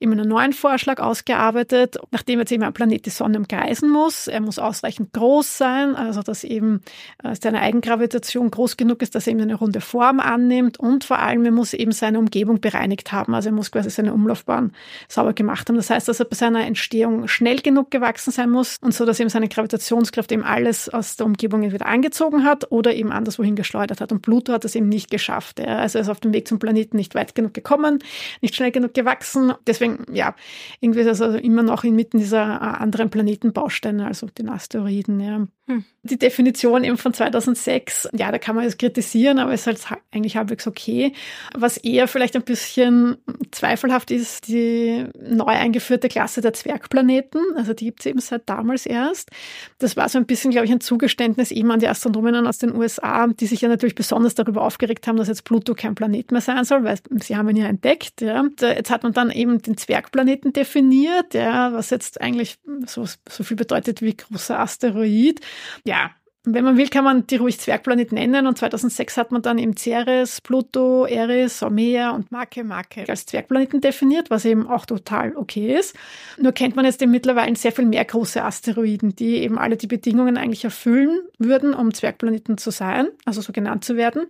eben 0.00 0.12
einen 0.12 0.28
neuen 0.28 0.52
Vorschlag 0.52 1.00
ausgearbeitet, 1.28 1.98
nachdem 2.10 2.38
jetzt 2.40 2.52
eben 2.52 2.62
ein 2.62 2.72
Planet 2.72 3.06
die 3.06 3.10
Sonne 3.10 3.38
umkreisen 3.38 3.90
muss. 3.90 4.28
Er 4.28 4.40
muss 4.40 4.58
ausreichend 4.58 5.12
groß 5.12 5.58
sein, 5.58 5.94
also 5.94 6.22
dass 6.22 6.44
eben 6.44 6.80
äh, 7.22 7.34
seine 7.40 7.60
Eigengravitation 7.60 8.50
groß 8.50 8.76
genug 8.76 9.02
ist, 9.02 9.14
dass 9.14 9.26
er 9.26 9.32
eben 9.32 9.42
eine 9.42 9.54
runde 9.54 9.80
Form 9.80 10.20
annimmt 10.20 10.78
und 10.80 11.04
vor 11.04 11.18
allem 11.18 11.44
er 11.44 11.50
muss 11.50 11.74
eben 11.74 11.92
seine 11.92 12.18
Umgebung 12.18 12.60
bereinigt 12.60 13.12
haben. 13.12 13.34
Also 13.34 13.50
er 13.50 13.52
muss 13.52 13.70
quasi 13.70 13.90
seine 13.90 14.14
Umlaufbahn 14.14 14.72
sauber 15.08 15.32
gemacht 15.32 15.68
haben. 15.68 15.76
Das 15.76 15.90
heißt, 15.90 16.08
dass 16.08 16.20
er 16.20 16.26
bei 16.26 16.36
seiner 16.36 16.64
Entstehung 16.66 17.28
schnell 17.28 17.60
genug 17.60 17.90
gewachsen 17.90 18.30
sein 18.30 18.50
muss 18.50 18.76
und 18.80 18.94
so, 18.94 19.04
dass 19.04 19.20
eben 19.20 19.30
seine 19.30 19.48
Gravitationskraft 19.48 20.32
eben 20.32 20.44
alles 20.44 20.88
aus 20.88 21.16
der 21.16 21.26
Umgebung 21.26 21.62
entweder 21.62 21.86
angezogen 21.86 22.44
hat 22.44 22.70
oder 22.70 22.94
eben 22.94 23.12
anderswohin 23.12 23.56
geschleudert 23.56 24.00
hat. 24.00 24.12
Und 24.12 24.22
Pluto 24.22 24.52
hat 24.52 24.64
das 24.64 24.74
eben 24.74 24.88
nicht 24.88 25.10
geschafft. 25.10 25.60
Also 25.60 25.98
er 25.98 26.02
ist 26.02 26.08
auf 26.08 26.20
dem 26.20 26.32
Weg 26.32 26.48
zum 26.48 26.58
Planeten 26.58 26.96
nicht 26.96 27.14
weit 27.14 27.34
genug 27.34 27.54
gekommen, 27.54 27.98
nicht 28.40 28.54
schnell 28.54 28.70
genug 28.70 28.94
gewachsen. 28.94 29.52
Deswegen, 29.66 30.04
ja, 30.12 30.34
irgendwie 30.80 31.00
ist 31.00 31.06
er 31.06 31.14
also 31.20 31.38
immer 31.38 31.62
noch 31.62 31.84
inmitten 31.84 32.18
dieser 32.18 32.42
äh, 32.42 32.82
anderen 32.82 33.10
Planetenbausteine, 33.10 34.06
also 34.06 34.26
den 34.26 34.48
Asteroiden. 34.48 35.20
Ja. 35.20 35.46
Hm. 35.68 35.84
Die 36.02 36.18
Definition 36.18 36.82
eben 36.82 36.96
von 36.96 37.12
2006, 37.12 38.08
ja, 38.14 38.32
da 38.32 38.38
kann 38.38 38.56
man 38.56 38.64
es 38.64 38.78
kritisieren, 38.78 39.38
aber 39.38 39.52
es 39.52 39.66
ist 39.66 39.90
halt 39.90 40.00
eigentlich 40.10 40.36
halbwegs 40.36 40.66
okay. 40.66 41.12
Was 41.54 41.76
eher 41.76 42.08
vielleicht 42.08 42.36
ein 42.36 42.42
bisschen 42.42 43.18
zweifelhaft 43.50 44.10
ist, 44.10 44.48
die 44.48 45.04
neu 45.20 45.44
eingeführte 45.44 46.08
Klasse 46.08 46.40
der 46.40 46.54
Zwergplaneten. 46.54 47.42
Also 47.56 47.74
die 47.74 47.84
gibt 47.84 48.00
es 48.00 48.06
eben 48.06 48.20
seit 48.20 48.48
damals 48.48 48.86
erst. 48.86 49.30
Das 49.78 49.96
war 49.96 50.08
so 50.08 50.16
ein 50.16 50.24
bisschen, 50.24 50.52
glaube 50.52 50.64
ich, 50.64 50.72
ein 50.72 50.80
Zugeständnis 50.80 51.50
eben 51.50 51.70
an 51.70 51.80
die 51.80 51.88
Astronomen 51.88 52.46
aus 52.46 52.56
den 52.56 52.74
USA, 52.74 53.26
die 53.26 53.46
sich 53.46 53.60
ja 53.60 53.68
natürlich 53.68 53.94
besonders 53.94 54.34
darüber 54.34 54.62
aufgeregt 54.62 55.06
haben, 55.06 55.18
dass 55.18 55.28
jetzt 55.28 55.44
Pluto 55.44 55.74
kein 55.74 55.94
Planet 55.94 56.32
mehr 56.32 56.40
sein 56.40 56.64
soll, 56.64 56.84
weil 56.84 56.98
sie 57.20 57.36
haben 57.36 57.48
ihn 57.50 57.56
ja 57.56 57.66
entdeckt. 57.66 58.22
Ja. 58.22 58.42
Jetzt 58.58 58.90
hat 58.90 59.02
man 59.02 59.12
dann 59.12 59.30
eben 59.30 59.60
den 59.60 59.76
Zwergplaneten 59.76 60.54
definiert, 60.54 61.07
ja, 61.32 61.72
was 61.72 61.90
jetzt 61.90 62.20
eigentlich 62.20 62.58
so, 62.86 63.06
so 63.28 63.44
viel 63.44 63.56
bedeutet 63.56 64.02
wie 64.02 64.16
großer 64.16 64.58
Asteroid 64.58 65.40
ja, 65.84 66.10
wenn 66.44 66.64
man 66.64 66.76
will, 66.76 66.88
kann 66.88 67.04
man 67.04 67.26
die 67.26 67.36
ruhig 67.36 67.58
Zwergplanet 67.58 68.12
nennen. 68.12 68.46
Und 68.46 68.58
2006 68.58 69.16
hat 69.16 69.32
man 69.32 69.42
dann 69.42 69.58
eben 69.58 69.76
Ceres, 69.76 70.40
Pluto, 70.40 71.04
Eris, 71.04 71.60
Haumea 71.62 72.10
und 72.10 72.32
Make 72.32 72.64
Make 72.64 73.04
als 73.08 73.26
Zwergplaneten 73.26 73.80
definiert, 73.80 74.30
was 74.30 74.44
eben 74.44 74.66
auch 74.66 74.86
total 74.86 75.36
okay 75.36 75.76
ist. 75.76 75.94
Nur 76.38 76.52
kennt 76.52 76.76
man 76.76 76.84
jetzt 76.84 77.02
eben 77.02 77.10
mittlerweile 77.10 77.54
sehr 77.56 77.72
viel 77.72 77.86
mehr 77.86 78.04
große 78.04 78.42
Asteroiden, 78.42 79.14
die 79.16 79.36
eben 79.38 79.58
alle 79.58 79.76
die 79.76 79.86
Bedingungen 79.86 80.36
eigentlich 80.36 80.64
erfüllen 80.64 81.20
würden, 81.38 81.74
um 81.74 81.92
Zwergplaneten 81.92 82.56
zu 82.56 82.70
sein, 82.70 83.08
also 83.24 83.40
so 83.40 83.52
genannt 83.52 83.84
zu 83.84 83.96
werden. 83.96 84.26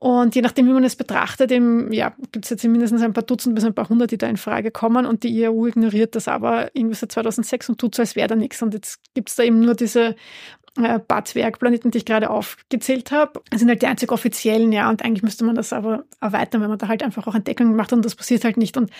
Und 0.00 0.34
je 0.34 0.40
nachdem, 0.40 0.66
wie 0.66 0.72
man 0.72 0.82
es 0.82 0.96
betrachtet, 0.96 1.52
eben, 1.52 1.92
ja, 1.92 2.14
gibt 2.32 2.46
es 2.46 2.50
jetzt 2.50 2.64
mindestens 2.64 3.02
ein 3.02 3.12
paar 3.12 3.22
Dutzend 3.22 3.54
bis 3.54 3.64
ein 3.64 3.74
paar 3.74 3.90
hundert, 3.90 4.10
die 4.10 4.16
da 4.16 4.28
in 4.28 4.38
Frage 4.38 4.70
kommen. 4.70 5.04
Und 5.04 5.24
die 5.24 5.28
IAU 5.28 5.66
ignoriert 5.66 6.16
das 6.16 6.26
aber 6.26 6.74
irgendwie 6.74 6.94
seit 6.94 7.12
2006 7.12 7.68
und 7.68 7.78
tut 7.78 7.94
so, 7.94 8.00
als 8.00 8.16
wäre 8.16 8.26
da 8.26 8.34
nichts. 8.34 8.62
Und 8.62 8.72
jetzt 8.72 8.98
gibt 9.12 9.28
es 9.28 9.36
da 9.36 9.42
eben 9.42 9.60
nur 9.60 9.74
diese 9.74 10.16
äh, 10.78 10.98
paar 11.00 11.26
Zwergplaneten, 11.26 11.90
die 11.90 11.98
ich 11.98 12.06
gerade 12.06 12.30
aufgezählt 12.30 13.12
habe. 13.12 13.42
Das 13.50 13.60
sind 13.60 13.68
halt 13.68 13.82
die 13.82 13.88
einzig 13.88 14.10
offiziellen, 14.10 14.72
ja. 14.72 14.88
Und 14.88 15.04
eigentlich 15.04 15.22
müsste 15.22 15.44
man 15.44 15.54
das 15.54 15.74
aber 15.74 16.04
erweitern, 16.18 16.62
wenn 16.62 16.70
man 16.70 16.78
da 16.78 16.88
halt 16.88 17.02
einfach 17.02 17.26
auch 17.26 17.34
Entdeckungen 17.34 17.76
macht 17.76 17.92
und 17.92 18.02
das 18.02 18.14
passiert 18.14 18.44
halt 18.44 18.56
nicht. 18.56 18.78
Und 18.78 18.90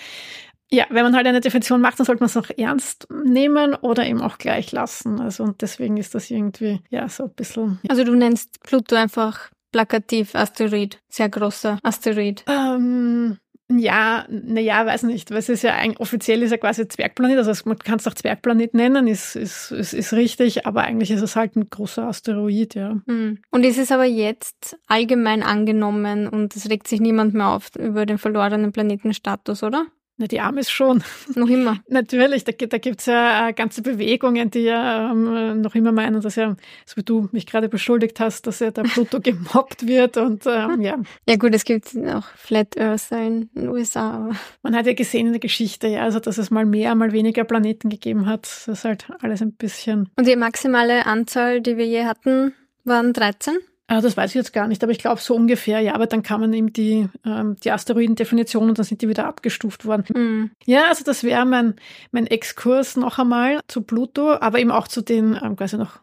ja, 0.69 0.85
wenn 0.91 1.03
man 1.03 1.15
halt 1.15 1.25
eine 1.25 1.41
Definition 1.41 1.81
macht, 1.81 1.97
dann 1.97 2.05
sollte 2.05 2.21
man 2.21 2.27
es 2.27 2.37
auch 2.37 2.51
ernst 2.55 3.07
nehmen 3.25 3.73
oder 3.73 4.05
eben 4.05 4.21
auch 4.21 4.37
gleich 4.37 4.71
lassen. 4.71 5.19
Also 5.19 5.43
und 5.45 5.63
deswegen 5.63 5.97
ist 5.97 6.13
das 6.13 6.29
irgendwie, 6.29 6.79
ja, 6.91 7.09
so 7.09 7.23
ein 7.23 7.33
bisschen. 7.33 7.79
Also 7.89 8.03
du 8.03 8.13
nennst 8.13 8.61
Pluto 8.61 8.95
einfach 8.95 9.49
plakativ 9.71 10.35
Asteroid, 10.35 10.99
sehr 11.09 11.29
großer 11.29 11.79
Asteroid. 11.83 12.43
Ähm, 12.47 13.37
ja, 13.77 14.25
naja, 14.29 14.85
weiß 14.85 15.03
nicht, 15.03 15.31
weil 15.31 15.37
es 15.37 15.49
ist 15.49 15.61
ja 15.61 15.75
ein, 15.75 15.95
offiziell 15.97 16.41
ist 16.43 16.51
ja 16.51 16.57
quasi 16.57 16.87
Zwergplanet, 16.87 17.37
also 17.37 17.53
man 17.65 17.77
kann 17.79 17.99
es 17.99 18.07
auch 18.07 18.13
Zwergplanet 18.13 18.73
nennen, 18.73 19.07
ist, 19.07 19.35
ist, 19.35 19.71
ist, 19.71 19.93
ist 19.93 20.13
richtig, 20.13 20.65
aber 20.65 20.83
eigentlich 20.83 21.11
ist 21.11 21.21
es 21.21 21.35
halt 21.35 21.55
ein 21.55 21.69
großer 21.69 22.03
Asteroid, 22.07 22.75
ja. 22.75 22.97
Hm. 23.07 23.39
Und 23.49 23.65
ist 23.65 23.77
es 23.77 23.91
aber 23.91 24.05
jetzt 24.05 24.77
allgemein 24.87 25.43
angenommen 25.43 26.27
und 26.27 26.55
es 26.55 26.69
regt 26.69 26.87
sich 26.87 26.99
niemand 26.99 27.33
mehr 27.33 27.49
auf 27.49 27.75
über 27.77 28.05
den 28.05 28.17
verlorenen 28.17 28.71
Planetenstatus, 28.71 29.63
oder? 29.63 29.85
Na, 30.21 30.27
die 30.27 30.39
Amis 30.39 30.69
schon. 30.69 31.03
Noch 31.33 31.49
immer. 31.49 31.79
Natürlich, 31.87 32.43
da, 32.43 32.51
da 32.51 32.77
gibt 32.77 32.99
es 32.99 33.07
ja 33.07 33.49
äh, 33.49 33.53
ganze 33.53 33.81
Bewegungen, 33.81 34.51
die 34.51 34.59
ja 34.59 35.11
ähm, 35.11 35.61
noch 35.61 35.73
immer 35.73 35.91
meinen, 35.91 36.21
dass 36.21 36.35
ja, 36.35 36.55
so 36.85 36.97
wie 36.97 37.03
du 37.03 37.27
mich 37.31 37.47
gerade 37.47 37.69
beschuldigt 37.69 38.19
hast, 38.19 38.45
dass 38.45 38.59
ja 38.59 38.69
der 38.69 38.83
Pluto 38.83 39.19
gemobbt 39.23 39.87
wird 39.87 40.17
und 40.17 40.45
ähm, 40.45 40.79
ja. 40.81 40.99
Ja 41.27 41.35
gut, 41.37 41.55
es 41.55 41.65
gibt 41.65 41.97
auch 41.97 42.25
Flat 42.35 42.77
Earther 42.77 43.19
in 43.19 43.49
den 43.55 43.69
USA. 43.69 44.11
Aber. 44.11 44.35
Man 44.61 44.75
hat 44.75 44.85
ja 44.85 44.93
gesehen 44.93 45.25
in 45.25 45.33
der 45.33 45.39
Geschichte, 45.39 45.87
ja, 45.87 46.03
also 46.03 46.19
dass 46.19 46.37
es 46.37 46.51
mal 46.51 46.67
mehr, 46.67 46.93
mal 46.93 47.13
weniger 47.13 47.43
Planeten 47.43 47.89
gegeben 47.89 48.27
hat. 48.27 48.43
Das 48.43 48.67
ist 48.67 48.85
halt 48.85 49.07
alles 49.21 49.41
ein 49.41 49.53
bisschen. 49.53 50.11
Und 50.17 50.27
die 50.27 50.35
maximale 50.35 51.07
Anzahl, 51.07 51.61
die 51.61 51.77
wir 51.77 51.87
je 51.87 52.05
hatten, 52.05 52.53
waren 52.83 53.13
13? 53.13 53.57
Ah, 53.91 53.99
das 53.99 54.15
weiß 54.15 54.31
ich 54.31 54.35
jetzt 54.35 54.53
gar 54.53 54.69
nicht, 54.69 54.81
aber 54.83 54.93
ich 54.93 54.99
glaube 54.99 55.19
so 55.19 55.35
ungefähr, 55.35 55.81
ja, 55.81 55.93
aber 55.95 56.07
dann 56.07 56.23
kann 56.23 56.39
man 56.39 56.53
eben 56.53 56.71
die, 56.71 57.09
ähm, 57.25 57.57
die 57.61 57.71
Asteroidendefinition 57.71 58.69
und 58.69 58.77
dann 58.77 58.85
sind 58.85 59.01
die 59.01 59.09
wieder 59.09 59.27
abgestuft 59.27 59.83
worden. 59.83 60.05
Mhm. 60.15 60.51
Ja, 60.65 60.85
also 60.87 61.03
das 61.03 61.25
wäre 61.25 61.45
mein, 61.45 61.75
mein 62.11 62.25
Exkurs 62.25 62.95
noch 62.95 63.19
einmal 63.19 63.59
zu 63.67 63.81
Pluto, 63.81 64.31
aber 64.39 64.59
eben 64.59 64.71
auch 64.71 64.87
zu 64.87 65.01
den 65.01 65.37
ähm, 65.43 65.57
quasi 65.57 65.75
noch 65.75 65.99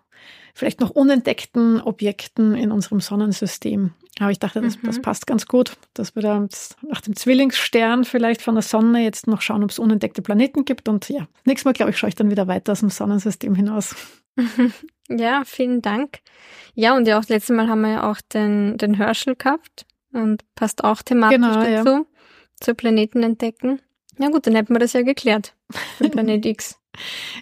vielleicht 0.53 0.81
noch 0.81 0.91
unentdeckten 0.91 1.81
Objekten 1.81 2.55
in 2.55 2.73
unserem 2.73 3.01
Sonnensystem. 3.01 3.93
Aber 4.21 4.33
ich 4.33 4.39
dachte, 4.39 4.61
das, 4.61 4.77
mhm. 4.77 4.85
das 4.85 5.01
passt 5.01 5.27
ganz 5.27 5.47
gut, 5.47 5.79
dass 5.95 6.15
wir 6.15 6.21
da 6.23 6.47
nach 6.87 7.01
dem 7.01 7.17
Zwillingsstern 7.17 8.05
vielleicht 8.05 8.43
von 8.43 8.55
der 8.55 8.63
Sonne 8.63 9.03
jetzt 9.03 9.27
noch 9.27 9.41
schauen, 9.41 9.65
ob 9.65 9.71
es 9.71 9.79
unentdeckte 9.79 10.21
Planeten 10.21 10.67
gibt. 10.67 10.91
Und 10.91 11.09
ja, 11.09 11.27
nächstes 11.47 11.65
Mal, 11.65 11.73
glaube 11.73 11.93
ich, 11.93 11.97
schaue 11.97 12.11
ich 12.11 12.17
dann 12.17 12.31
wieder 12.31 12.49
weiter 12.49 12.73
aus 12.73 12.81
dem 12.81 12.91
Sonnensystem 12.91 13.55
hinaus. 13.55 13.97
Ja, 15.09 15.43
vielen 15.45 15.83
Dank. 15.83 16.19
Ja, 16.75 16.97
und 16.97 17.09
ja, 17.09 17.17
auch 17.17 17.23
das 17.23 17.31
letzte 17.31 17.53
Mal 17.55 17.69
haben 17.69 17.81
wir 17.81 17.91
ja 17.91 18.11
auch 18.11 18.21
den, 18.21 18.77
den 18.79 18.95
Herschel 18.95 19.37
gehabt 19.37 19.87
und 20.13 20.43
passt 20.55 20.85
auch 20.85 21.03
thematisch 21.03 21.37
genau, 21.37 21.55
dazu, 21.55 21.89
ja. 21.89 22.05
zu 22.61 22.75
Planeten 22.75 23.23
entdecken. 23.23 23.81
Ja 24.19 24.29
gut, 24.29 24.47
dann 24.47 24.55
hätten 24.55 24.75
wir 24.75 24.81
das 24.81 24.93
ja 24.93 25.03
geklärt 25.03 25.55
Planet 25.99 26.45
X. 26.45 26.79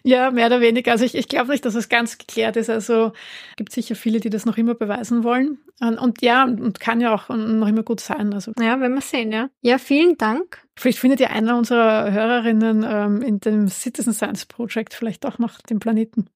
Ja, 0.03 0.31
mehr 0.31 0.47
oder 0.47 0.61
weniger. 0.61 0.93
Also 0.93 1.05
ich, 1.05 1.15
ich 1.15 1.29
glaube 1.29 1.51
nicht, 1.51 1.65
dass 1.65 1.75
es 1.75 1.89
ganz 1.89 2.19
geklärt 2.19 2.57
ist. 2.57 2.69
Also 2.69 3.13
gibt 3.57 3.73
sicher 3.73 3.95
viele, 3.95 4.21
die 4.21 4.29
das 4.29 4.45
noch 4.45 4.59
immer 4.59 4.75
beweisen 4.75 5.25
wollen. 5.25 5.59
Und, 5.81 5.99
und 5.99 6.23
ja, 6.23 6.45
und 6.45 6.81
kann 6.81 7.01
ja 7.01 7.15
auch 7.15 7.29
noch 7.29 7.69
immer 7.69 7.83
gut 7.83 8.01
sein. 8.01 8.35
Also. 8.35 8.53
Ja, 8.61 8.81
werden 8.81 8.95
wir 8.95 9.01
sehen, 9.01 9.33
ja. 9.33 9.49
Ja, 9.63 9.79
vielen 9.79 10.19
Dank. 10.19 10.63
Vielleicht 10.77 10.99
findet 10.99 11.21
ja 11.21 11.29
einer 11.29 11.57
unserer 11.57 12.13
Hörerinnen 12.13 12.85
ähm, 12.87 13.23
in 13.23 13.41
dem 13.41 13.69
Citizen 13.69 14.13
Science 14.13 14.47
Project 14.47 14.95
vielleicht 14.95 15.25
auch 15.25 15.39
noch 15.39 15.61
den 15.63 15.79
Planeten. 15.81 16.29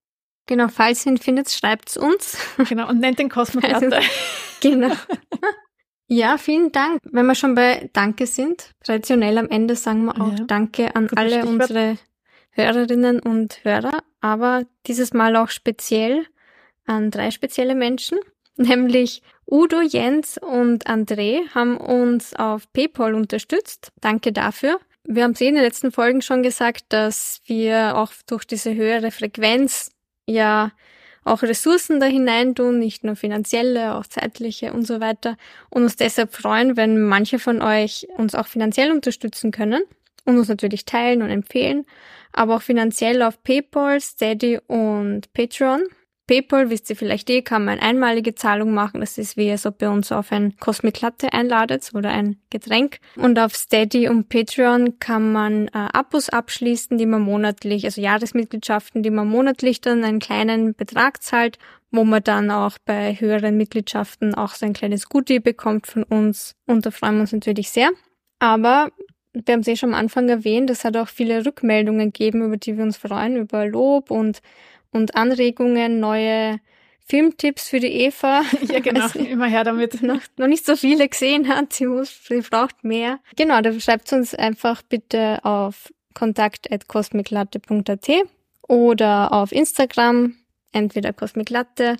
Genau, 0.51 0.67
falls 0.67 1.05
ihr 1.05 1.13
ihn 1.13 1.17
findet, 1.17 1.49
schreibt 1.49 1.87
es 1.87 1.95
uns. 1.95 2.37
Genau, 2.67 2.89
und 2.89 2.99
nennt 2.99 3.19
den 3.19 3.29
Kosmoplatte. 3.29 3.95
Also, 3.95 4.09
genau. 4.61 4.93
Ja, 6.07 6.37
vielen 6.37 6.73
Dank. 6.73 6.99
Wenn 7.05 7.25
wir 7.25 7.35
schon 7.35 7.55
bei 7.55 7.89
Danke 7.93 8.25
sind, 8.27 8.71
traditionell 8.83 9.37
am 9.37 9.47
Ende 9.47 9.77
sagen 9.77 10.03
wir 10.03 10.19
auch 10.19 10.37
ja. 10.37 10.43
Danke 10.47 10.93
an 10.93 11.07
Gutes 11.07 11.17
alle 11.17 11.29
Stichwort. 11.29 11.47
unsere 11.47 11.97
Hörerinnen 12.49 13.21
und 13.21 13.63
Hörer, 13.63 14.03
aber 14.19 14.65
dieses 14.87 15.13
Mal 15.13 15.37
auch 15.37 15.47
speziell 15.47 16.25
an 16.85 17.11
drei 17.11 17.31
spezielle 17.31 17.73
Menschen, 17.73 18.19
nämlich 18.57 19.21
Udo, 19.49 19.79
Jens 19.79 20.37
und 20.37 20.85
André 20.85 21.47
haben 21.55 21.77
uns 21.77 22.35
auf 22.35 22.69
PayPal 22.73 23.15
unterstützt. 23.15 23.93
Danke 24.01 24.33
dafür. 24.33 24.81
Wir 25.05 25.23
haben 25.23 25.31
es 25.31 25.39
eh 25.39 25.47
in 25.47 25.55
den 25.55 25.63
letzten 25.63 25.93
Folgen 25.93 26.21
schon 26.21 26.43
gesagt, 26.43 26.87
dass 26.89 27.39
wir 27.45 27.95
auch 27.95 28.11
durch 28.27 28.43
diese 28.43 28.75
höhere 28.75 29.11
Frequenz 29.11 29.91
ja 30.31 30.71
auch 31.23 31.43
Ressourcen 31.43 31.99
da 31.99 32.07
hineintun, 32.07 32.79
nicht 32.79 33.03
nur 33.03 33.15
finanzielle, 33.15 33.95
auch 33.95 34.07
zeitliche 34.07 34.73
und 34.73 34.87
so 34.87 34.99
weiter. 34.99 35.37
Und 35.69 35.83
uns 35.83 35.95
deshalb 35.95 36.33
freuen, 36.33 36.77
wenn 36.77 37.01
manche 37.01 37.37
von 37.39 37.61
euch 37.61 38.07
uns 38.17 38.33
auch 38.33 38.47
finanziell 38.47 38.91
unterstützen 38.91 39.51
können 39.51 39.83
und 40.25 40.37
uns 40.37 40.47
natürlich 40.47 40.85
teilen 40.85 41.21
und 41.21 41.29
empfehlen, 41.29 41.85
aber 42.31 42.55
auch 42.55 42.61
finanziell 42.61 43.21
auf 43.21 43.43
PayPal, 43.43 44.01
Steady 44.01 44.59
und 44.67 45.31
Patreon. 45.33 45.83
PayPal, 46.31 46.69
wisst 46.69 46.89
ihr 46.89 46.95
vielleicht 46.95 47.29
eh, 47.29 47.41
kann 47.41 47.65
man 47.65 47.79
einmalige 47.79 48.33
Zahlung 48.35 48.73
machen. 48.73 49.01
Das 49.01 49.17
ist 49.17 49.35
wie, 49.35 49.51
als 49.51 49.65
ob 49.65 49.81
ihr 49.81 49.91
uns 49.91 50.13
auf 50.13 50.31
ein 50.31 50.55
Cosmic 50.61 51.01
Latte 51.01 51.33
einladet 51.33 51.91
oder 51.93 52.09
ein 52.09 52.37
Getränk. 52.49 52.99
Und 53.17 53.37
auf 53.37 53.53
Steady 53.53 54.07
und 54.07 54.29
Patreon 54.29 54.97
kann 54.99 55.33
man 55.33 55.67
äh, 55.67 55.71
Abos 55.73 56.29
abschließen, 56.29 56.97
die 56.97 57.05
man 57.05 57.21
monatlich, 57.21 57.83
also 57.83 57.99
Jahresmitgliedschaften, 57.99 59.03
die 59.03 59.09
man 59.09 59.27
monatlich 59.27 59.81
dann 59.81 60.05
einen 60.05 60.19
kleinen 60.19 60.73
Betrag 60.73 61.21
zahlt, 61.21 61.57
wo 61.91 62.05
man 62.05 62.23
dann 62.23 62.49
auch 62.49 62.77
bei 62.85 63.13
höheren 63.19 63.57
Mitgliedschaften 63.57 64.33
auch 64.33 64.53
so 64.53 64.65
ein 64.65 64.71
kleines 64.71 65.09
Goodie 65.09 65.41
bekommt 65.41 65.85
von 65.85 66.03
uns. 66.03 66.55
Und 66.65 66.85
da 66.85 66.91
freuen 66.91 67.15
wir 67.15 67.21
uns 67.23 67.33
natürlich 67.33 67.71
sehr. 67.71 67.89
Aber 68.39 68.87
wir 69.33 69.53
haben 69.53 69.59
es 69.59 69.67
eh 69.67 69.75
schon 69.75 69.89
am 69.89 69.99
Anfang 69.99 70.29
erwähnt, 70.29 70.69
es 70.69 70.85
hat 70.85 70.95
auch 70.95 71.09
viele 71.09 71.45
Rückmeldungen 71.45 72.13
gegeben, 72.13 72.45
über 72.45 72.55
die 72.55 72.77
wir 72.77 72.85
uns 72.85 72.95
freuen, 72.95 73.35
über 73.35 73.65
Lob 73.65 74.11
und 74.11 74.41
und 74.91 75.15
Anregungen, 75.15 75.99
neue 75.99 76.59
Filmtipps 76.99 77.67
für 77.69 77.79
die 77.79 77.91
Eva. 77.91 78.43
Ja, 78.71 78.79
genau, 78.83 79.01
also, 79.03 79.19
immer 79.19 79.47
her 79.47 79.63
damit. 79.63 80.01
Noch, 80.01 80.21
noch 80.37 80.47
nicht 80.47 80.65
so 80.65 80.75
viele 80.75 81.07
gesehen 81.09 81.47
hat, 81.47 81.73
sie, 81.73 81.87
muss, 81.87 82.25
sie 82.25 82.41
braucht 82.41 82.83
mehr. 82.83 83.19
Genau, 83.35 83.61
da 83.61 83.77
schreibt 83.79 84.11
uns 84.13 84.33
einfach 84.35 84.81
bitte 84.83 85.43
auf 85.43 85.91
kontakt.cosmiclatte.at 86.13 88.09
oder 88.67 89.33
auf 89.33 89.51
Instagram, 89.51 90.35
entweder 90.71 91.13
Cosmiclatte 91.13 91.97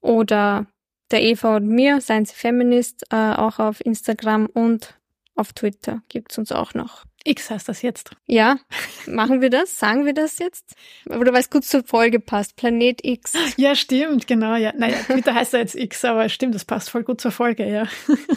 oder 0.00 0.66
der 1.10 1.22
Eva 1.22 1.56
und 1.56 1.68
mir, 1.68 2.00
Science 2.00 2.32
Feminist, 2.32 3.04
äh, 3.10 3.34
auch 3.34 3.58
auf 3.58 3.84
Instagram 3.84 4.46
und 4.46 4.94
auf 5.34 5.52
Twitter 5.52 6.02
gibt's 6.08 6.38
uns 6.38 6.52
auch 6.52 6.74
noch. 6.74 7.04
X 7.24 7.50
heißt 7.50 7.68
das 7.68 7.82
jetzt. 7.82 8.10
Ja, 8.26 8.58
machen 9.06 9.40
wir 9.40 9.50
das? 9.50 9.78
Sagen 9.78 10.06
wir 10.06 10.14
das 10.14 10.38
jetzt? 10.38 10.74
Oder 11.06 11.32
weil 11.32 11.40
es 11.40 11.50
gut 11.50 11.64
zur 11.64 11.84
Folge 11.84 12.18
passt. 12.18 12.56
Planet 12.56 13.00
X. 13.04 13.34
Ja, 13.56 13.74
stimmt, 13.74 14.26
genau. 14.26 14.56
Ja. 14.56 14.72
Naja, 14.76 14.96
Twitter 15.06 15.34
heißt 15.34 15.52
ja 15.52 15.58
jetzt 15.58 15.74
X, 15.74 16.04
aber 16.04 16.28
stimmt, 16.28 16.54
das 16.54 16.64
passt 16.64 16.90
voll 16.90 17.02
gut 17.02 17.20
zur 17.20 17.30
Folge, 17.30 17.68
ja. 17.68 17.86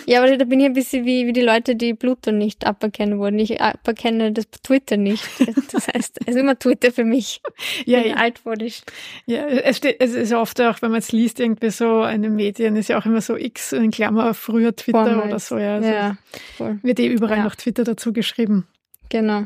Ja, 0.06 0.22
aber 0.22 0.36
da 0.36 0.46
bin 0.46 0.60
ich 0.60 0.66
ein 0.66 0.74
bisschen 0.74 1.06
wie, 1.06 1.28
wie 1.28 1.34
die 1.34 1.42
Leute, 1.42 1.76
die 1.76 1.94
Pluto 1.94 2.32
nicht 2.32 2.66
aberkennen 2.66 3.20
wurden. 3.20 3.40
Ich 3.40 3.62
aberkenne 3.62 4.32
das 4.32 4.50
Twitter 4.50 4.98
nicht. 4.98 5.24
Das 5.72 5.88
heißt, 5.88 6.20
es 6.22 6.36
ist 6.36 6.40
immer 6.40 6.58
Twitter 6.58 6.92
für 6.92 7.06
mich. 7.06 7.42
Ja, 7.86 8.00
ja. 8.00 8.16
altmodisch. 8.16 8.82
Ja, 9.26 9.46
es, 9.48 9.78
steht, 9.78 9.98
es 10.00 10.14
ist 10.14 10.34
oft 10.34 10.60
auch, 10.62 10.82
wenn 10.82 10.92
man 10.92 11.00
es 11.00 11.12
liest, 11.12 11.40
irgendwie 11.40 11.72
so 11.72 12.04
in 12.04 12.22
den 12.22 12.36
Medien, 12.36 12.76
ist 12.76 12.90
ja 12.90 13.00
auch 13.00 13.06
immer 13.06 13.22
so 13.22 13.36
X 13.36 13.72
in 13.72 13.92
Klammer 13.92 14.34
früher 14.34 14.76
Twitter 14.76 15.06
Vormals. 15.06 15.28
oder 15.28 15.40
so. 15.40 15.58
Ja, 15.58 15.76
also 15.76 15.90
ja 15.90 16.18
voll. 16.58 16.80
Wird 16.84 17.00
eh 17.00 17.08
überall 17.08 17.38
ja. 17.38 17.44
noch 17.44 17.56
Twitter 17.56 17.84
dazu 17.84 18.14
geschrieben. 18.14 18.68
Genau. 19.14 19.44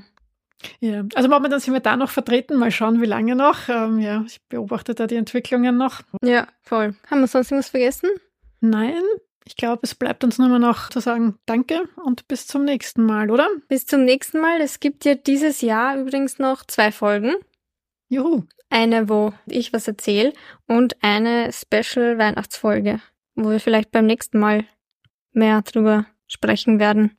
Ja, 0.79 1.03
also 1.13 1.27
momentan 1.27 1.59
sind 1.59 1.73
wir 1.73 1.81
da 1.81 1.97
noch 1.97 2.09
vertreten. 2.09 2.55
Mal 2.55 2.71
schauen, 2.71 3.01
wie 3.01 3.05
lange 3.05 3.35
noch. 3.35 3.67
Ähm, 3.67 3.99
ja, 3.99 4.23
ich 4.25 4.41
beobachte 4.47 4.95
da 4.95 5.07
die 5.07 5.17
Entwicklungen 5.17 5.75
noch. 5.75 6.01
Ja, 6.23 6.47
voll. 6.61 6.95
Haben 7.11 7.19
wir 7.19 7.27
sonst 7.27 7.51
irgendwas 7.51 7.69
vergessen? 7.69 8.09
Nein. 8.61 9.03
Ich 9.45 9.57
glaube, 9.57 9.81
es 9.83 9.93
bleibt 9.93 10.23
uns 10.23 10.39
nur 10.39 10.57
noch 10.57 10.89
zu 10.89 11.01
sagen 11.01 11.37
Danke 11.45 11.89
und 12.03 12.29
bis 12.29 12.47
zum 12.47 12.63
nächsten 12.63 13.03
Mal, 13.03 13.29
oder? 13.29 13.49
Bis 13.67 13.85
zum 13.85 14.05
nächsten 14.05 14.39
Mal. 14.39 14.61
Es 14.61 14.79
gibt 14.79 15.03
ja 15.03 15.15
dieses 15.15 15.59
Jahr 15.59 15.97
übrigens 15.97 16.39
noch 16.39 16.63
zwei 16.65 16.93
Folgen. 16.93 17.35
Juhu. 18.07 18.43
Eine, 18.69 19.09
wo 19.09 19.33
ich 19.47 19.73
was 19.73 19.87
erzähle 19.87 20.31
und 20.65 20.95
eine 21.03 21.51
Special 21.51 22.17
Weihnachtsfolge, 22.17 23.01
wo 23.35 23.51
wir 23.51 23.59
vielleicht 23.59 23.91
beim 23.91 24.05
nächsten 24.05 24.39
Mal 24.39 24.63
mehr 25.33 25.61
drüber 25.61 26.05
sprechen 26.27 26.79
werden. 26.79 27.17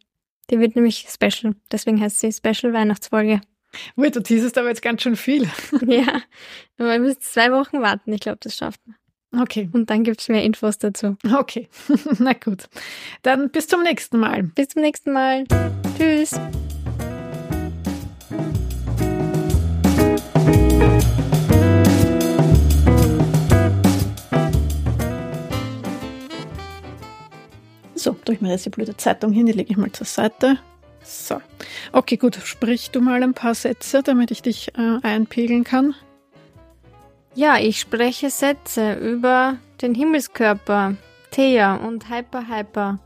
Die 0.50 0.58
wird 0.58 0.76
nämlich 0.76 1.06
special. 1.08 1.54
Deswegen 1.70 2.00
heißt 2.00 2.20
sie 2.20 2.32
Special 2.32 2.72
Weihnachtsfolge. 2.72 3.40
Ui, 3.96 4.10
du 4.10 4.22
teasest 4.22 4.56
aber 4.56 4.68
jetzt 4.68 4.82
ganz 4.82 5.02
schön 5.02 5.16
viel. 5.16 5.42
ja, 5.86 6.22
aber 6.78 6.92
wir 6.92 6.98
müssen 6.98 7.20
zwei 7.20 7.52
Wochen 7.52 7.82
warten. 7.82 8.12
Ich 8.12 8.20
glaube, 8.20 8.38
das 8.40 8.56
schafft 8.56 8.80
man. 8.86 8.96
Okay. 9.42 9.68
Und 9.72 9.90
dann 9.90 10.04
gibt's 10.04 10.28
mehr 10.28 10.42
Infos 10.42 10.78
dazu. 10.78 11.16
Okay, 11.36 11.68
na 12.18 12.32
gut. 12.32 12.68
Dann 13.22 13.50
bis 13.50 13.66
zum 13.66 13.82
nächsten 13.82 14.18
Mal. 14.18 14.44
Bis 14.44 14.68
zum 14.68 14.82
nächsten 14.82 15.12
Mal. 15.12 15.44
Tschüss. 15.98 16.32
Mir 28.48 28.54
jetzt 28.54 28.66
die 28.66 28.70
blöde 28.70 28.96
Zeitung 28.96 29.32
hin, 29.32 29.46
die 29.46 29.52
lege 29.52 29.70
ich 29.70 29.76
mal 29.76 29.92
zur 29.92 30.06
Seite. 30.06 30.58
So. 31.02 31.40
Okay, 31.92 32.16
gut. 32.16 32.38
Sprich 32.44 32.90
du 32.90 33.00
mal 33.00 33.22
ein 33.22 33.34
paar 33.34 33.54
Sätze, 33.54 34.02
damit 34.02 34.30
ich 34.30 34.42
dich 34.42 34.72
äh, 34.76 34.98
einpegeln 35.02 35.64
kann. 35.64 35.94
Ja, 37.34 37.56
ich 37.58 37.78
spreche 37.78 38.30
Sätze 38.30 38.94
über 38.94 39.58
den 39.80 39.94
Himmelskörper, 39.94 40.96
Thea 41.30 41.76
und 41.76 42.10
Hyper 42.10 42.48
Hyper. 42.48 42.98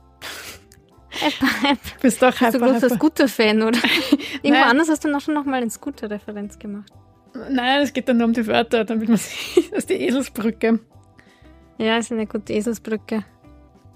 Hyper 1.10 1.62
Hyper. 1.62 2.00
Bist 2.00 2.22
doch 2.22 2.34
Hyper 2.40 2.46
Hyper. 2.46 2.58
Bist 2.58 2.82
du 2.82 2.88
großer 2.88 2.94
Scooter-Fan, 2.96 3.62
oder? 3.62 3.78
Irgendwo 4.42 4.64
anders 4.64 4.88
hast 4.88 5.04
du 5.04 5.08
noch 5.08 5.20
schon 5.20 5.34
noch 5.34 5.44
mal 5.44 5.60
eine 5.60 5.70
Scooter-Referenz 5.70 6.58
gemacht. 6.58 6.90
Nein, 7.50 7.82
es 7.82 7.92
geht 7.92 8.08
dann 8.08 8.18
nur 8.18 8.26
um 8.26 8.32
die 8.32 8.46
Wörter, 8.46 8.84
damit 8.84 9.08
man 9.08 9.18
sieht, 9.18 9.70
das 9.70 9.80
ist 9.80 9.90
die 9.90 9.94
Eselsbrücke. 9.94 10.80
Ja, 11.78 11.98
ist 11.98 12.12
eine 12.12 12.26
gute 12.26 12.52
Eselsbrücke. 12.52 13.24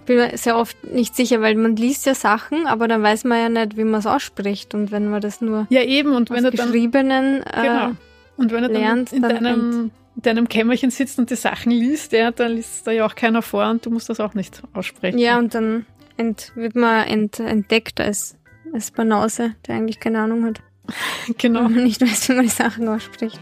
Bin 0.07 0.17
mir 0.17 0.37
sehr 0.37 0.57
oft 0.57 0.77
nicht 0.85 1.15
sicher, 1.15 1.41
weil 1.41 1.55
man 1.57 1.77
liest 1.77 2.07
ja 2.07 2.15
Sachen, 2.15 2.67
aber 2.67 2.89
dann 2.89 3.03
weiß 3.03 3.25
man 3.25 3.39
ja 3.39 3.49
nicht, 3.49 3.77
wie 3.77 3.85
man 3.85 4.01
es 4.01 4.07
ausspricht. 4.07 4.75
Und 4.75 4.91
wenn 4.91 5.11
man 5.11 5.21
das 5.21 5.41
nur 5.41 5.67
ja 5.71 5.83
eben 5.83 6.15
und 6.15 6.31
wenn 6.31 6.45
aus 6.47 6.53
dann 6.53 6.67
Geschriebenen 6.67 7.43
äh, 7.43 7.63
genau 7.63 7.91
und 8.37 8.53
wenn 8.53 8.63
du 8.63 8.69
dann 8.69 8.81
lernt, 8.81 9.13
in 9.13 9.23
dann 9.23 9.45
deinem 9.45 9.91
in 10.17 10.23
deinem 10.23 10.49
Kämmerchen 10.49 10.91
sitzt 10.91 11.19
und 11.19 11.29
die 11.31 11.37
Sachen 11.37 11.71
liest, 11.71 12.13
ja, 12.13 12.31
dann 12.31 12.53
liest 12.53 12.87
da 12.87 12.91
ja 12.91 13.05
auch 13.05 13.15
keiner 13.15 13.43
vor 13.43 13.69
und 13.69 13.85
du 13.85 13.91
musst 13.91 14.09
das 14.09 14.19
auch 14.19 14.33
nicht 14.33 14.63
aussprechen. 14.73 15.19
ja, 15.19 15.39
und 15.39 15.55
dann 15.55 15.85
ent, 16.17 16.53
wird 16.55 16.75
man 16.75 17.07
ent, 17.07 17.39
entdeckt 17.39 18.01
als, 18.01 18.37
als 18.73 18.91
Banause, 18.91 19.55
der 19.67 19.77
eigentlich 19.77 20.01
keine 20.01 20.21
Ahnung 20.21 20.45
hat. 20.47 20.63
genau. 21.39 21.67
Und 21.67 21.75
man 21.75 21.85
nicht 21.85 22.01
weiß, 22.01 22.31
wie 22.31 22.35
man 22.35 22.45
die 22.45 22.51
Sachen 22.51 22.89
ausspricht. 22.89 23.39